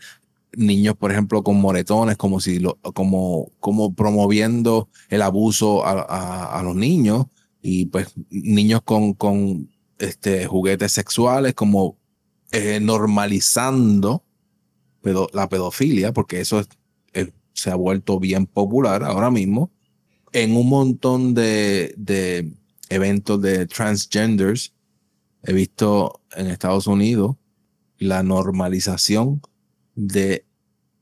Niños, 0.54 0.94
por 0.96 1.10
ejemplo, 1.10 1.42
con 1.42 1.56
moretones, 1.60 2.16
como 2.18 2.38
si 2.40 2.58
lo, 2.58 2.76
como, 2.94 3.50
como 3.60 3.94
promoviendo 3.94 4.88
el 5.08 5.22
abuso 5.22 5.86
a, 5.86 5.92
a- 6.02 6.58
a 6.58 6.62
los 6.62 6.74
niños, 6.76 7.26
y 7.62 7.86
pues 7.86 8.12
niños 8.30 8.82
con, 8.84 9.14
con 9.14 9.70
este, 9.98 10.46
juguetes 10.46 10.92
sexuales, 10.92 11.54
como 11.54 11.96
eh, 12.52 12.78
normalizando 12.80 14.22
pedo- 15.02 15.28
la 15.32 15.48
pedofilia, 15.48 16.12
porque 16.12 16.40
eso 16.40 16.60
es- 16.60 16.68
es- 17.12 17.32
se 17.54 17.70
ha 17.70 17.74
vuelto 17.74 18.18
bien 18.20 18.46
popular 18.46 19.02
ahora 19.02 19.30
mismo 19.30 19.70
en 20.32 20.56
un 20.56 20.68
montón 20.68 21.34
de, 21.34 21.94
de 21.96 22.52
eventos 22.88 23.40
de 23.42 23.66
transgenders. 23.66 24.72
He 25.42 25.52
visto 25.52 26.20
en 26.36 26.48
Estados 26.48 26.86
Unidos 26.86 27.36
la 27.98 28.22
normalización 28.22 29.40
de 29.94 30.44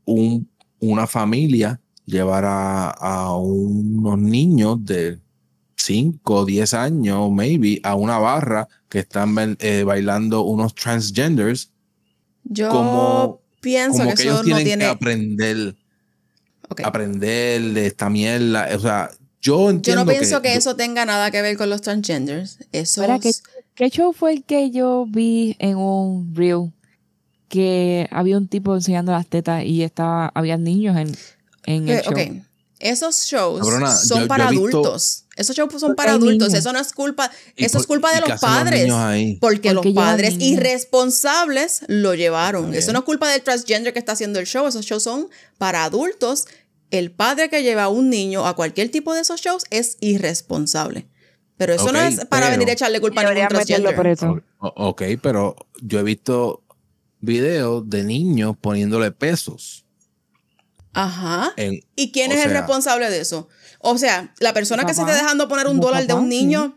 un, 0.05 0.49
una 0.81 1.07
familia 1.07 1.81
llevar 2.05 2.45
a, 2.45 2.91
a 2.91 3.37
unos 3.37 4.19
niños 4.19 4.85
de 4.85 5.19
5 5.77 6.35
o 6.35 6.45
10 6.45 6.75
años, 6.75 7.31
maybe, 7.33 7.81
a 7.83 7.95
una 7.95 8.19
barra 8.19 8.69
que 8.89 9.01
están 9.01 9.57
eh, 9.61 9.83
bailando 9.85 10.43
unos 10.43 10.75
transgenders, 10.75 11.71
Yo 12.45 12.69
como- 12.71 13.41
pienso 13.61 13.99
como 13.99 14.11
que, 14.11 14.17
que 14.17 14.23
eso 14.23 14.31
ellos 14.31 14.39
no 14.39 14.45
tienen 14.45 14.65
tiene. 14.65 14.85
que 14.85 14.91
aprender, 14.91 15.77
Ok. 16.69 16.81
aprender 16.85 17.63
de 17.63 17.87
esta 17.87 18.09
mierda. 18.11 18.69
O 18.75 18.79
sea, 18.81 19.11
yo 19.41 19.59
Yo 19.65 19.71
entiendo 19.71 20.05
no 20.05 20.11
pienso 20.11 20.43
que, 20.43 20.53
yo- 20.53 20.59
eso 20.59 20.77
tenga 20.77 21.05
nada 21.05 21.31
que 21.31 21.41
ver 21.43 21.57
con 21.57 21.71
los 21.71 21.83
transgenders. 21.83 22.59
Eso 22.73 23.03
¿qué, 23.21 23.31
qué 23.75 23.91
show 23.91 24.13
fue 24.13 24.33
el 24.33 24.45
que 24.45 24.71
yo 24.71 25.07
vi 25.09 25.57
en 25.59 25.77
un 25.77 26.35
reel? 26.35 26.73
Que 27.49 28.09
había 28.11 28.37
un 28.37 28.49
tipo 28.49 28.75
enseñando 28.75 29.13
las 29.13 29.27
tetas 29.29 29.63
y 29.65 29.83
estaba, 29.85 30.33
había 30.35 30.57
niños 30.57 30.97
en, 30.97 31.15
en 31.67 31.89
el 31.89 31.99
Eh, 31.99 32.03
show. 32.03 32.13
ok. 32.13 32.43
Esos 32.79 33.25
shows 33.25 33.61
Cabrona, 33.61 33.95
son 33.97 34.19
yo- 34.19 34.23
yo 34.25 34.29
para 34.29 34.49
adultos. 34.49 35.25
Esos 35.37 35.57
shows 35.57 35.73
son 35.81 35.95
para 35.95 36.13
adultos. 36.13 36.49
niños. 36.49 36.55
Eso 36.55 36.73
no 36.73 36.79
es 36.79 36.93
culpa. 36.93 37.31
Eso 37.57 37.79
es 37.79 37.87
por- 37.87 37.97
culpa 37.97 38.13
de 38.15 38.21
los 38.21 38.41
padres. 38.41 38.87
Porque, 38.93 39.39
Porque 39.41 39.73
los 39.73 39.87
padres 39.95 40.37
niños. 40.37 40.61
irresponsables 40.61 41.83
lo 41.89 42.15
llevaron. 42.15 42.75
Eso 42.75 42.93
no 42.93 43.01
es 43.01 43.05
culpa 43.05 43.31
del 43.31 43.43
transgender 43.43 43.93
que 43.93 43.99
está 43.99 44.13
haciendo 44.13 44.39
el 44.39 44.47
show. 44.47 44.67
Esos 44.67 44.85
shows 44.85 45.03
son 45.03 45.29
para 45.59 45.85
adultos. 45.85 46.47
El 46.91 47.11
padre 47.13 47.49
que 47.51 47.63
lleva 47.63 47.85
a 47.85 47.89
un 47.89 48.11
niño 48.11 48.47
a 48.47 48.55
cualquier 48.55 48.91
tipo 48.91 49.13
de 49.15 49.21
esos 49.23 49.41
shows 49.41 49.65
es 49.71 49.97
irresponsable. 50.01 51.07
Pero 51.57 51.73
eso 51.73 51.91
no 51.91 51.99
es 52.01 52.27
para 52.27 52.47
pero- 52.47 52.59
venir 52.59 52.69
a 52.69 52.73
echarle 52.73 53.01
culpa 53.01 53.23
a 53.23 53.33
ningún 53.33 53.49
transgender. 53.49 53.97
preso. 53.97 54.41
O- 54.59 54.89
ok, 54.89 55.03
pero 55.23 55.57
yo 55.83 55.99
he 55.99 56.03
visto 56.03 56.63
videos 57.21 57.89
de 57.89 58.05
niños 58.05 58.57
poniéndole 58.61 59.11
pesos. 59.13 59.86
Ajá. 60.97 61.53
En, 61.57 61.81
¿Y 61.95 62.11
quién 62.11 62.33
es 62.33 62.45
el 62.45 62.51
responsable 62.51 63.11
de 63.11 63.21
eso? 63.21 63.49
O 63.81 63.99
sea, 63.99 64.33
la 64.41 64.53
persona 64.53 64.85
que 64.85 64.95
se 64.95 65.03
esté 65.03 65.13
dejando 65.13 65.47
poner 65.49 65.67
un 65.69 65.79
dólar 65.81 66.07
de 66.07 66.15
un 66.15 66.29
niño 66.29 66.75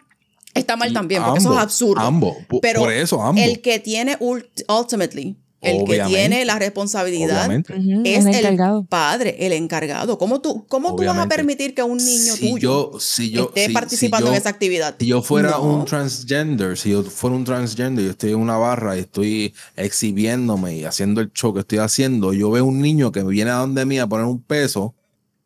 está 0.53 0.75
mal 0.75 0.91
también, 0.93 1.23
porque 1.23 1.39
eso 1.39 1.53
es 1.53 1.59
absurdo. 1.59 2.01
Ambos, 2.01 2.35
Pero 2.61 2.81
por 2.81 2.91
eso, 2.91 3.21
ambos. 3.23 3.43
El 3.43 3.61
que 3.61 3.79
tiene 3.79 4.17
ult- 4.19 4.63
ultimately 4.67 5.37
El 5.61 5.83
que 5.83 5.99
tiene 6.07 6.45
la 6.45 6.57
responsabilidad 6.57 7.45
Obviamente. 7.47 7.73
Es 8.05 8.25
el 8.25 8.57
padre, 8.87 9.35
el 9.45 9.51
encargado. 9.51 10.17
¿Cómo 10.17 10.39
tú, 10.39 10.65
cómo 10.69 10.95
tú 10.95 11.03
vas 11.03 11.17
a 11.17 11.27
permitir 11.27 11.75
que 11.75 11.83
un 11.83 11.97
niño 11.97 12.33
si 12.35 12.49
tuyo 12.53 12.91
yo, 12.93 12.99
si 12.99 13.31
yo, 13.31 13.47
esté 13.49 13.61
si- 13.63 13.67
si 13.67 13.73
participando 13.73 14.27
yo- 14.27 14.31
en 14.33 14.37
esa 14.39 14.49
actividad? 14.49 14.95
Si 14.97 15.07
yo 15.07 15.21
fuera 15.21 15.51
No. 15.51 15.63
un 15.63 15.85
transgender, 15.85 16.77
si 16.77 16.91
yo 16.91 17.03
fuera 17.03 17.35
un 17.35 17.43
transgender, 17.43 18.05
yo 18.05 18.11
estoy 18.11 18.31
en 18.31 18.37
una 18.37 18.55
barra 18.55 18.95
y 18.95 19.01
estoy 19.01 19.53
exhibiéndome 19.75 20.77
y 20.77 20.85
haciendo 20.85 21.19
el 21.19 21.31
show 21.33 21.53
que 21.53 21.59
estoy 21.59 21.79
haciendo, 21.79 22.31
yo 22.31 22.49
veo 22.51 22.63
un 22.65 22.81
niño 22.81 23.11
que 23.11 23.23
viene 23.23 23.51
a 23.51 23.55
donde 23.55 23.85
mí 23.85 23.99
a 23.99 24.07
poner 24.07 24.25
un 24.27 24.41
peso, 24.41 24.95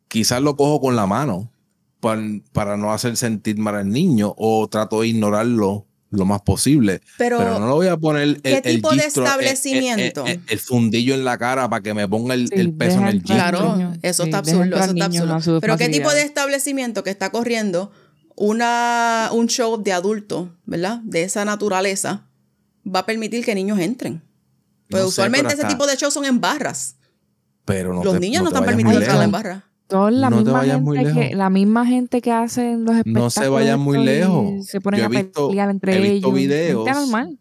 quizás 0.07 0.41
lo 0.43 0.55
cojo 0.55 0.79
con 0.79 0.95
la 0.95 1.07
mano 1.07 1.49
para, 1.99 2.21
para 2.51 2.77
no 2.77 2.93
hacer 2.93 3.17
sentir 3.17 3.57
mal 3.57 3.75
al 3.75 3.89
niño 3.89 4.35
o 4.37 4.67
trato 4.67 5.01
de 5.01 5.07
ignorarlo 5.07 5.85
lo 6.13 6.25
más 6.25 6.41
posible. 6.41 7.01
Pero, 7.17 7.37
Pero, 7.39 7.59
no 7.59 7.67
lo 7.67 7.75
voy 7.75 7.87
a 7.87 7.97
poner 7.97 8.21
el, 8.23 8.41
¿qué 8.41 8.57
el 8.57 8.61
tipo 8.61 8.91
de 8.91 9.03
gistro, 9.03 9.23
eh, 9.23 9.25
eh, 9.25 9.29
establecimiento? 9.29 10.25
eh, 10.27 10.31
eh, 10.33 10.39
el 10.47 10.59
fundillo 10.59 11.13
en 11.15 11.25
la 11.25 11.37
cara 11.37 11.69
para 11.69 11.81
que 11.81 11.93
me 11.93 12.07
ponga 12.07 12.33
el, 12.35 12.47
Sí, 12.47 12.53
el 12.55 12.73
peso 12.73 12.99
en 12.99 13.07
el 13.07 13.13
gistro. 13.15 13.35
Claro, 13.35 13.93
eso 14.01 14.23
Sí, 14.23 14.29
está 14.29 14.37
absurdo, 14.39 14.75
eso 14.77 14.91
está 14.93 15.05
absurdo. 15.05 15.61
Pero 15.61 15.77
¿qué 15.77 15.89
tipo 15.89 16.11
de 16.13 16.21
establecimiento 16.21 17.03
que 17.03 17.09
está 17.09 17.31
corriendo 17.31 17.91
una, 18.35 19.29
un 19.31 19.47
show 19.47 19.81
de 19.81 19.91
adultos, 19.93 20.49
¿verdad? 20.65 20.99
De 21.03 21.23
esa 21.23 21.45
naturaleza, 21.45 22.27
va 22.85 22.99
a 22.99 23.05
permitir 23.05 23.43
que 23.45 23.55
niños 23.55 23.79
entren? 23.79 24.21
Pues 24.89 25.01
No 25.01 25.07
usualmente 25.09 25.53
ese 25.53 25.65
tipo 25.65 25.87
de 25.87 25.95
shows 25.95 26.13
son 26.13 26.25
en 26.25 26.39
barras. 26.41 26.95
Pero 27.65 27.93
no 27.93 28.03
Los 28.03 28.13
te- 28.15 28.19
niños 28.19 28.43
no, 28.43 28.49
están 28.49 28.65
permitidos 28.65 29.01
entrar 29.03 29.23
en 29.23 29.31
barras. 29.31 29.63
Toda 29.93 30.11
la 30.11 30.29
No 30.31 30.37
te 30.37 30.43
misma 30.43 30.57
vayas 30.59 30.81
muy 30.81 30.97
gente 30.97 31.13
que, 31.13 31.19
lejos. 31.19 31.37
la 31.37 31.49
misma 31.51 31.85
gente 31.85 32.21
que 32.21 32.31
hacen 32.31 32.83
los 32.83 32.95
espectáculos. 32.95 33.23
No 33.23 33.29
se 33.43 33.47
vayan 33.49 33.79
muy 33.79 34.03
lejos. 34.03 34.65
Se 34.65 34.81
ponen 34.81 34.99
Yo 34.99 35.05
a 35.05 35.07
he 35.07 35.21
visto- 35.23 35.47
pelear 35.49 35.69
entre 35.69 35.95
he 35.95 35.99
visto 36.13 36.27
ellos. 36.29 36.33
videos. 36.33 36.85
Gente 36.85 36.99
normal. 36.99 37.39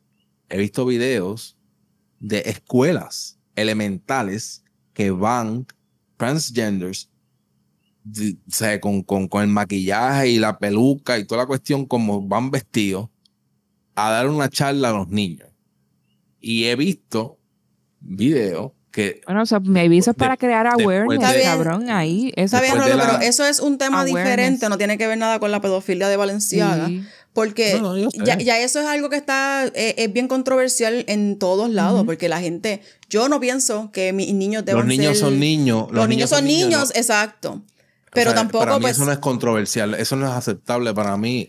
he 0.51 0.59
visto 0.59 0.85
videos 0.85 1.57
de 2.21 2.43
escuelas 2.45 3.39
elementales 3.57 4.63
que 4.93 5.11
van 5.11 5.67
transgenders 6.19 7.09
de- 8.05 8.33
o 8.47 8.51
sea, 8.51 8.81
con, 8.81 9.03
con, 9.03 9.29
con 9.29 9.43
el 9.43 9.49
maquillaje 9.49 10.29
y 10.31 10.39
la 10.39 10.59
peluca 10.59 11.19
y 11.19 11.25
toda 11.27 11.43
la 11.43 11.47
cuestión 11.47 11.87
como 11.87 12.21
van 12.27 12.51
vestidos 12.51 13.09
a 13.95 14.11
dar 14.11 14.29
una 14.29 14.49
charla 14.51 14.91
a 14.91 14.93
los 14.93 15.09
niños. 15.09 15.49
Y 16.39 16.65
he 16.65 16.77
visto 16.77 17.39
videos 18.01 18.73
que 18.93 19.23
Bueno, 19.27 19.43
o 19.43 19.47
sea, 19.47 19.59
me 19.61 19.81
avisas 19.81 20.15
para 20.15 20.37
crear 20.37 20.67
awareness, 20.67 21.09
de- 21.19 21.25
Está 21.27 21.33
bien. 21.33 21.47
cabrón, 21.47 21.91
ahí. 21.91 22.33
Eso 22.37 22.57
Está 22.57 22.61
bien, 22.61 22.77
Rolo, 22.77 22.95
la- 22.97 23.07
pero 23.19 23.23
eso 23.23 23.45
es 23.47 23.59
un 23.59 23.79
tema 23.79 24.03
Awareness. 24.03 24.23
diferente, 24.25 24.69
no 24.69 24.79
tiene 24.79 24.99
que 24.99 25.07
ver 25.07 25.19
nada 25.19 25.39
con 25.41 25.51
la 25.51 25.61
pedofilia 25.61 26.09
de 26.09 26.17
Valenciaga. 26.17 26.87
Sí. 26.87 27.03
Porque 27.33 27.79
No, 27.81 27.95
no, 27.97 28.09
ya, 28.25 28.37
ya 28.37 28.59
eso 28.59 28.79
es 28.81 28.87
algo 28.87 29.09
que 29.09 29.17
está, 29.17 29.65
eh, 29.75 29.95
es 29.97 30.13
bien 30.13 30.29
controversial 30.29 31.07
en 31.09 31.39
todos 31.39 31.71
lados, 31.71 32.05
porque 32.05 32.29
la 32.29 32.41
gente, 32.41 32.83
yo 33.09 33.31
no 33.31 33.41
pienso 33.41 33.91
que 33.91 34.13
mis 34.13 34.35
niños 34.35 34.67
deban 34.67 34.81
los 34.87 34.89
niños 34.89 35.17
ser- 35.17 35.29
son 35.29 35.41
niños. 35.41 35.87
Los, 35.91 36.07
niños 36.09 36.29
son 36.29 36.45
niños, 36.45 36.91
¿no? 36.95 37.01
exacto. 37.01 37.53
O 37.53 37.63
Pero 38.13 38.33
sea, 38.33 38.41
tampoco, 38.41 38.65
Para 38.67 38.77
mí 38.77 38.83
pues, 38.83 38.97
eso 38.97 39.07
no 39.07 39.13
es 39.13 39.19
controversial. 39.19 39.95
Eso 39.95 40.17
no 40.17 40.27
es 40.29 40.33
aceptable 40.35 40.93
para 40.93 41.17
mí 41.17 41.49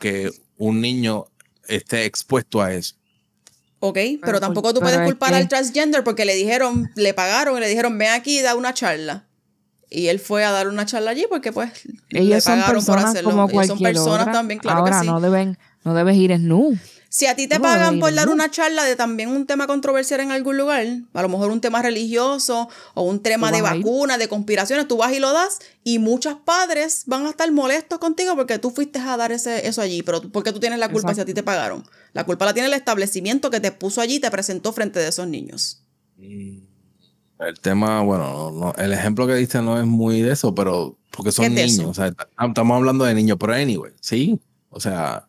que 0.00 0.30
un 0.58 0.80
niño 0.80 1.26
esté 1.68 2.04
expuesto 2.06 2.60
a 2.60 2.74
eso. 2.74 2.96
Ok, 3.80 3.94
pero, 3.94 4.18
Pero 4.22 4.40
tampoco 4.40 4.68
por- 4.68 4.74
tú 4.74 4.80
puedes 4.80 5.00
culpar 5.00 5.30
que- 5.30 5.36
al 5.36 5.48
transgender 5.48 6.04
porque 6.04 6.24
le 6.24 6.34
dijeron, 6.34 6.90
le 6.96 7.12
pagaron 7.14 7.56
y 7.56 7.60
le 7.60 7.68
dijeron, 7.68 7.98
ven 7.98 8.10
aquí 8.12 8.38
y 8.38 8.42
da 8.42 8.54
una 8.54 8.72
charla. 8.74 9.26
Y 9.92 10.06
él 10.06 10.20
fue 10.20 10.44
a 10.44 10.52
dar 10.52 10.68
una 10.68 10.86
charla 10.86 11.10
allí 11.10 11.26
porque 11.28 11.50
pues 11.52 11.70
le 12.10 12.20
Ellos 12.20 12.44
son 12.44 12.52
pagaron 12.60 12.66
por 12.66 12.74
personas 12.94 13.04
hacerlo. 13.10 13.30
como 13.30 13.50
Ellos 13.50 13.66
son 13.66 13.78
personas 13.80 14.20
otra. 14.20 14.32
también, 14.32 14.60
claro 14.60 14.78
Ahora 14.80 14.98
que 15.00 15.00
sí. 15.00 15.06
no 15.10 15.20
deben, 15.20 15.58
no 15.84 15.94
debes 15.94 16.16
ir 16.16 16.30
en 16.30 16.46
nu. 16.46 16.78
Si 17.12 17.26
a 17.26 17.34
ti 17.34 17.48
te 17.48 17.58
pagan 17.58 17.98
por 17.98 18.14
dar 18.14 18.28
una 18.28 18.52
charla 18.52 18.84
de 18.84 18.94
también 18.94 19.30
un 19.30 19.44
tema 19.44 19.66
controversial 19.66 20.20
en 20.20 20.30
algún 20.30 20.56
lugar, 20.56 20.86
a 21.12 21.22
lo 21.22 21.28
mejor 21.28 21.50
un 21.50 21.60
tema 21.60 21.82
religioso 21.82 22.68
o 22.94 23.02
un 23.02 23.18
tema 23.20 23.50
de 23.50 23.62
vacunas, 23.62 24.16
de 24.20 24.28
conspiraciones, 24.28 24.86
tú 24.86 24.96
vas 24.96 25.12
y 25.12 25.18
lo 25.18 25.32
das 25.32 25.58
y 25.82 25.98
muchos 25.98 26.36
padres 26.44 27.02
van 27.06 27.26
a 27.26 27.30
estar 27.30 27.50
molestos 27.50 27.98
contigo 27.98 28.36
porque 28.36 28.60
tú 28.60 28.70
fuiste 28.70 29.00
a 29.00 29.16
dar 29.16 29.32
ese, 29.32 29.66
eso 29.66 29.82
allí, 29.82 30.04
pero 30.04 30.22
porque 30.30 30.52
tú 30.52 30.60
tienes 30.60 30.78
la 30.78 30.88
culpa 30.88 31.12
si 31.12 31.20
a 31.20 31.24
ti 31.24 31.34
te 31.34 31.42
pagaron. 31.42 31.84
La 32.12 32.22
culpa 32.24 32.44
la 32.44 32.54
tiene 32.54 32.68
el 32.68 32.74
establecimiento 32.74 33.50
que 33.50 33.58
te 33.58 33.72
puso 33.72 34.00
allí 34.00 34.14
y 34.14 34.20
te 34.20 34.30
presentó 34.30 34.72
frente 34.72 35.00
de 35.00 35.08
esos 35.08 35.26
niños. 35.26 35.82
El 37.40 37.58
tema, 37.60 38.02
bueno, 38.02 38.52
no- 38.52 38.74
el 38.76 38.92
ejemplo 38.92 39.26
que 39.26 39.34
diste 39.34 39.60
no 39.62 39.80
es 39.80 39.86
muy 39.86 40.20
de 40.22 40.32
eso, 40.32 40.54
pero 40.54 40.96
porque 41.10 41.32
son 41.32 41.46
¿Qué 41.46 41.48
es 41.50 41.56
de 41.56 41.66
niños. 41.78 41.90
O 41.90 41.94
sea, 41.94 42.06
estamos 42.46 42.76
hablando 42.76 43.04
de 43.04 43.14
niños, 43.14 43.36
pero 43.40 43.54
anyway, 43.54 43.92
sí. 44.00 44.38
O 44.68 44.78
sea, 44.78 45.26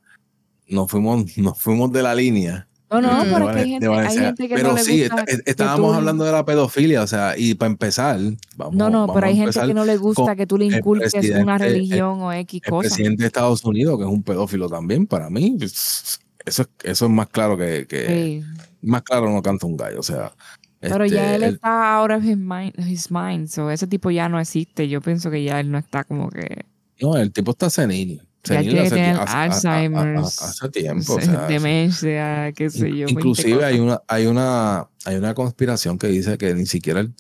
nos 0.72 0.90
fuimos, 0.90 1.38
nos 1.38 1.60
fuimos 1.60 1.92
de 1.92 2.02
la 2.04 2.16
línea. 2.16 2.68
No, 2.90 3.00
no, 3.00 3.24
Mm. 3.24 3.34
pero 3.34 3.48
hay 3.50 3.70
gente, 3.70 3.88
hay 3.88 4.18
gente 4.18 4.48
que 4.50 4.56
pero 4.56 4.70
no 4.70 4.74
le 4.76 4.84
sí, 4.84 5.00
gusta. 5.08 5.24
está- 5.26 5.44
estábamos 5.50 5.92
tú- 5.92 5.96
hablando 5.98 6.26
de 6.26 6.32
la 6.34 6.44
pedofilia, 6.44 7.02
o 7.04 7.08
sea, 7.08 7.36
y 7.38 7.54
para 7.56 7.72
empezar, 7.72 8.20
vamos, 8.58 8.76
No, 8.76 8.90
no, 8.90 9.00
vamos 9.02 9.14
pero 9.16 9.28
hay 9.28 9.38
gente 9.38 9.62
que 9.62 9.74
no 9.74 9.86
le 9.86 9.96
gusta 9.96 10.36
que 10.36 10.46
tú 10.46 10.58
le 10.58 10.68
el 10.68 10.76
inculques 10.76 11.14
una 11.40 11.56
el- 11.56 11.62
religión 11.62 12.20
o 12.22 12.34
X 12.34 12.62
el 12.66 12.70
cosa. 12.70 12.90
presidente 12.90 13.24
de 13.24 13.28
Estados 13.28 13.64
Unidos, 13.64 13.98
que 13.98 14.04
es 14.04 14.10
un 14.10 14.24
pedófilo 14.24 14.68
también, 14.68 15.08
para 15.08 15.30
mí, 15.30 15.56
eso, 15.62 16.14
es- 16.46 16.68
eso 16.84 17.06
es 17.06 17.12
más 17.12 17.28
claro 17.30 17.56
que, 17.58 17.88
que- 17.88 18.08
Sí. 18.44 18.62
más 18.82 19.04
claro 19.04 19.30
no 19.32 19.42
canta 19.42 19.66
un 19.68 19.78
gallo, 19.78 20.02
o 20.02 20.04
sea. 20.04 20.34
Pero 20.82 21.06
este, 21.06 21.16
ya 21.16 21.36
él 21.36 21.44
el- 21.44 21.54
está 21.54 21.98
out 21.98 22.12
of 22.12 22.26
his 22.26 22.36
mind, 22.36 22.74
his 22.78 23.10
mind, 23.10 23.48
so 23.48 23.70
ese 23.72 23.88
tipo 23.88 24.12
ya 24.12 24.28
no 24.28 24.38
existe. 24.40 24.90
Yo 24.90 25.00
pienso 25.00 25.32
que 25.32 25.44
ya 25.44 25.60
él 25.62 25.72
no 25.72 25.78
está 25.78 26.04
como 26.04 26.30
que 26.30 26.66
No, 27.00 27.16
el 27.16 27.32
tipo 27.32 27.52
está 27.52 27.70
senil. 27.70 28.22
Ya 28.44 28.56
Senil 28.58 28.72
tiene 28.72 28.80
que 28.82 28.88
hace, 28.88 28.96
tener 28.96 29.16
hace- 29.20 29.22
a- 29.22 29.26
a- 29.34 29.42
a- 29.42 29.44
Alzheimer's, 29.44 30.42
hace 30.42 30.70
tiempo. 30.70 31.14
o 31.16 31.22
sea, 31.22 31.48
demencia, 31.48 32.52
qué 32.54 32.70
sé 32.70 32.90
yo. 32.90 33.06
20 33.06 33.12
inclusive 33.14 33.64
hay 33.66 33.80
una, 33.80 34.02
hay 34.08 34.26
una, 34.26 34.88
hay 35.06 35.16
una 35.16 35.34
conspiración 35.34 35.98
que 36.00 36.08
dice 36.08 36.38
que 36.38 36.54
ni 36.56 36.66
siquiera 36.66 37.02
él, 37.02 37.14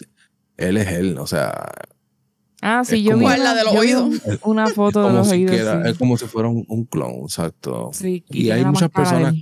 él 0.58 0.78
es 0.78 0.88
él. 0.88 1.18
O 1.20 1.28
sea, 1.28 1.70
Ah, 2.64 2.84
sí, 2.86 3.02
yo 3.04 3.12
vi, 3.18 3.24
como- 3.24 3.26
¿Cuál, 3.26 3.44
la 3.44 3.52
una, 3.52 3.56
de 3.56 3.64
los 3.64 3.74
yo 3.74 3.82
vi 3.82 3.88
oídos? 3.94 4.22
un- 4.26 4.40
una 4.52 4.68
foto 4.68 5.08
de 5.08 5.14
los 5.14 5.28
si 5.28 5.34
oídos. 5.34 5.52
quiera- 5.56 5.84
sí. 5.84 5.90
es 5.90 5.98
como 5.98 6.18
si 6.18 6.26
fuera 6.26 6.48
un, 6.50 6.64
un 6.68 6.86
clon, 6.86 7.12
exacto. 7.24 7.90
Sí, 7.94 8.24
y 8.30 8.50
hay 8.52 8.64
muchas 8.66 8.90
personas, 8.90 9.34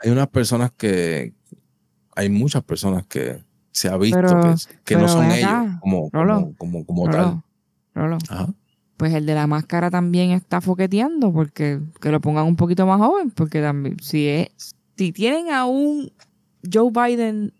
hay 0.00 0.10
unas 0.10 0.26
personas 0.28 0.72
que, 0.76 1.34
hay 2.16 2.28
muchas 2.30 2.62
personas 2.64 3.06
que 3.06 3.44
se 3.70 3.88
ha 3.88 3.96
visto 3.96 4.16
Pero- 4.20 4.40
que, 4.42 4.54
que 4.84 4.96
no 4.96 5.06
son 5.08 5.30
ellos 5.30 5.50
como, 5.80 6.10
Rolo, 6.12 6.52
como, 6.58 6.84
como, 6.84 6.84
como 6.86 7.10
tal. 7.10 7.42
Rolo, 7.94 8.18
Ajá. 8.28 8.48
Pues 8.98 9.14
el 9.14 9.24
de 9.24 9.34
la 9.34 9.46
máscara 9.46 9.90
también 9.90 10.32
está 10.32 10.60
foqueteando 10.60 11.32
porque 11.32 11.80
que 12.00 12.10
lo 12.10 12.20
pongan 12.20 12.44
un 12.44 12.56
poquito 12.56 12.84
más 12.86 12.98
joven, 12.98 13.30
porque 13.30 13.62
también 13.62 13.96
si 14.02 14.26
es, 14.26 14.48
si 14.98 15.12
tienen 15.12 15.50
a 15.50 15.64
un 15.64 16.12
Joe 16.70 16.90
Biden 16.92 17.54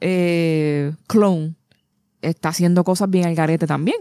eh, 0.00 0.92
clone, 1.06 1.54
está 2.22 2.48
haciendo 2.48 2.82
cosas 2.84 3.08
bien 3.10 3.26
al 3.26 3.34
garete 3.36 3.66
también. 3.66 3.98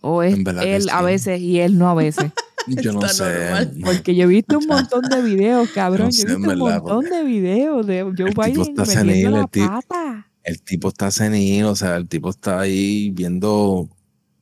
O 0.00 0.22
es 0.22 0.36
él 0.62 0.88
a 0.90 1.02
veces 1.02 1.40
y 1.40 1.60
él 1.60 1.76
no 1.78 1.88
a 1.90 1.94
veces. 1.94 2.30
Yo 2.68 2.92
no 2.92 3.06
sé. 3.08 3.24
normal. 3.24 3.72
Porque 3.84 4.14
yo 4.14 4.22
he 4.22 4.28
visto 4.28 4.56
un 4.58 4.66
montón 4.68 5.02
de 5.02 5.20
videos, 5.20 5.68
cabrón. 5.70 6.10
No 6.10 6.14
yo 6.14 6.22
he 6.22 6.36
visto 6.36 6.52
un 6.52 6.58
montón 6.60 7.04
de 7.06 7.24
videos 7.24 7.84
de 7.84 8.02
Joe 8.02 8.30
Biden 8.30 8.60
está 8.60 8.84
metiendo 8.84 8.84
senil, 8.86 9.32
la 9.32 9.40
el 9.40 9.48
tipo- 9.48 9.66
pata. 9.66 10.26
el 10.44 10.62
tipo 10.62 10.88
está 10.88 11.10
senil, 11.10 11.64
o 11.64 11.74
sea, 11.74 11.96
el 11.96 12.06
tipo 12.06 12.30
está 12.30 12.60
ahí 12.60 13.10
viendo, 13.10 13.88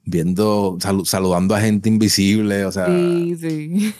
viendo, 0.04 0.76
salu- 0.80 1.04
saludando 1.04 1.54
a 1.54 1.60
gente 1.60 1.88
invisible, 1.88 2.64
o 2.64 2.72
sea, 2.72 2.86
Sí, 2.86 3.36
sí. 3.40 3.94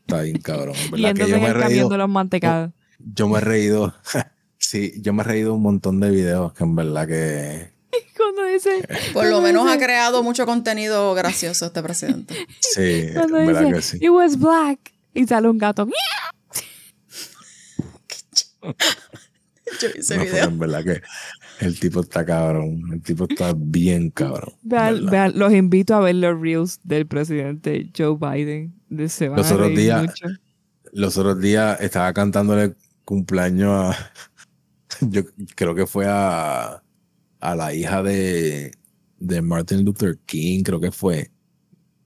está 0.00 0.22
bien 0.22 0.38
cabrón. 0.40 0.74
en 0.76 0.90
¿Verdad 0.90 1.14
que 1.14 1.28
yo 1.28 1.36
en 1.36 1.42
me 1.42 1.48
he 1.48 1.52
reído, 1.54 1.96
los 1.96 2.08
mantecados. 2.08 2.72
yo 2.98 3.28
me 3.28 3.38
he 3.38 3.40
reído, 3.40 3.94
sí, 4.58 4.94
yo 5.00 5.12
me 5.12 5.22
he 5.22 5.26
reído 5.26 5.54
un 5.54 5.62
montón 5.62 6.00
de 6.00 6.10
videos 6.10 6.52
que 6.52 6.64
en 6.64 6.74
verdad 6.76 7.06
que, 7.06 7.70
Cuando 8.16 8.44
dice, 8.44 8.86
Por 9.12 9.26
lo 9.28 9.40
menos 9.40 9.68
ha 9.70 9.78
creado 9.78 10.22
mucho 10.22 10.44
contenido 10.44 11.14
gracioso 11.14 11.66
este 11.66 11.82
presidente. 11.82 12.34
sí, 12.60 12.82
en 13.08 13.14
Cuando 13.14 13.34
verdad 13.38 13.60
dice, 13.62 13.72
que 13.74 13.82
sí. 13.82 13.98
it 14.00 14.10
was 14.10 14.38
black. 14.38 14.92
Y 15.14 15.26
sale 15.26 15.48
un 15.48 15.58
gato. 15.58 15.88
Yo 19.80 19.88
ese 19.96 20.16
No, 20.16 20.24
video. 20.24 20.44
en 20.44 20.58
verdad 20.58 20.84
que 20.84 21.02
el 21.60 21.78
tipo 21.80 22.00
está 22.00 22.24
cabrón, 22.24 22.82
el 22.92 23.02
tipo 23.02 23.26
está 23.28 23.52
bien 23.56 24.10
cabrón. 24.10 24.54
Vean, 24.62 25.06
vean, 25.06 25.32
los 25.38 25.52
invito 25.52 25.94
a 25.94 26.00
ver 26.00 26.14
los 26.16 26.40
reels 26.40 26.80
del 26.84 27.06
presidente 27.06 27.90
Joe 27.96 28.16
Biden. 28.18 28.74
De- 28.88 29.08
Se 29.08 29.28
van 29.28 29.38
Los 29.38 29.50
otros 29.52 29.70
días- 29.70 30.02
mucho. 30.02 30.26
Los 30.92 31.16
otros 31.18 31.40
días 31.40 31.78
estaba 31.80 32.12
cantándole 32.12 32.74
cumpleaños 33.04 33.94
a. 33.94 34.10
Yo 35.02 35.22
creo 35.54 35.74
que 35.74 35.86
fue 35.86 36.06
a, 36.08 36.82
a 37.40 37.54
la 37.54 37.74
hija 37.74 38.02
de, 38.02 38.72
de 39.18 39.42
Martin 39.42 39.84
Luther 39.84 40.18
King, 40.24 40.62
creo 40.62 40.80
que 40.80 40.90
fue. 40.90 41.30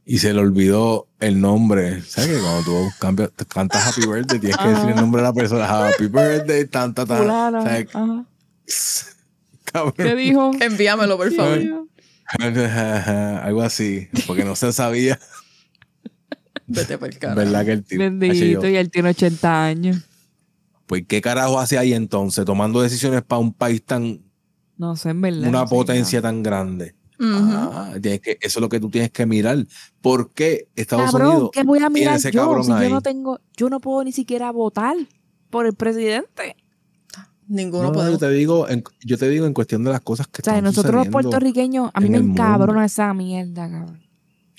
Y 0.05 0.18
se 0.18 0.34
le 0.34 0.40
olvidó 0.40 1.07
el 1.20 1.40
nombre. 1.40 2.03
¿Sabes 2.03 2.30
que 2.30 2.38
cuando 2.42 2.62
tú 2.64 2.88
cambias, 2.98 3.30
cantas 3.48 3.86
Happy 3.86 4.05
Birthday, 4.07 4.40
tienes 4.40 4.57
que 4.59 4.68
decir 4.68 4.90
el 4.90 4.96
nombre 4.96 5.22
de 5.22 5.28
la 5.28 5.32
persona? 5.32 5.64
Happy 5.88 6.09
Birthday, 6.09 6.66
tan, 6.66 6.92
tan, 6.92 7.07
tan. 7.07 7.18
Fulana, 7.18 7.62
¿Sabes? 7.62 7.86
Cabrón. 9.64 9.94
¿Qué 9.96 10.14
dijo? 10.14 10.50
Envíamelo, 10.60 11.16
por 11.16 11.30
¿Qué 11.30 11.36
favor. 11.36 11.60
Algo 13.44 13.62
así, 13.62 14.08
porque 14.26 14.44
no 14.44 14.56
se 14.56 14.72
sabía. 14.72 15.18
Vete 16.66 16.96
por 16.98 17.08
el 17.08 17.18
carajo. 17.18 17.38
¿Verdad 17.40 17.64
que 17.64 17.72
el 17.72 17.84
tipo? 17.84 18.02
Hacho, 18.02 18.10
Bendito, 18.18 18.68
y 18.68 18.76
él 18.76 18.90
tiene 18.90 19.10
80 19.10 19.64
años. 19.64 19.98
Pues, 20.86 21.04
¿qué 21.06 21.20
carajo 21.20 21.58
hace 21.58 21.78
ahí 21.78 21.92
entonces? 21.92 22.44
Tomando 22.44 22.80
decisiones 22.80 23.22
para 23.22 23.40
un 23.40 23.52
país 23.52 23.84
tan, 23.84 24.20
No 24.76 24.96
sé, 24.96 25.10
en 25.10 25.20
verdad. 25.20 25.48
una 25.48 25.60
no 25.62 25.66
sé, 25.66 25.74
potencia 25.74 26.22
tan 26.22 26.42
grande. 26.42 26.94
Ah, 27.24 27.94
tienes 28.02 28.20
que, 28.20 28.32
eso 28.40 28.58
es 28.58 28.60
lo 28.60 28.68
que 28.68 28.80
tú 28.80 28.90
tienes 28.90 29.10
que 29.12 29.26
mirar. 29.26 29.64
¿Por 30.00 30.32
qué 30.32 30.66
Estados 30.74 31.12
Cabrón, 31.12 31.28
Unidos 31.30 31.50
¿qué 31.52 31.62
voy 31.62 31.78
a 31.78 31.82
tiene 31.82 32.00
mirar 32.00 32.16
ese 32.16 32.32
yo 32.32 32.40
cabrón 32.42 32.64
si 32.64 32.72
ahí? 32.72 32.88
yo 32.88 32.94
no 32.94 33.00
tengo, 33.00 33.40
yo 33.56 33.68
no 33.70 33.78
puedo 33.80 34.02
ni 34.02 34.10
siquiera 34.10 34.50
votar 34.50 34.96
por 35.50 35.66
el 35.66 35.74
presidente? 35.74 36.56
Ninguno 37.49 37.84
No, 37.84 37.93
puede. 37.93 38.12
yo 38.12 38.18
te 38.18 38.30
digo, 38.30 38.68
en, 38.68 38.82
yo 39.05 39.18
te 39.18 39.28
digo 39.28 39.47
en 39.47 39.53
cuestión 39.55 39.84
de 39.84 39.90
las 39.90 40.01
cosas 40.01 40.26
que 40.28 40.43
O 40.43 40.45
sea, 40.45 40.55
están 40.55 40.64
nosotros 40.64 40.95
los 40.95 41.09
puertorriqueños, 41.09 41.90
a 41.93 42.01
mí 42.01 42.09
me 42.09 42.18
el 42.18 42.24
encabrona 42.24 42.84
esa 42.84 43.12
mierda, 43.14 43.70
cabrón. 43.70 44.01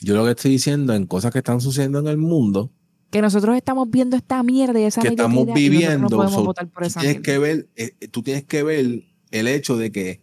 Yo 0.02 0.16
lo 0.16 0.26
que 0.26 0.32
estoy 0.32 0.52
diciendo 0.52 0.94
en 0.94 1.06
cosas 1.08 1.32
que 1.32 1.40
están 1.40 1.62
sucediendo 1.62 2.00
en 2.00 2.08
el 2.08 2.18
mundo, 2.18 2.72
Que 3.10 3.22
nosotros 3.22 3.56
estamos 3.56 3.90
viendo 3.90 4.16
esta 4.18 4.42
mierda 4.44 4.80
y 4.80 4.84
esa 4.84 5.02
que 5.02 5.10
estamos 5.10 5.48
viviendo, 5.54 6.10
no 6.10 6.10
podemos 6.10 6.34
so, 6.34 6.44
votar 6.44 6.68
por 6.68 6.84
tú 6.88 7.00
tienes 7.00 7.22
que 7.22 7.38
ver, 7.38 7.70
eh, 7.76 7.92
tú 8.12 8.24
tienes 8.24 8.44
que 8.44 8.64
ver 8.64 9.04
el 9.32 9.48
hecho 9.48 9.78
de 9.78 9.92
que 9.92 10.22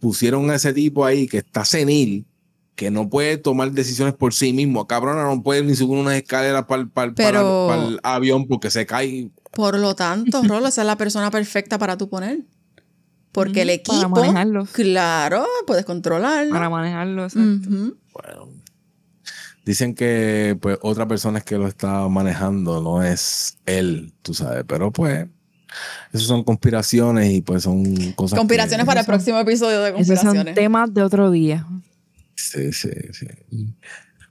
pusieron 0.00 0.50
a 0.50 0.56
ese 0.56 0.72
tipo 0.72 1.04
ahí 1.04 1.28
que 1.28 1.38
está 1.38 1.64
senil, 1.64 2.26
que 2.74 2.90
no 2.90 3.08
puede 3.08 3.36
tomar 3.36 3.70
decisiones 3.70 4.14
por 4.14 4.34
sí 4.34 4.52
mismo. 4.52 4.86
Cabrona, 4.88 5.22
no 5.24 5.42
puede 5.42 5.62
ni 5.62 5.76
subir 5.76 5.98
unas 5.98 6.14
escaleras 6.14 6.64
para 6.64 6.82
el 6.82 7.14
Pero- 7.14 7.98
avión 8.02 8.48
porque 8.48 8.70
se 8.70 8.86
cae. 8.86 9.30
Por 9.54 9.78
lo 9.78 9.94
tanto, 9.94 10.42
Rolo, 10.44 10.68
esa 10.68 10.80
es 10.82 10.86
la 10.86 10.96
persona 10.96 11.30
perfecta 11.30 11.78
para 11.78 11.96
tú 11.96 12.08
poner. 12.08 12.40
Porque 13.32 13.62
el 13.62 13.68
Ujú, 13.70 13.82
para 13.84 13.96
equipo, 13.98 14.08
manejarlos. 14.20 14.70
claro, 14.70 15.46
puedes 15.66 15.84
controlarlo. 15.84 16.52
Para 16.52 16.68
manejarlo. 16.68 17.24
exacto. 17.24 17.68
Bueno, 18.12 18.48
dicen 19.64 19.94
que 19.94 20.56
pues 20.60 20.78
otra 20.82 21.06
persona 21.08 21.38
es 21.38 21.44
que 21.44 21.56
lo 21.56 21.66
está 21.66 22.06
manejando, 22.08 22.82
no 22.82 23.02
es 23.02 23.56
él, 23.64 24.12
tú 24.22 24.34
sabes, 24.34 24.64
pero 24.66 24.90
pues 24.92 25.26
esas 26.12 26.26
son 26.26 26.44
conspiraciones 26.44 27.30
y 27.32 27.40
pues 27.40 27.62
son 27.62 28.12
cosas. 28.12 28.38
Conspiraciones 28.38 28.84
que- 28.84 28.88
para 28.88 29.00
el 29.00 29.06
próximo 29.06 29.38
episodio 29.38 29.80
de 29.80 29.90
Esos 29.90 30.06
son 30.06 30.16
conspiraciones. 30.16 30.54
temas 30.54 30.92
de 30.92 31.02
otro 31.02 31.30
día. 31.30 31.66
Sí, 32.34 32.72
sí, 32.72 32.90
sí. 33.12 33.26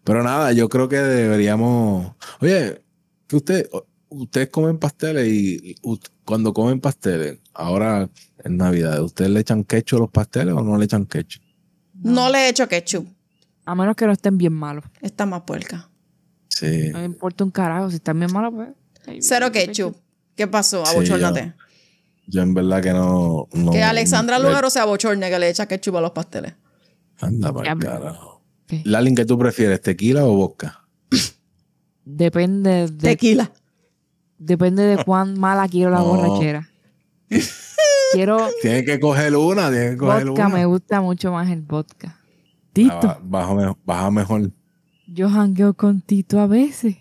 Pero 0.03 0.21
nada, 0.23 0.51
yo 0.51 0.69
creo 0.69 0.87
que 0.89 0.97
deberíamos. 0.97 2.13
Oye, 2.39 2.83
que 3.27 3.35
usted, 3.35 3.67
ustedes 4.11 4.49
comen 4.49 4.77
pasteles 4.77 5.27
y 5.27 5.75
u- 5.81 5.97
cuando 6.25 6.53
comen 6.53 6.79
pasteles, 6.79 7.39
ahora 7.53 8.09
en 8.43 8.57
Navidad, 8.57 9.01
¿ustedes 9.01 9.31
le 9.31 9.39
echan 9.39 9.63
ketchup 9.63 9.97
a 9.97 9.99
los 10.01 10.09
pasteles 10.11 10.53
o 10.53 10.61
no 10.61 10.77
le 10.77 10.85
echan 10.85 11.05
ketchup? 11.05 11.41
No 12.03 12.29
le 12.29 12.45
he 12.45 12.49
hecho 12.49 12.67
ketchup. 12.67 13.07
A 13.65 13.75
menos 13.75 13.95
que 13.95 14.05
no 14.05 14.11
estén 14.11 14.37
bien 14.37 14.53
malos. 14.53 14.83
Está 15.01 15.25
más 15.25 15.41
puerca. 15.41 15.89
Sí. 16.49 16.89
No 16.91 16.99
me 16.99 17.05
importa 17.05 17.43
un 17.43 17.51
carajo. 17.51 17.89
Si 17.89 17.95
están 17.97 18.19
bien 18.19 18.31
malos, 18.33 18.53
pues. 18.53 18.69
Cero 19.25 19.47
el 19.47 19.51
ketchup. 19.51 19.95
¿Qué 20.35 20.47
pasó? 20.47 20.85
Sí, 20.85 20.91
Abochórnate. 20.95 21.53
Yo 22.27 22.41
en 22.41 22.53
verdad 22.53 22.81
que 22.81 22.91
no. 22.91 23.47
no- 23.53 23.71
que 23.71 23.83
Alexandra 23.83 24.39
le- 24.39 24.45
Lugaro 24.47 24.69
se 24.69 24.79
abochorne 24.79 25.29
que 25.29 25.39
le 25.39 25.49
echa 25.49 25.67
ketchup 25.67 25.95
a 25.97 26.01
los 26.01 26.11
pasteles. 26.11 26.53
Anda 27.19 27.51
para 27.53 27.63
Diablo. 27.75 27.87
carajo. 27.89 28.41
¿Qué? 28.67 28.81
Lalin, 28.85 29.15
¿qué 29.15 29.25
tú 29.25 29.37
prefieres, 29.37 29.81
tequila 29.81 30.25
o 30.25 30.33
vodka? 30.35 30.85
Depende 32.03 32.87
de, 32.89 33.09
Tequila. 33.09 33.51
Depende 34.43 34.83
de 34.83 35.03
cuán 35.03 35.39
mala 35.39 35.67
quiero 35.67 35.91
la 35.91 35.99
No. 35.99 36.05
borrachera. 36.05 36.67
quiero 38.13 38.37
Tienes 38.61 38.85
que 38.85 38.99
coger 38.99 39.35
una, 39.35 39.69
tienes 39.69 39.91
que 39.91 39.97
coger 39.97 40.25
vodka, 40.27 40.47
una. 40.47 40.55
me 40.55 40.65
gusta 40.65 41.01
mucho 41.01 41.31
más 41.31 41.49
el 41.49 41.61
vodka. 41.61 42.17
Tito, 42.73 42.99
Ah, 43.03 43.19
baja, 43.23 43.75
baja 43.85 44.11
mejor. 44.11 44.51
yo 45.07 45.29
jangueo 45.29 45.73
con 45.73 46.01
Tito 46.01 46.39
a 46.39 46.47
veces. 46.47 46.97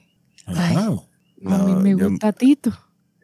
Ah, 0.47 0.91
a 1.47 1.59
mí 1.65 1.75
me 1.75 1.97
yo- 2.01 2.11
gusta 2.11 2.33
Tito. 2.33 2.73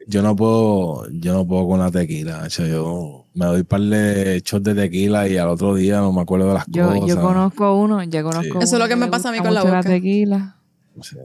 Yo 0.09 0.21
no 0.21 0.33
puedo, 0.37 1.09
yo 1.11 1.33
no 1.33 1.45
puedo 1.45 1.67
con 1.67 1.79
la 1.79 1.91
tequila. 1.91 2.39
macho. 2.39 2.65
Yo 2.65 3.25
me 3.33 3.45
doy 3.45 3.59
un 3.59 3.65
par 3.65 3.81
de 3.81 4.41
shots 4.45 4.63
de 4.63 4.73
tequila 4.73 5.27
y 5.27 5.35
al 5.35 5.49
otro 5.49 5.75
día 5.75 5.99
no 5.99 6.13
me 6.13 6.21
acuerdo 6.21 6.47
de 6.47 6.53
las 6.53 6.65
Yo, 6.67 6.87
cosas. 6.87 7.07
yo 7.09 7.21
conozco 7.21 7.75
uno, 7.75 8.01
yo 8.03 8.23
conozco 8.23 8.43
Sí. 8.43 8.51
uno 8.51 8.61
Eso 8.61 8.75
es 8.77 8.81
lo 8.81 8.87
que 8.87 8.95
me 8.95 9.07
pasa 9.07 9.27
a 9.29 9.31
mí 9.33 9.39
con 9.39 9.53
la 9.53 9.61
mucho 9.65 9.73
vodka. 9.75 9.89
tequila. 9.89 10.55
O 10.97 11.03
sea, 11.03 11.23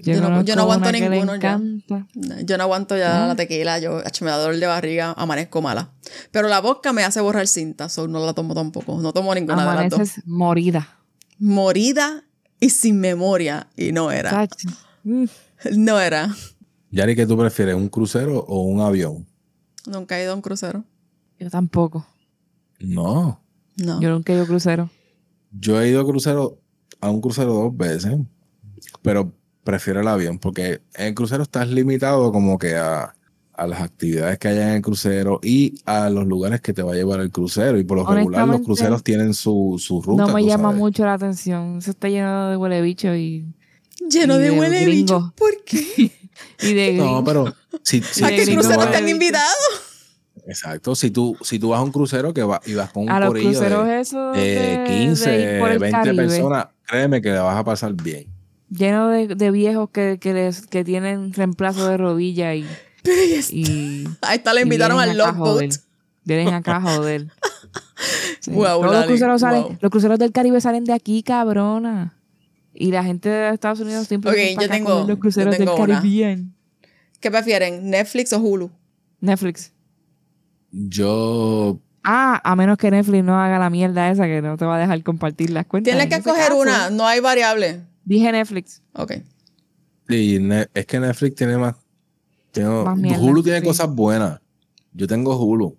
Yo, 0.00 0.14
Yo 0.14 0.20
no- 0.20 0.42
yo 0.42 0.54
no 0.56 0.62
aguanto 0.62 0.92
ninguno 0.92 1.36
ya. 1.36 1.52
encanta. 1.52 2.06
Yo 2.44 2.56
no 2.56 2.62
aguanto 2.64 2.96
ya 2.96 3.24
Ah. 3.24 3.26
la 3.28 3.36
tequila. 3.36 3.78
Yo, 3.80 4.00
me 4.20 4.30
da 4.30 4.36
dolor 4.38 4.56
de 4.56 4.66
barriga, 4.66 5.12
amanezco 5.16 5.60
mala. 5.60 5.90
Pero 6.30 6.48
la 6.48 6.60
vodka 6.60 6.92
me 6.92 7.02
hace 7.04 7.20
borrar 7.20 7.46
cinta, 7.48 7.88
so 7.88 8.06
no 8.08 8.24
la 8.24 8.32
tomo 8.32 8.54
tampoco. 8.54 9.00
No 9.00 9.12
tomo 9.12 9.34
ninguna 9.34 9.62
de 9.62 9.64
las 9.66 9.90
dos. 9.90 9.98
Amaneces 9.98 10.24
morida. 10.26 10.98
Morida 11.38 12.24
y 12.60 12.70
sin 12.70 13.00
memoria. 13.00 13.68
Y 13.76 13.92
no 13.92 14.10
era. 14.10 14.48
Mm. 15.04 15.24
No 15.76 15.98
era. 16.00 16.34
Yari, 16.90 17.16
¿qué 17.16 17.26
tú 17.26 17.36
prefieres? 17.36 17.74
¿Un 17.74 17.88
crucero 17.88 18.38
o 18.46 18.62
un 18.62 18.80
avión? 18.80 19.26
Nunca 19.86 20.18
he 20.18 20.22
ido 20.22 20.32
a 20.32 20.34
un 20.34 20.42
crucero. 20.42 20.84
Yo 21.38 21.50
tampoco. 21.50 22.06
No. 22.78 23.40
No. 23.76 24.00
Yo 24.00 24.10
nunca 24.10 24.32
he 24.32 24.36
ido 24.36 24.44
a 24.44 24.46
crucero. 24.46 24.90
Yo 25.52 25.80
he 25.80 25.88
ido 25.88 26.00
a 26.00 26.04
crucero, 26.06 26.60
a 27.00 27.10
un 27.10 27.20
crucero 27.20 27.52
dos 27.54 27.76
veces, 27.76 28.16
pero 29.02 29.32
prefiero 29.68 30.00
el 30.00 30.08
avión 30.08 30.38
porque 30.38 30.80
en 30.94 31.08
el 31.08 31.14
crucero 31.14 31.42
estás 31.42 31.68
limitado 31.68 32.32
como 32.32 32.56
que 32.58 32.74
a, 32.74 33.14
a 33.52 33.66
las 33.66 33.82
actividades 33.82 34.38
que 34.38 34.48
hay 34.48 34.56
en 34.58 34.68
el 34.68 34.80
crucero 34.82 35.40
y 35.42 35.74
a 35.84 36.08
los 36.08 36.26
lugares 36.26 36.62
que 36.62 36.72
te 36.72 36.80
va 36.82 36.92
a 36.92 36.94
llevar 36.94 37.20
el 37.20 37.30
crucero. 37.30 37.78
Y 37.78 37.84
por 37.84 37.98
lo 37.98 38.06
regular 38.06 38.48
los 38.48 38.62
cruceros 38.62 39.02
tienen 39.04 39.34
su, 39.34 39.76
su 39.78 40.00
ruta. 40.00 40.26
no 40.26 40.32
me 40.32 40.42
llama 40.42 40.68
sabes. 40.70 40.78
mucho 40.78 41.04
la 41.04 41.12
atención. 41.12 41.76
Eso 41.78 41.90
está 41.90 42.08
lleno 42.08 42.48
de 42.48 42.56
huele 42.56 42.80
bicho 42.80 43.14
y, 43.14 43.44
Lleno 44.08 44.36
Y 44.36 44.38
de 44.38 44.50
de 44.52 44.58
huele 44.58 44.84
gringo. 44.84 45.18
bicho. 45.20 45.34
¿Por 45.36 45.64
qué? 45.66 46.12
y 46.62 46.72
de 46.72 46.92
No, 46.94 47.22
pero 47.22 47.52
si, 47.82 48.00
si, 48.12 48.24
¿A 48.24 48.28
qué 48.28 48.44
crucero 48.46 48.80
están 48.84 49.04
bicho. 49.04 49.14
invitados? 49.16 49.56
Exacto, 50.46 50.94
si 50.94 51.10
tú, 51.10 51.36
si 51.42 51.58
tú 51.58 51.68
vas 51.70 51.80
a 51.80 51.82
un 51.82 51.92
crucero 51.92 52.32
que 52.32 52.42
va, 52.42 52.58
y 52.64 52.72
vas 52.72 52.90
con 52.90 53.02
un 53.02 53.10
A 53.10 53.20
corillo 53.26 53.50
cruceros 53.50 53.86
de, 53.86 54.00
esos 54.00 54.34
de 54.34 54.40
de- 54.40 54.84
15, 54.86 55.30
de 55.30 55.54
ir 55.56 55.60
por 55.60 55.70
el 55.72 55.78
20 55.78 55.98
Caribe, 55.98 56.26
personas, 56.26 56.68
créeme 56.86 57.20
que 57.20 57.28
la 57.30 57.42
vas 57.42 57.58
a 57.58 57.64
pasar 57.64 57.92
bien. 57.92 58.37
Lleno 58.70 59.08
de, 59.08 59.28
de 59.28 59.50
viejos 59.50 59.90
que, 59.90 60.18
que, 60.20 60.34
les, 60.34 60.66
que 60.66 60.84
tienen 60.84 61.32
reemplazo 61.32 61.88
de 61.88 61.96
rodilla 61.96 62.54
y, 62.54 62.66
y 63.50 64.04
Ahí 64.22 64.36
está, 64.36 64.52
le 64.52 64.62
invitaron 64.62 64.98
vienen 64.98 65.10
al 65.16 65.20
acá 65.20 65.30
a 65.30 65.32
Love 65.32 65.38
joder. 65.38 65.68
Boat. 65.68 65.80
Vienen 66.24 66.54
acá 66.54 66.76
a 66.76 66.80
joder. 66.82 67.28
Sí. 68.40 68.52
Wow, 68.52 68.80
Todos 68.82 68.92
los 68.94 69.06
cruceros 69.06 69.40
salen, 69.40 69.62
wow. 69.62 69.76
los 69.80 69.90
cruceros 69.90 70.18
del 70.20 70.30
Caribe 70.30 70.60
salen 70.60 70.84
de 70.84 70.92
aquí, 70.92 71.24
cabrona. 71.24 72.14
Y 72.72 72.92
la 72.92 73.02
gente 73.02 73.28
de 73.28 73.52
Estados 73.52 73.80
Unidos 73.80 74.06
siempre 74.06 74.30
Ok, 74.30 74.36
viene 74.36 74.54
para 74.54 74.66
yo 74.66 74.72
tengo- 74.72 74.98
los 75.00 75.08
yo 75.08 75.18
cruceros 75.18 75.56
tengo 75.56 75.72
del 75.74 75.82
una. 75.82 75.94
Caribbean. 75.96 76.54
¿Qué 77.18 77.30
prefieren? 77.32 77.90
¿Netflix 77.90 78.32
o 78.32 78.38
Hulu? 78.38 78.70
Netflix. 79.20 79.72
Yo, 80.70 81.80
Ah, 82.04 82.40
a 82.44 82.54
menos 82.56 82.78
que 82.78 82.90
Netflix 82.90 83.24
no 83.24 83.38
haga 83.38 83.58
la 83.58 83.68
mierda 83.68 84.08
esa 84.10 84.24
que 84.26 84.40
no 84.40 84.56
te 84.56 84.64
va 84.64 84.76
a 84.76 84.78
dejar 84.78 85.02
compartir 85.02 85.50
las 85.50 85.66
cuentas. 85.66 85.90
Tienes 85.90 86.04
En 86.04 86.08
que 86.10 86.16
escoger 86.16 86.48
caso, 86.50 86.56
una, 86.60 86.90
no 86.90 87.06
hay 87.06 87.18
variable. 87.20 87.80
Dije 88.08 88.32
Netflix. 88.32 88.82
Ok. 88.94 89.12
y 90.08 90.36
es 90.72 90.86
que 90.86 90.98
Netflix 91.00 91.34
tiene 91.36 91.58
más. 91.58 91.76
tiene- 92.50 92.70
Más 92.82 92.96
mierda, 92.96 93.22
Hulu 93.22 93.42
tiene 93.42 93.60
sí. 93.60 93.66
cosas 93.66 93.94
buenas. 93.94 94.40
Yo 94.94 95.06
tengo 95.06 95.36
Hulu. 95.36 95.76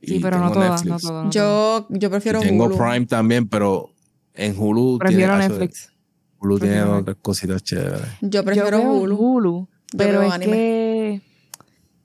Sí, 0.00 0.16
y 0.16 0.20
pero 0.20 0.38
no 0.38 0.52
tengo 0.52 0.54
todas, 0.66 0.84
no 0.84 0.92
Netflix. 0.94 1.02
todas. 1.02 1.24
no 1.24 1.30
todas. 1.30 1.34
Yo, 1.34 1.86
yo 1.90 2.08
Y 2.08 2.10
prefiero 2.10 2.40
tengo 2.40 2.66
Hulu. 2.66 2.76
Prime 2.78 3.06
también, 3.06 3.48
pero 3.48 3.90
en 4.34 4.56
Hulu 4.56 4.98
Prefiero 4.98 5.32
tiene, 5.36 5.48
Netflix. 5.48 5.92
Hulu 6.38 6.58
tiene 6.60 6.82
otras 6.82 7.16
cositas 7.20 7.62
chéveres. 7.64 8.02
Yo 8.20 8.44
prefiero 8.44 8.78
yo 8.80 9.16
Hulu. 9.16 9.68
Pero 9.96 10.22
es 10.22 10.32
anime. 10.32 10.52
que 10.52 11.22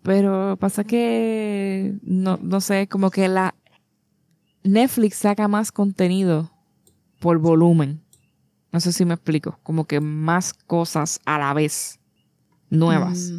pero 0.01 0.57
pasa 0.59 0.83
que 0.83 1.93
no, 2.01 2.39
no 2.41 2.61
sé, 2.61 2.87
como 2.87 3.11
que 3.11 3.27
la 3.27 3.53
Netflix 4.63 5.17
saca 5.17 5.47
más 5.47 5.71
contenido 5.71 6.51
por 7.19 7.37
volumen. 7.37 8.01
No 8.71 8.79
sé 8.79 8.91
si 8.93 9.03
me 9.05 9.13
explico, 9.15 9.59
como 9.63 9.85
que 9.85 9.99
más 9.99 10.53
cosas 10.53 11.19
a 11.25 11.39
la 11.39 11.53
vez 11.53 11.99
nuevas 12.69 13.31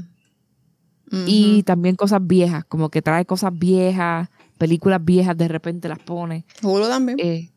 Mm. 1.13 1.25
y 1.27 1.63
también 1.65 1.97
cosas 1.97 2.21
viejas, 2.25 2.65
como 2.67 2.89
que 2.89 3.03
trae 3.03 3.25
cosas 3.27 3.51
viejas, 3.57 4.29
películas 4.59 5.05
viejas 5.05 5.37
de 5.37 5.49
repente 5.49 5.89
las 5.89 5.99
pone. 5.99 6.45
Hulu 6.63 6.87
también. 6.87 7.19
Eh, 7.21 7.51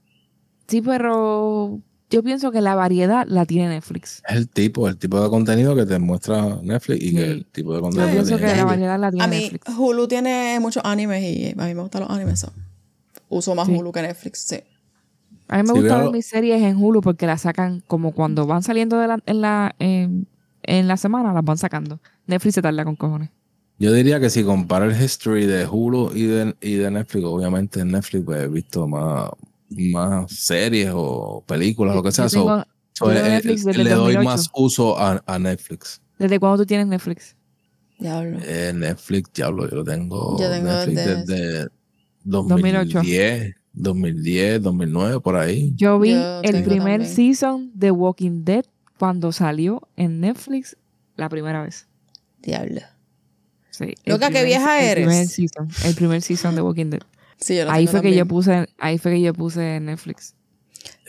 sí, 0.67 0.81
pero 0.81 1.79
yo 2.09 2.23
pienso 2.23 2.51
que 2.51 2.61
la 2.61 2.73
variedad 2.73 3.25
la 3.27 3.45
tiene 3.45 3.69
Netflix. 3.69 4.23
Es 4.27 4.35
el 4.37 4.49
tipo, 4.49 4.87
el 4.87 4.97
tipo 4.97 5.21
de 5.21 5.29
contenido 5.29 5.75
que 5.75 5.85
te 5.85 5.99
muestra 5.99 6.57
Netflix 6.63 7.03
y 7.03 7.09
Sí. 7.09 7.15
que 7.15 7.25
el 7.31 7.45
tipo 7.45 7.71
de 7.73 7.77
Yo 7.77 7.81
contenido 7.83 8.07
Ay, 8.09 8.15
pienso 8.15 8.37
que 8.37 8.55
la 8.55 8.65
variedad 8.65 8.99
la 8.99 9.11
tiene 9.11 9.23
a 9.23 9.27
mí, 9.27 9.39
Netflix. 9.41 9.69
Hulu 9.77 10.07
tiene 10.07 10.59
muchos 10.59 10.83
animes 10.85 11.23
y 11.23 11.51
a 11.51 11.65
mí 11.65 11.75
me 11.75 11.81
gustan 11.81 12.01
los 12.01 12.09
animes. 12.09 12.39
so. 12.39 12.51
Uso 13.29 13.53
más 13.55 13.67
Sí. 13.67 13.73
Hulu 13.75 13.91
que 13.91 14.01
Netflix, 14.01 14.39
sí. 14.39 14.57
A 15.47 15.57
mí 15.57 15.63
me 15.63 15.73
Sí, 15.73 15.79
gusta 15.81 15.97
ver 16.03 16.11
mis 16.11 16.25
series 16.25 16.61
en 16.61 16.77
Hulu 16.77 17.01
porque 17.01 17.25
las 17.27 17.41
sacan 17.41 17.81
como 17.87 18.11
cuando 18.13 18.45
van 18.47 18.63
saliendo 18.63 18.97
de 18.99 19.07
la- 19.07 19.19
en, 19.25 19.41
la, 19.41 19.75
en, 19.79 20.27
en 20.63 20.87
la 20.87 20.97
semana, 20.97 21.33
las 21.33 21.43
van 21.43 21.57
sacando. 21.57 21.99
Netflix 22.27 22.55
se 22.55 22.61
tarda 22.61 22.83
con 22.85 22.95
cojones. 22.95 23.29
Yo 23.79 23.91
diría 23.91 24.19
que 24.19 24.29
si 24.29 24.43
compara 24.43 24.85
el 24.85 24.99
history 25.01 25.45
de 25.45 25.65
Hulu 25.67 26.11
y 26.15 26.23
de, 26.25 26.55
y 26.61 26.75
de 26.75 26.89
Netflix, 26.91 27.25
obviamente 27.25 27.79
en 27.81 27.91
Netflix 27.91 28.23
pues, 28.23 28.43
he 28.43 28.47
visto 28.47 28.87
más, 28.87 29.29
más 29.69 30.31
series 30.31 30.91
o 30.93 31.43
películas, 31.45 31.95
lo 31.95 32.03
que 32.03 32.11
sea. 32.11 32.27
Tengo- 32.27 32.63
so, 32.93 33.07
yo 33.07 33.13
tengo 33.13 33.25
eh, 33.27 33.29
Netflix 33.31 33.65
eh, 33.65 33.71
el 33.71 33.83
le 33.83 33.89
doy 33.89 34.13
2008. 34.13 34.23
más 34.23 34.49
uso 34.53 34.97
a, 34.97 35.21
a 35.25 35.39
Netflix. 35.39 36.01
¿Desde 36.19 36.39
cuándo 36.39 36.59
tú 36.59 36.65
tienes 36.65 36.87
Netflix? 36.87 37.35
Diablo. 37.99 38.37
Eh, 38.43 38.71
Netflix, 38.75 39.31
diablo, 39.33 39.69
yo 39.69 39.77
lo 39.77 39.83
tengo. 39.83 40.39
Yo 40.39 40.49
tengo 40.49 40.67
Netflix 40.69 40.95
desde- 40.95 41.25
desde 41.25 41.69
2008. 42.23 43.01
2010, 43.73 44.61
2010, 44.61 44.61
2009, 44.61 45.19
por 45.21 45.35
ahí. 45.35 45.73
Yo 45.75 45.99
vi 45.99 46.11
Yo 46.11 46.41
el 46.41 46.63
primer 46.63 47.01
también. 47.01 47.05
season 47.15 47.71
de 47.73 47.91
Walking 47.91 48.43
Dead 48.45 48.65
cuando 48.97 49.31
salió 49.31 49.87
en 49.95 50.19
Netflix 50.21 50.77
la 51.15 51.29
primera 51.29 51.63
vez. 51.63 51.87
Diablo. 52.41 52.81
Sí, 53.71 53.95
Loca, 54.05 54.29
qué 54.29 54.43
vieja 54.43 54.79
el 54.81 54.87
eres. 54.89 55.05
Primer 55.07 55.27
season, 55.27 55.67
el 55.85 55.95
primer 55.95 56.21
season 56.21 56.55
de 56.55 56.61
Walking 56.61 56.91
Dead. 56.91 57.01
Sí, 57.37 57.55
yo 57.57 57.65
lo 57.65 57.71
Ahí 57.71 57.87
fue 57.87 58.01
que 58.01 58.13
yo 58.15 58.25
puse, 58.27 58.67
ahí 58.77 58.97
fue 58.99 59.13
que 59.13 59.21
yo 59.21 59.33
puse 59.33 59.79
Netflix. 59.79 60.35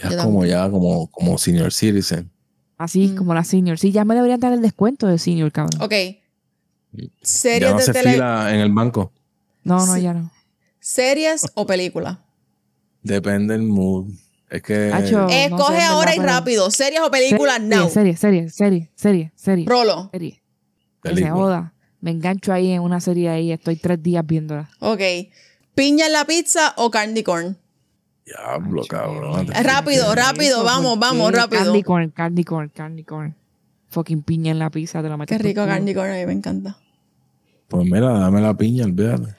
Ya 0.02 0.10
Yo 0.10 0.18
como 0.24 0.44
ya, 0.46 0.70
como, 0.70 1.08
como 1.10 1.36
senior 1.38 1.72
citizen. 1.72 2.30
Así 2.78 3.08
Mm. 3.08 3.16
como 3.16 3.34
la 3.34 3.44
senior. 3.44 3.78
Sí, 3.78 3.92
ya 3.92 4.04
me 4.04 4.14
deberían 4.14 4.40
dar 4.40 4.52
el 4.52 4.62
descuento 4.62 5.06
de 5.06 5.18
senior, 5.18 5.52
cabrón. 5.52 5.80
Ok. 5.82 5.92
Ya 6.92 7.08
Series 7.22 7.70
no 7.72 7.76
de 7.78 7.82
se 7.84 7.92
tele. 7.92 8.12
fila 8.12 8.52
en 8.54 8.60
el 8.60 8.72
banco. 8.72 9.12
No, 9.62 9.84
no, 9.86 9.94
Sí. 9.94 10.02
ya 10.02 10.14
no. 10.14 10.30
¿Series 10.80 11.46
o 11.54 11.66
películas? 11.66 12.18
Depende 13.04 13.54
del 13.54 13.62
mood. 13.62 14.10
Es 14.50 14.62
que 14.62 14.90
Hacho, 14.92 15.22
no 15.22 15.28
sé, 15.28 15.44
Escoge 15.44 15.76
en 15.78 15.82
ahora 15.82 16.10
verdad, 16.12 16.24
y 16.24 16.26
rápido. 16.26 16.70
¿Series 16.70 17.00
o 17.02 17.10
películas? 17.10 17.60
No. 17.60 17.88
Serie, 17.88 18.16
serie, 18.16 18.50
serie, 18.50 18.90
serie, 18.94 19.32
serie, 19.36 19.66
Rolo. 19.66 20.08
serie. 20.10 20.42
Que 21.02 21.14
se 21.14 21.30
joda. 21.30 21.74
Me 22.00 22.10
engancho 22.10 22.52
ahí 22.52 22.72
en 22.72 22.80
una 22.82 23.00
serie 23.00 23.28
ahí, 23.28 23.52
estoy 23.52 23.76
tres 23.76 24.02
días 24.02 24.26
viéndola. 24.26 24.68
Ok. 24.80 25.00
¿Piña 25.74 26.06
en 26.06 26.12
la 26.12 26.24
pizza 26.24 26.74
o 26.76 26.90
candy 26.90 27.22
corn? 27.22 27.56
Diablo, 28.24 28.82
Hacho, 28.82 28.88
cabrón. 28.88 29.48
Rápido, 29.48 30.04
Eso, 30.04 30.14
rápido, 30.14 30.56
¿por 30.58 30.66
vamos, 30.66 30.98
vamos, 30.98 31.32
rápido. 31.32 31.64
Candy 31.64 31.82
corn, 31.82 32.10
candy 32.10 32.44
corn, 32.44 32.68
candy 32.74 33.04
corn. 33.04 33.36
Fucking 33.88 34.22
piña 34.22 34.50
en 34.50 34.58
la 34.58 34.70
pizza, 34.70 35.02
te 35.02 35.08
lo 35.08 35.18
metes 35.18 35.36
Qué 35.36 35.42
rico 35.42 35.66
candy 35.66 35.94
corn, 35.94 36.10
a 36.10 36.14
mí 36.14 36.26
me 36.26 36.32
encanta. 36.32 36.76
Pues 37.68 37.84
mira, 37.84 38.18
dame 38.18 38.40
la 38.40 38.54
piña, 38.56 38.84
olvídate. 38.84 39.34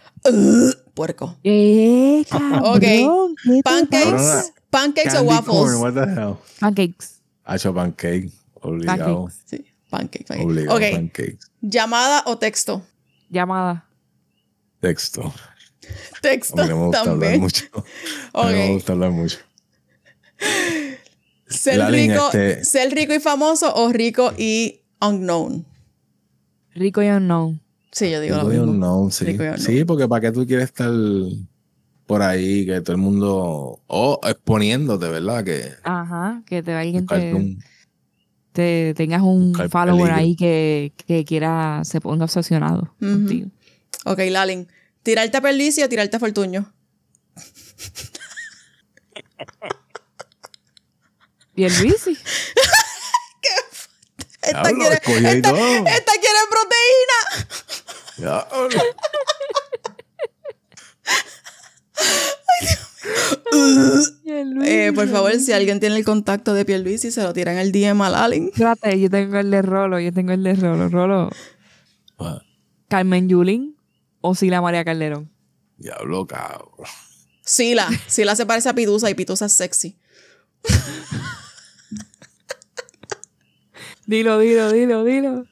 Puerco. 0.95 1.35
Eh, 1.43 2.25
cabrón. 2.29 2.61
Ok. 2.63 2.79
¿qué 2.79 3.07
te 3.53 3.61
Pancakes, 3.63 4.53
pancakes 4.71 5.15
o 5.15 5.21
waffles. 5.23 5.47
corn, 5.57 5.75
what 5.81 5.93
the 5.93 6.09
hell? 6.09 6.35
Pancakes. 6.59 7.21
Hacho 7.43 7.73
pancake. 7.73 8.31
Obligado. 8.61 9.25
Pancakes. 9.25 9.41
Sí, 9.45 9.65
pancakes. 9.91 10.25
pancakes. 10.27 10.45
Obligado 10.45 10.77
Ok. 10.77 10.83
pancakes. 10.91 11.51
¿Llamada 11.61 12.23
o 12.25 12.37
texto? 12.37 12.81
Llamada. 13.29 13.85
Texto. 14.79 15.33
A 16.17 16.19
Texto 16.21 16.55
mí 16.63 16.69
no 16.69 16.77
me 16.77 16.85
gusta 16.85 16.99
hablar 17.01 17.13
también. 17.19 17.41
mucho. 17.41 17.65
A 18.33 18.43
mí 18.45 18.51
no 18.51 18.57
me 18.57 18.65
Ok. 18.69 18.73
gusta 18.73 18.93
hablar 18.93 19.11
mucho. 19.11 19.37
¿Ser 21.47 21.77
Lalín, 21.77 22.11
rico, 22.11 22.25
este- 22.27 22.65
¿Ser 22.65 22.93
rico 22.93 23.13
y 23.13 23.19
famoso 23.19 23.73
o 23.75 23.91
rico 23.91 24.33
y 24.37 24.81
unknown? 24.99 25.65
Rico 26.73 27.03
y 27.03 27.07
unknown. 27.07 27.61
Sí, 27.95 28.11
yo 28.11 28.19
digo 28.19 28.35
lo 28.35 28.43
mismo. 28.43 28.63
unknown, 28.71 29.09
sí. 29.09 29.37
Sí, 29.57 29.85
porque 29.85 30.05
para 30.05 30.19
qué 30.19 30.31
tú 30.33 30.45
quieres 30.45 30.65
estar 30.65 30.91
por 32.05 32.21
ahí, 32.21 32.65
que 32.65 32.81
todo 32.81 32.91
el 32.91 33.01
mundo. 33.01 33.79
O 33.87 34.19
exponiéndote, 34.21 35.07
¿verdad? 35.07 35.45
Que 35.45 35.71
Ajá, 35.83 36.43
que 36.45 36.61
te 36.61 36.73
alguien 36.73 37.07
te, 37.07 37.57
te 38.51 38.93
tengas 38.97 39.21
un 39.21 39.53
follower 39.71 40.11
peligro. 40.11 40.13
ahí 40.13 40.35
que, 40.35 40.91
que 41.07 41.23
quiera, 41.23 41.83
se 41.85 42.01
ponga 42.01 42.25
obsesionado 42.25 42.93
Ujú. 42.99 43.11
contigo. 43.11 43.49
Ok, 44.03 44.19
Lalin. 44.29 44.67
¿Tirarte 45.01 45.37
a 45.37 45.41
Perlicio 45.41 45.85
o 45.85 45.89
tirarte 45.89 46.17
a 46.17 46.19
Fortuño? 46.19 46.73
Y 51.55 51.63
el 51.63 51.71
bici. 51.81 52.17
Esta 54.41 54.61
quiere, 54.73 54.95
esta, 54.95 55.49
esta 55.49 56.11
quiere 56.21 56.39
proteína. 56.51 57.47
Eh, 64.65 64.91
por 64.93 65.07
favor, 65.07 65.33
si 65.39 65.51
alguien 65.53 65.79
tiene 65.79 65.95
el 65.97 66.03
contacto 66.03 66.53
de 66.53 66.65
Pierluisi, 66.65 67.11
se 67.11 67.23
lo 67.23 67.33
tiran 67.33 67.57
el 67.57 67.71
DM 67.71 68.01
a 68.01 68.09
Lalin. 68.09 68.51
Trate, 68.51 68.99
yo 68.99 69.09
tengo 69.09 69.37
el 69.37 69.51
de 69.51 69.61
Rolo, 69.61 69.99
yo 69.99 70.11
tengo 70.11 70.31
el 70.31 70.43
de 70.43 70.55
Rolo. 70.55 70.89
Rolo, 70.89 71.29
Carmen 72.87 73.29
Yulín 73.29 73.77
o 74.21 74.35
Sila 74.35 74.61
María 74.61 74.83
Calderón. 74.83 75.31
Diablo, 75.77 76.25
cabrón. 76.25 76.87
Sila. 77.41 77.87
Sila 78.07 78.35
se 78.35 78.45
parece 78.45 78.69
a 78.69 78.73
Pitusa 78.73 79.09
y 79.09 79.13
Pitusa 79.13 79.45
es 79.45 79.53
sexy. 79.53 79.97
Dilo, 84.07 84.37
dilo, 84.39 84.71
dilo, 84.71 85.03
dilo. 85.03 85.45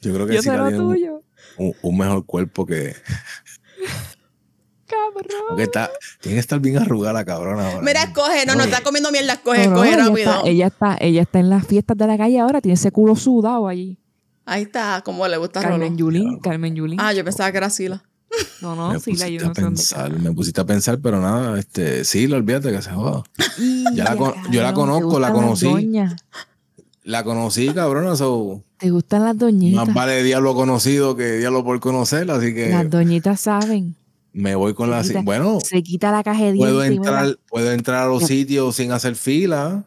Yo 0.00 0.14
creo 0.14 0.26
que 0.26 0.34
Yo 0.34 0.42
sí 0.42 0.48
sé 0.48 0.56
la 0.56 0.58
lo 0.58 0.68
tiene 0.68 0.82
tuyo. 0.82 1.15
Un- 1.58 1.74
un 1.82 1.98
mejor 1.98 2.24
cuerpo 2.26 2.64
que. 2.66 2.94
Cabrón. 4.86 5.26
Porque 5.48 5.64
está, 5.64 5.90
tiene 6.20 6.36
que 6.36 6.40
estar 6.40 6.60
bien 6.60 6.78
arrugada 6.78 7.12
la 7.14 7.24
cabrona 7.24 7.66
ahora. 7.68 7.82
Mira, 7.82 8.02
escoge. 8.04 8.46
No, 8.46 8.54
no, 8.54 8.62
está 8.64 8.82
comiendo 8.82 9.10
mierda. 9.10 9.32
Escoge, 9.34 9.66
No, 9.66 9.74
no, 9.74 9.84
escoge 9.84 9.88
ella, 9.94 10.08
rápido. 10.08 10.30
está, 10.32 10.48
ella, 10.48 10.66
está, 10.68 10.96
ella 11.00 11.22
está 11.22 11.38
en 11.40 11.50
las 11.50 11.66
fiestas 11.66 11.96
de 11.96 12.06
la 12.06 12.16
calle 12.16 12.38
ahora, 12.38 12.60
tiene 12.60 12.74
ese 12.74 12.92
culo 12.92 13.16
sudado 13.16 13.66
allí. 13.66 13.98
Ahí 14.44 14.62
está, 14.62 15.02
como 15.04 15.26
le 15.26 15.36
gusta 15.38 15.58
a. 15.58 15.62
Carmen 15.64 15.96
Yulín, 15.96 16.38
Carmen 16.38 16.76
Yulín. 16.76 17.00
Ah, 17.00 17.12
yo 17.12 17.24
pensaba 17.24 17.50
que 17.50 17.58
era 17.58 17.68
Sila. 17.68 18.04
no, 18.60 18.76
no, 18.76 18.92
me 18.92 19.00
Sila, 19.00 19.14
pusiste 19.26 19.32
yo 19.32 19.40
a 19.40 19.42
no 19.42 19.54
dónde 19.54 19.62
pensar, 19.62 20.10
me 20.20 20.32
pusiste 20.32 20.60
a 20.60 20.64
pensar, 20.64 20.98
pero 21.00 21.20
nada, 21.20 21.58
este, 21.58 22.04
sí, 22.04 22.28
lo 22.28 22.36
olvídate 22.36 22.70
que 22.70 22.80
se 22.80 22.90
joda. 22.90 23.24
Ya 23.94 24.04
la 24.04 24.14
yo 24.52 24.62
la 24.62 24.72
conozco, 24.72 25.18
la 25.18 25.32
conocí. 25.32 25.66
La 27.06 27.22
conocí, 27.22 27.68
cabrona, 27.68 28.16
so, 28.16 28.62
Te 28.78 28.90
gustan 28.90 29.22
las 29.22 29.38
doñitas. 29.38 29.86
más 29.86 29.94
vale 29.94 30.24
diablo 30.24 30.56
conocido 30.56 31.14
que 31.14 31.36
diablo 31.38 31.62
por 31.64 31.78
conocerla, 31.78 32.34
así 32.34 32.52
que 32.52 32.70
Las 32.70 32.90
doñitas 32.90 33.40
saben. 33.40 33.94
me 34.32 34.56
voy 34.56 34.74
con 34.74 34.88
Se 34.88 34.92
la... 34.96 35.02
quita- 35.02 35.22
Bueno, 35.22 35.58
Se 35.60 35.82
quita 35.84 36.10
la 36.10 36.24
caja 36.24 36.44
de 36.46 36.56
puedo 36.56 36.80
la- 36.80 36.86
entrar, 36.88 37.38
puedo 37.48 37.70
entrar 37.70 38.02
a 38.02 38.06
los 38.08 38.22
Ya. 38.22 38.26
sitios 38.26 38.74
sin 38.74 38.90
hacer 38.90 39.14
fila, 39.14 39.84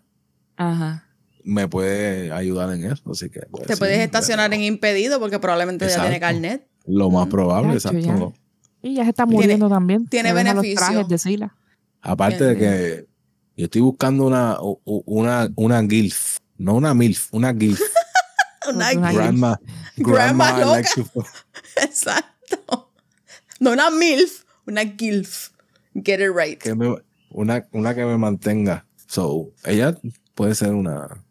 Ajá. 0.56 1.04
me 1.44 1.68
puede 1.68 2.32
ayudar 2.32 2.72
en 2.74 2.86
eso, 2.86 3.12
así 3.12 3.30
que... 3.30 3.42
pues, 3.52 3.68
Te 3.68 3.74
sí, 3.74 3.80
puedes 3.80 4.00
estacionar 4.00 4.54
en 4.54 4.62
impedido 4.62 5.20
porque 5.20 5.40
probablemente 5.40 5.90
ya 5.90 6.02
tiene 6.02 6.22
carnet. 6.22 6.66
Lo 6.86 7.10
más 7.12 7.28
probable, 7.28 7.74
exacto. 7.74 8.00
ya. 8.00 8.32
Y 8.82 8.96
ya 8.96 9.04
se 9.04 9.10
está 9.10 9.26
muriendo 9.26 9.68
también. 9.68 10.08
tiene 10.08 10.30
Se 10.30 10.36
deja 10.36 10.54
los 10.54 10.62
beneficio. 10.64 10.88
trajes 10.88 11.08
de 11.10 11.18
Sila. 11.18 11.54
Aparte 12.02 12.46
de 12.46 12.58
que 12.58 13.06
yo 13.58 13.66
estoy 13.66 13.82
buscando 13.82 14.26
una, 14.26 14.58
una, 14.86 15.50
una 15.58 15.84
GILF, 15.86 16.38
no 16.60 16.76
una 16.76 16.94
MILF, 16.94 17.34
una 17.34 17.54
GILF. 17.54 17.80
Una- 18.70 18.92
Una- 18.92 19.12
Grandma, 19.14 19.60
Grandma 19.96 20.52
grandma, 20.52 20.76
loca. 20.76 20.90
Exacto. 21.82 22.92
No 23.60 23.72
una 23.72 23.90
MILF, 23.90 24.44
una 24.68 24.84
GILF. 24.84 25.50
Get 25.96 26.20
it 26.20 26.30
right. 26.36 26.62
que 26.62 26.76
me- 26.76 26.98
una, 27.32 27.68
una 27.72 27.96
que 27.96 28.06
me 28.06 28.18
mantenga. 28.18 28.86
So, 29.08 29.52
ella 29.66 29.98
puede 30.36 30.54
ser 30.56 30.74
una 30.74 31.24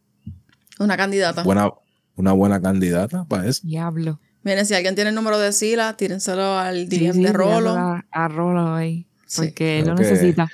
Una 0.78 0.96
candidata. 0.96 1.42
buena, 1.44 1.70
una 2.16 2.32
buena 2.32 2.60
candidata 2.60 3.24
para 3.24 3.46
eso. 3.46 3.60
Diablo. 3.64 4.20
Miren, 4.42 4.66
si 4.66 4.74
alguien 4.74 4.94
tiene 4.94 5.10
el 5.10 5.14
número 5.16 5.38
de 5.38 5.52
Sila, 5.52 5.96
tírenselo 5.96 6.58
al 6.58 6.88
DM 6.88 7.12
sí, 7.12 7.22
de 7.22 7.32
Rolo. 7.32 7.70
A, 7.76 8.04
a 8.10 8.28
Rolo 8.28 8.74
ahí. 8.74 9.06
Sí. 9.26 9.42
Porque 9.42 9.80
él 9.80 9.86
lo 9.88 9.94
necesita. 9.94 10.50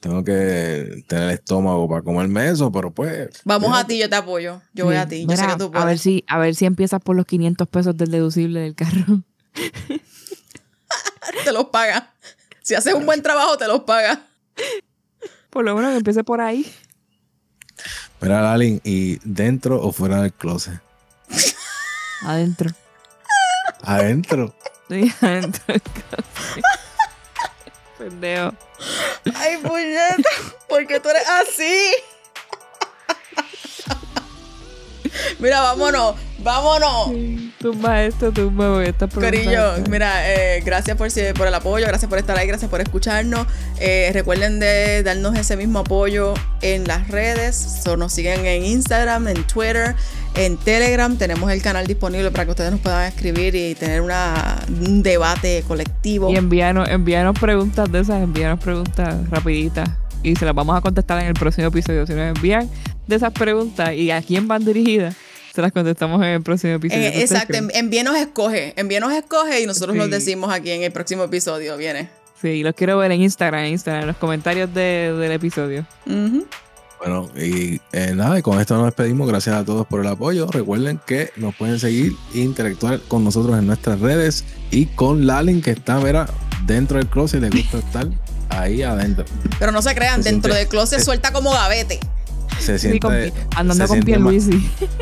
Tengo 0.00 0.22
que 0.22 1.04
tener 1.08 1.30
estómago 1.30 1.88
para 1.88 2.02
comerme 2.02 2.48
eso, 2.48 2.70
pero 2.70 2.90
pues. 2.92 3.30
Vamos 3.44 3.68
mira, 3.70 3.80
a 3.80 3.86
ti, 3.86 3.98
yo 3.98 4.08
te 4.08 4.16
apoyo. 4.16 4.60
Yo 4.74 4.84
voy 4.84 4.96
a 4.96 5.08
ti. 5.08 5.22
Yo 5.22 5.26
Mira, 5.26 5.42
sé 5.42 5.46
que 5.48 5.56
tú 5.56 5.64
a 5.74 5.78
ver 5.78 5.82
puedes. 5.84 6.00
si 6.02 6.24
a 6.28 6.38
ver 6.38 6.54
si 6.54 6.66
empiezas 6.66 7.00
por 7.00 7.16
los 7.16 7.26
500 7.26 7.66
pesos 7.68 7.96
del 7.96 8.10
deducible 8.10 8.60
del 8.60 8.74
carro. 8.74 9.22
Te 11.44 11.52
los 11.52 11.66
paga. 11.66 12.12
Si 12.62 12.74
haces 12.74 12.94
un 12.94 13.06
buen 13.06 13.22
trabajo, 13.22 13.56
te 13.56 13.66
los 13.66 13.80
paga. 13.82 14.26
Por 15.50 15.64
lo 15.64 15.74
menos 15.74 15.90
que 15.92 15.98
empiece 15.98 16.24
por 16.24 16.40
ahí. 16.40 16.66
Mira, 18.20 18.42
Lalin, 18.42 18.80
¿y 18.84 19.18
dentro 19.24 19.80
o 19.80 19.92
fuera 19.92 20.22
del 20.22 20.32
closet? 20.32 20.80
Adentro. 22.22 22.70
Adentro. 23.82 24.54
Sí, 24.88 25.12
adentro 25.20 25.62
del 25.68 25.82
carro. 25.82 26.24
Pendejo. 27.98 28.52
Ay, 29.34 29.56
puñeta. 29.58 30.30
¿Por 30.68 30.86
qué 30.86 31.00
tú 31.00 31.08
eres 31.08 31.28
así? 31.28 31.94
Mira, 35.38 35.60
vámonos. 35.60 36.16
Vámonos. 36.38 37.10
Tumba 37.58 38.04
esto, 38.04 38.30
tumba 38.30 38.68
porque 38.68 38.92
pregunta 38.92 39.08
Corillo, 39.08 39.72
mira, 39.90 40.32
eh, 40.32 40.62
gracias 40.64 40.96
por 40.96 41.08
el 41.08 41.54
apoyo, 41.54 41.86
gracias 41.88 42.08
por 42.08 42.18
estar 42.18 42.38
ahí, 42.38 42.46
gracias 42.46 42.70
por 42.70 42.80
escucharnos. 42.80 43.48
Eh, 43.80 44.10
recuerden 44.12 44.60
de 44.60 45.02
darnos 45.02 45.36
ese 45.36 45.56
mismo 45.56 45.80
apoyo 45.80 46.34
en 46.60 46.86
las 46.86 47.08
redes. 47.08 47.56
So, 47.82 47.96
nos 47.96 48.12
siguen 48.12 48.46
en 48.46 48.64
Instagram, 48.64 49.26
en 49.26 49.42
Twitter, 49.44 49.96
en 50.36 50.56
Telegram. 50.56 51.16
Tenemos 51.16 51.50
el 51.50 51.62
canal 51.62 51.86
disponible 51.86 52.30
para 52.30 52.44
que 52.44 52.50
ustedes 52.50 52.70
nos 52.70 52.80
puedan 52.80 53.06
escribir 53.06 53.54
y 53.54 53.74
tener 53.74 54.00
una, 54.00 54.62
un 54.68 55.02
debate 55.02 55.64
colectivo. 55.66 56.30
Y 56.30 56.36
envíanos, 56.36 56.88
envíanos 56.88 57.38
preguntas 57.38 57.90
de 57.90 58.00
esas, 58.00 58.22
envíanos 58.22 58.60
preguntas 58.60 59.28
rapiditas. 59.30 59.88
Y 60.22 60.34
se 60.36 60.44
las 60.44 60.54
vamos 60.54 60.76
a 60.76 60.80
contestar 60.80 61.20
en 61.20 61.26
el 61.28 61.34
próximo 61.34 61.68
episodio. 61.68 62.06
Si 62.06 62.12
nos 62.14 62.36
envían 62.36 62.68
de 63.06 63.16
esas 63.16 63.32
preguntas 63.32 63.92
y 63.94 64.10
a 64.10 64.20
quién 64.22 64.48
van 64.48 64.64
dirigidas, 64.64 65.14
Se 65.54 65.62
las 65.62 65.72
contestamos 65.72 66.20
en 66.22 66.28
el 66.28 66.42
próximo 66.42 66.74
episodio. 66.74 67.00
Eh, 67.02 67.12
¿Qué 67.12 67.24
ustedes 67.24 67.30
exacto, 67.30 67.46
creen? 67.52 67.70
en, 67.72 67.76
en 67.86 67.90
bien 67.90 68.04
nos 68.04 68.16
escoge, 68.16 68.74
en 68.76 68.88
bien 68.88 69.00
nos 69.00 69.12
escoge 69.14 69.62
y 69.62 69.66
nosotros 69.66 69.94
Sí. 69.94 69.98
nos 70.00 70.10
decimos 70.10 70.52
aquí 70.52 70.70
en 70.70 70.82
el 70.82 70.92
próximo 70.92 71.24
episodio, 71.24 71.78
viene. 71.78 72.10
Sí, 72.42 72.62
los 72.62 72.74
quiero 72.74 72.98
ver 72.98 73.10
en 73.12 73.22
Instagram, 73.22 73.64
en 73.64 73.72
Instagram, 73.72 74.02
en 74.02 74.06
los 74.08 74.16
comentarios 74.18 74.74
de- 74.74 75.14
del 75.18 75.32
episodio. 75.32 75.86
Ujú. 76.04 76.46
Bueno, 76.98 77.28
y 77.36 77.80
eh, 77.92 78.12
nada, 78.14 78.38
y 78.38 78.42
con 78.42 78.58
esto 78.60 78.74
nos 78.76 78.86
despedimos. 78.86 79.28
Gracias 79.28 79.54
a 79.54 79.64
todos 79.64 79.86
por 79.86 80.00
el 80.00 80.06
apoyo. 80.06 80.46
Recuerden 80.50 80.98
que 81.06 81.30
nos 81.36 81.54
pueden 81.54 81.78
seguir 81.78 82.14
e 82.34 82.38
interactuar 82.40 83.00
con 83.06 83.22
nosotros 83.22 83.58
en 83.58 83.66
nuestras 83.66 84.00
redes 84.00 84.44
y 84.70 84.86
con 84.86 85.26
Lalin, 85.26 85.60
que 85.62 85.72
está, 85.72 85.98
verá, 85.98 86.26
dentro 86.64 86.98
del 86.98 87.06
closet. 87.08 87.40
Le 87.42 87.50
gusta 87.50 87.78
estar 87.78 88.08
ahí 88.48 88.82
adentro. 88.82 89.24
Pero 89.58 89.72
no 89.72 89.82
se 89.82 89.94
crean, 89.94 90.22
Se 90.22 90.30
dentro 90.30 90.52
siente- 90.52 90.58
del 90.58 90.68
closet 90.68 90.98
se- 91.00 91.04
suelta 91.04 91.32
como 91.32 91.50
gavete. 91.52 92.00
Se 92.58 92.78
Sí, 92.78 92.88
siente, 92.88 93.00
con- 93.00 93.14
andando 93.58 93.74
se 93.86 93.88
con 93.88 94.02
siente 94.02 94.18
más, 94.18 94.44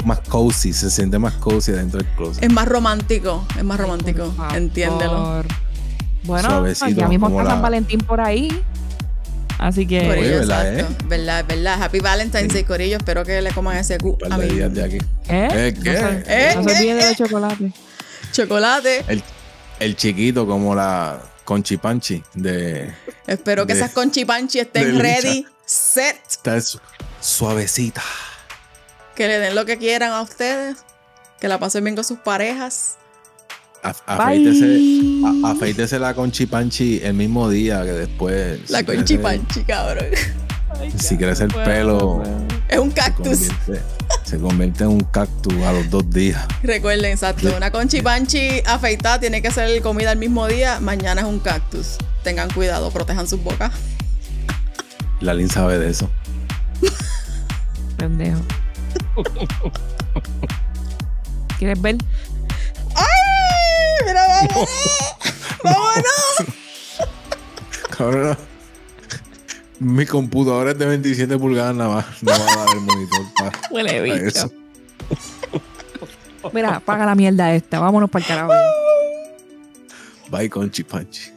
más 0.04 0.20
cozy, 0.28 0.72
se 0.72 0.90
siente 0.90 1.18
más 1.20 1.34
cozy 1.34 1.70
dentro 1.72 1.98
del 2.00 2.08
closet. 2.16 2.42
Es 2.42 2.50
más 2.52 2.66
romántico, 2.66 3.46
es 3.56 3.62
más 3.64 3.78
romántico, 3.78 4.34
entiéndelo. 4.54 5.44
Bueno, 6.24 6.48
Suavecito, 6.48 6.88
ya 7.00 7.06
mismo 7.08 7.28
está 7.28 7.44
la- 7.44 7.50
San 7.50 7.62
Valentín 7.62 8.00
por 8.00 8.20
ahí. 8.20 8.48
Así 9.66 9.86
que. 9.86 10.06
Corillo, 10.06 10.38
¿verdad, 10.40 10.74
exacto. 10.74 11.04
¿Verdad? 11.08 11.44
¿Verdad? 11.48 11.82
Happy 11.82 12.00
Valentine's 12.00 12.52
Day, 12.52 12.64
Corillo. 12.64 12.96
Espero 12.98 13.24
que 13.24 13.40
le 13.40 13.50
coman 13.52 13.76
ese 13.78 13.96
cu 13.98 14.10
Un 14.10 14.18
par 14.18 14.32
a 14.34 14.38
de 14.38 14.46
mí. 14.46 14.54
días 14.56 14.74
de 14.74 14.84
aquí. 14.84 14.98
¿Eh? 15.28 15.48
¿Eh, 15.52 15.74
No 15.76 15.82
qué? 15.82 15.96
se, 15.96 16.24
¿Eh? 16.26 16.52
no 16.56 16.64
se 16.64 16.70
olviden 16.76 16.98
de 16.98 17.02
¿Eh? 17.04 17.08
los 17.08 17.16
chocolates. 17.16 17.72
Chocolate. 18.32 19.04
El, 19.08 19.22
el 19.80 19.96
chiquito 19.96 20.46
como 20.46 20.74
la 20.74 21.18
conchipanchi 21.44 22.22
de... 22.34 22.92
Espero 23.26 23.66
que 23.66 23.74
de- 23.74 23.80
esas 23.80 23.92
conchipanchi 23.92 24.58
estén 24.60 24.84
de 24.84 24.92
lucha. 24.92 25.02
ready, 25.02 25.46
set, 25.64 26.16
Está 26.28 26.60
su- 26.60 26.80
suavecita. 27.20 28.02
que 29.14 29.28
le 29.28 29.38
den 29.38 29.54
lo 29.54 29.64
que 29.64 29.78
quieran 29.78 30.10
a 30.12 30.20
ustedes, 30.22 30.76
que 31.40 31.48
la 31.48 31.58
pasen 31.58 31.84
bien 31.84 31.94
con 31.96 32.04
sus 32.04 32.18
parejas. 32.18 32.96
Afeítese, 33.84 34.80
afeítese 35.44 35.98
la 35.98 36.14
conchipanchi 36.14 37.00
el 37.02 37.14
mismo 37.14 37.50
día 37.50 37.82
que 37.84 37.92
después. 37.92 38.70
La 38.70 38.78
si 38.78 38.84
conchipanchi, 38.86 39.64
cabrón. 39.64 40.06
Si 40.98 41.16
crece 41.18 41.44
el 41.44 41.52
pelo, 41.52 42.22
Es 42.68 42.78
un 42.78 42.88
se 42.90 42.94
cactus. 42.96 43.38
convierte, 43.38 43.82
se 44.24 44.38
convierte 44.38 44.84
en 44.84 44.90
un 44.90 45.00
cactus 45.04 45.54
a 45.62 45.72
los 45.72 45.88
dos 45.90 46.08
días. 46.10 46.44
Recuerden, 46.62 47.12
exacto. 47.12 47.54
Una 47.56 47.70
conchipanchi 47.70 48.62
afeitada 48.66 49.20
tiene 49.20 49.42
que 49.42 49.50
ser 49.50 49.80
comida 49.82 50.12
el 50.12 50.18
mismo 50.18 50.46
día. 50.48 50.80
Mañana 50.80 51.20
es 51.20 51.26
un 51.26 51.38
cactus. 51.38 51.96
Tengan 52.22 52.50
cuidado, 52.50 52.90
protejan 52.90 53.28
sus 53.28 53.42
bocas. 53.42 53.70
La 55.20 55.34
Lin 55.34 55.48
sabe 55.48 55.78
de 55.78 55.90
eso. 55.90 56.10
Pendejo. 57.98 58.40
¿Quieres 61.58 61.80
ver? 61.80 61.96
¡Mira, 64.06 64.26
vámonos! 64.28 64.68
¡Vámonos! 65.62 66.54
Cabrón. 67.96 68.38
Mi 69.80 70.06
computadora 70.06 70.70
es 70.70 70.78
de 70.78 70.86
27 70.86 71.36
pulgadas 71.38 71.74
nada 71.74 71.96
más. 71.96 72.22
No 72.22 72.30
va 72.30 72.36
a 72.36 72.56
dar 72.64 72.74
el 72.74 72.80
monitor 72.80 73.20
para, 73.36 73.52
Huele 73.70 73.90
para 73.90 74.02
bicho. 74.02 74.26
eso. 74.26 74.52
Mira, 76.52 76.80
paga 76.80 77.06
la 77.06 77.14
mierda 77.14 77.54
esta. 77.54 77.80
Vámonos 77.80 78.08
para 78.10 78.22
el 78.24 78.28
carajo. 78.28 78.52
Bye, 80.30 80.48
conchipanchi. 80.50 81.33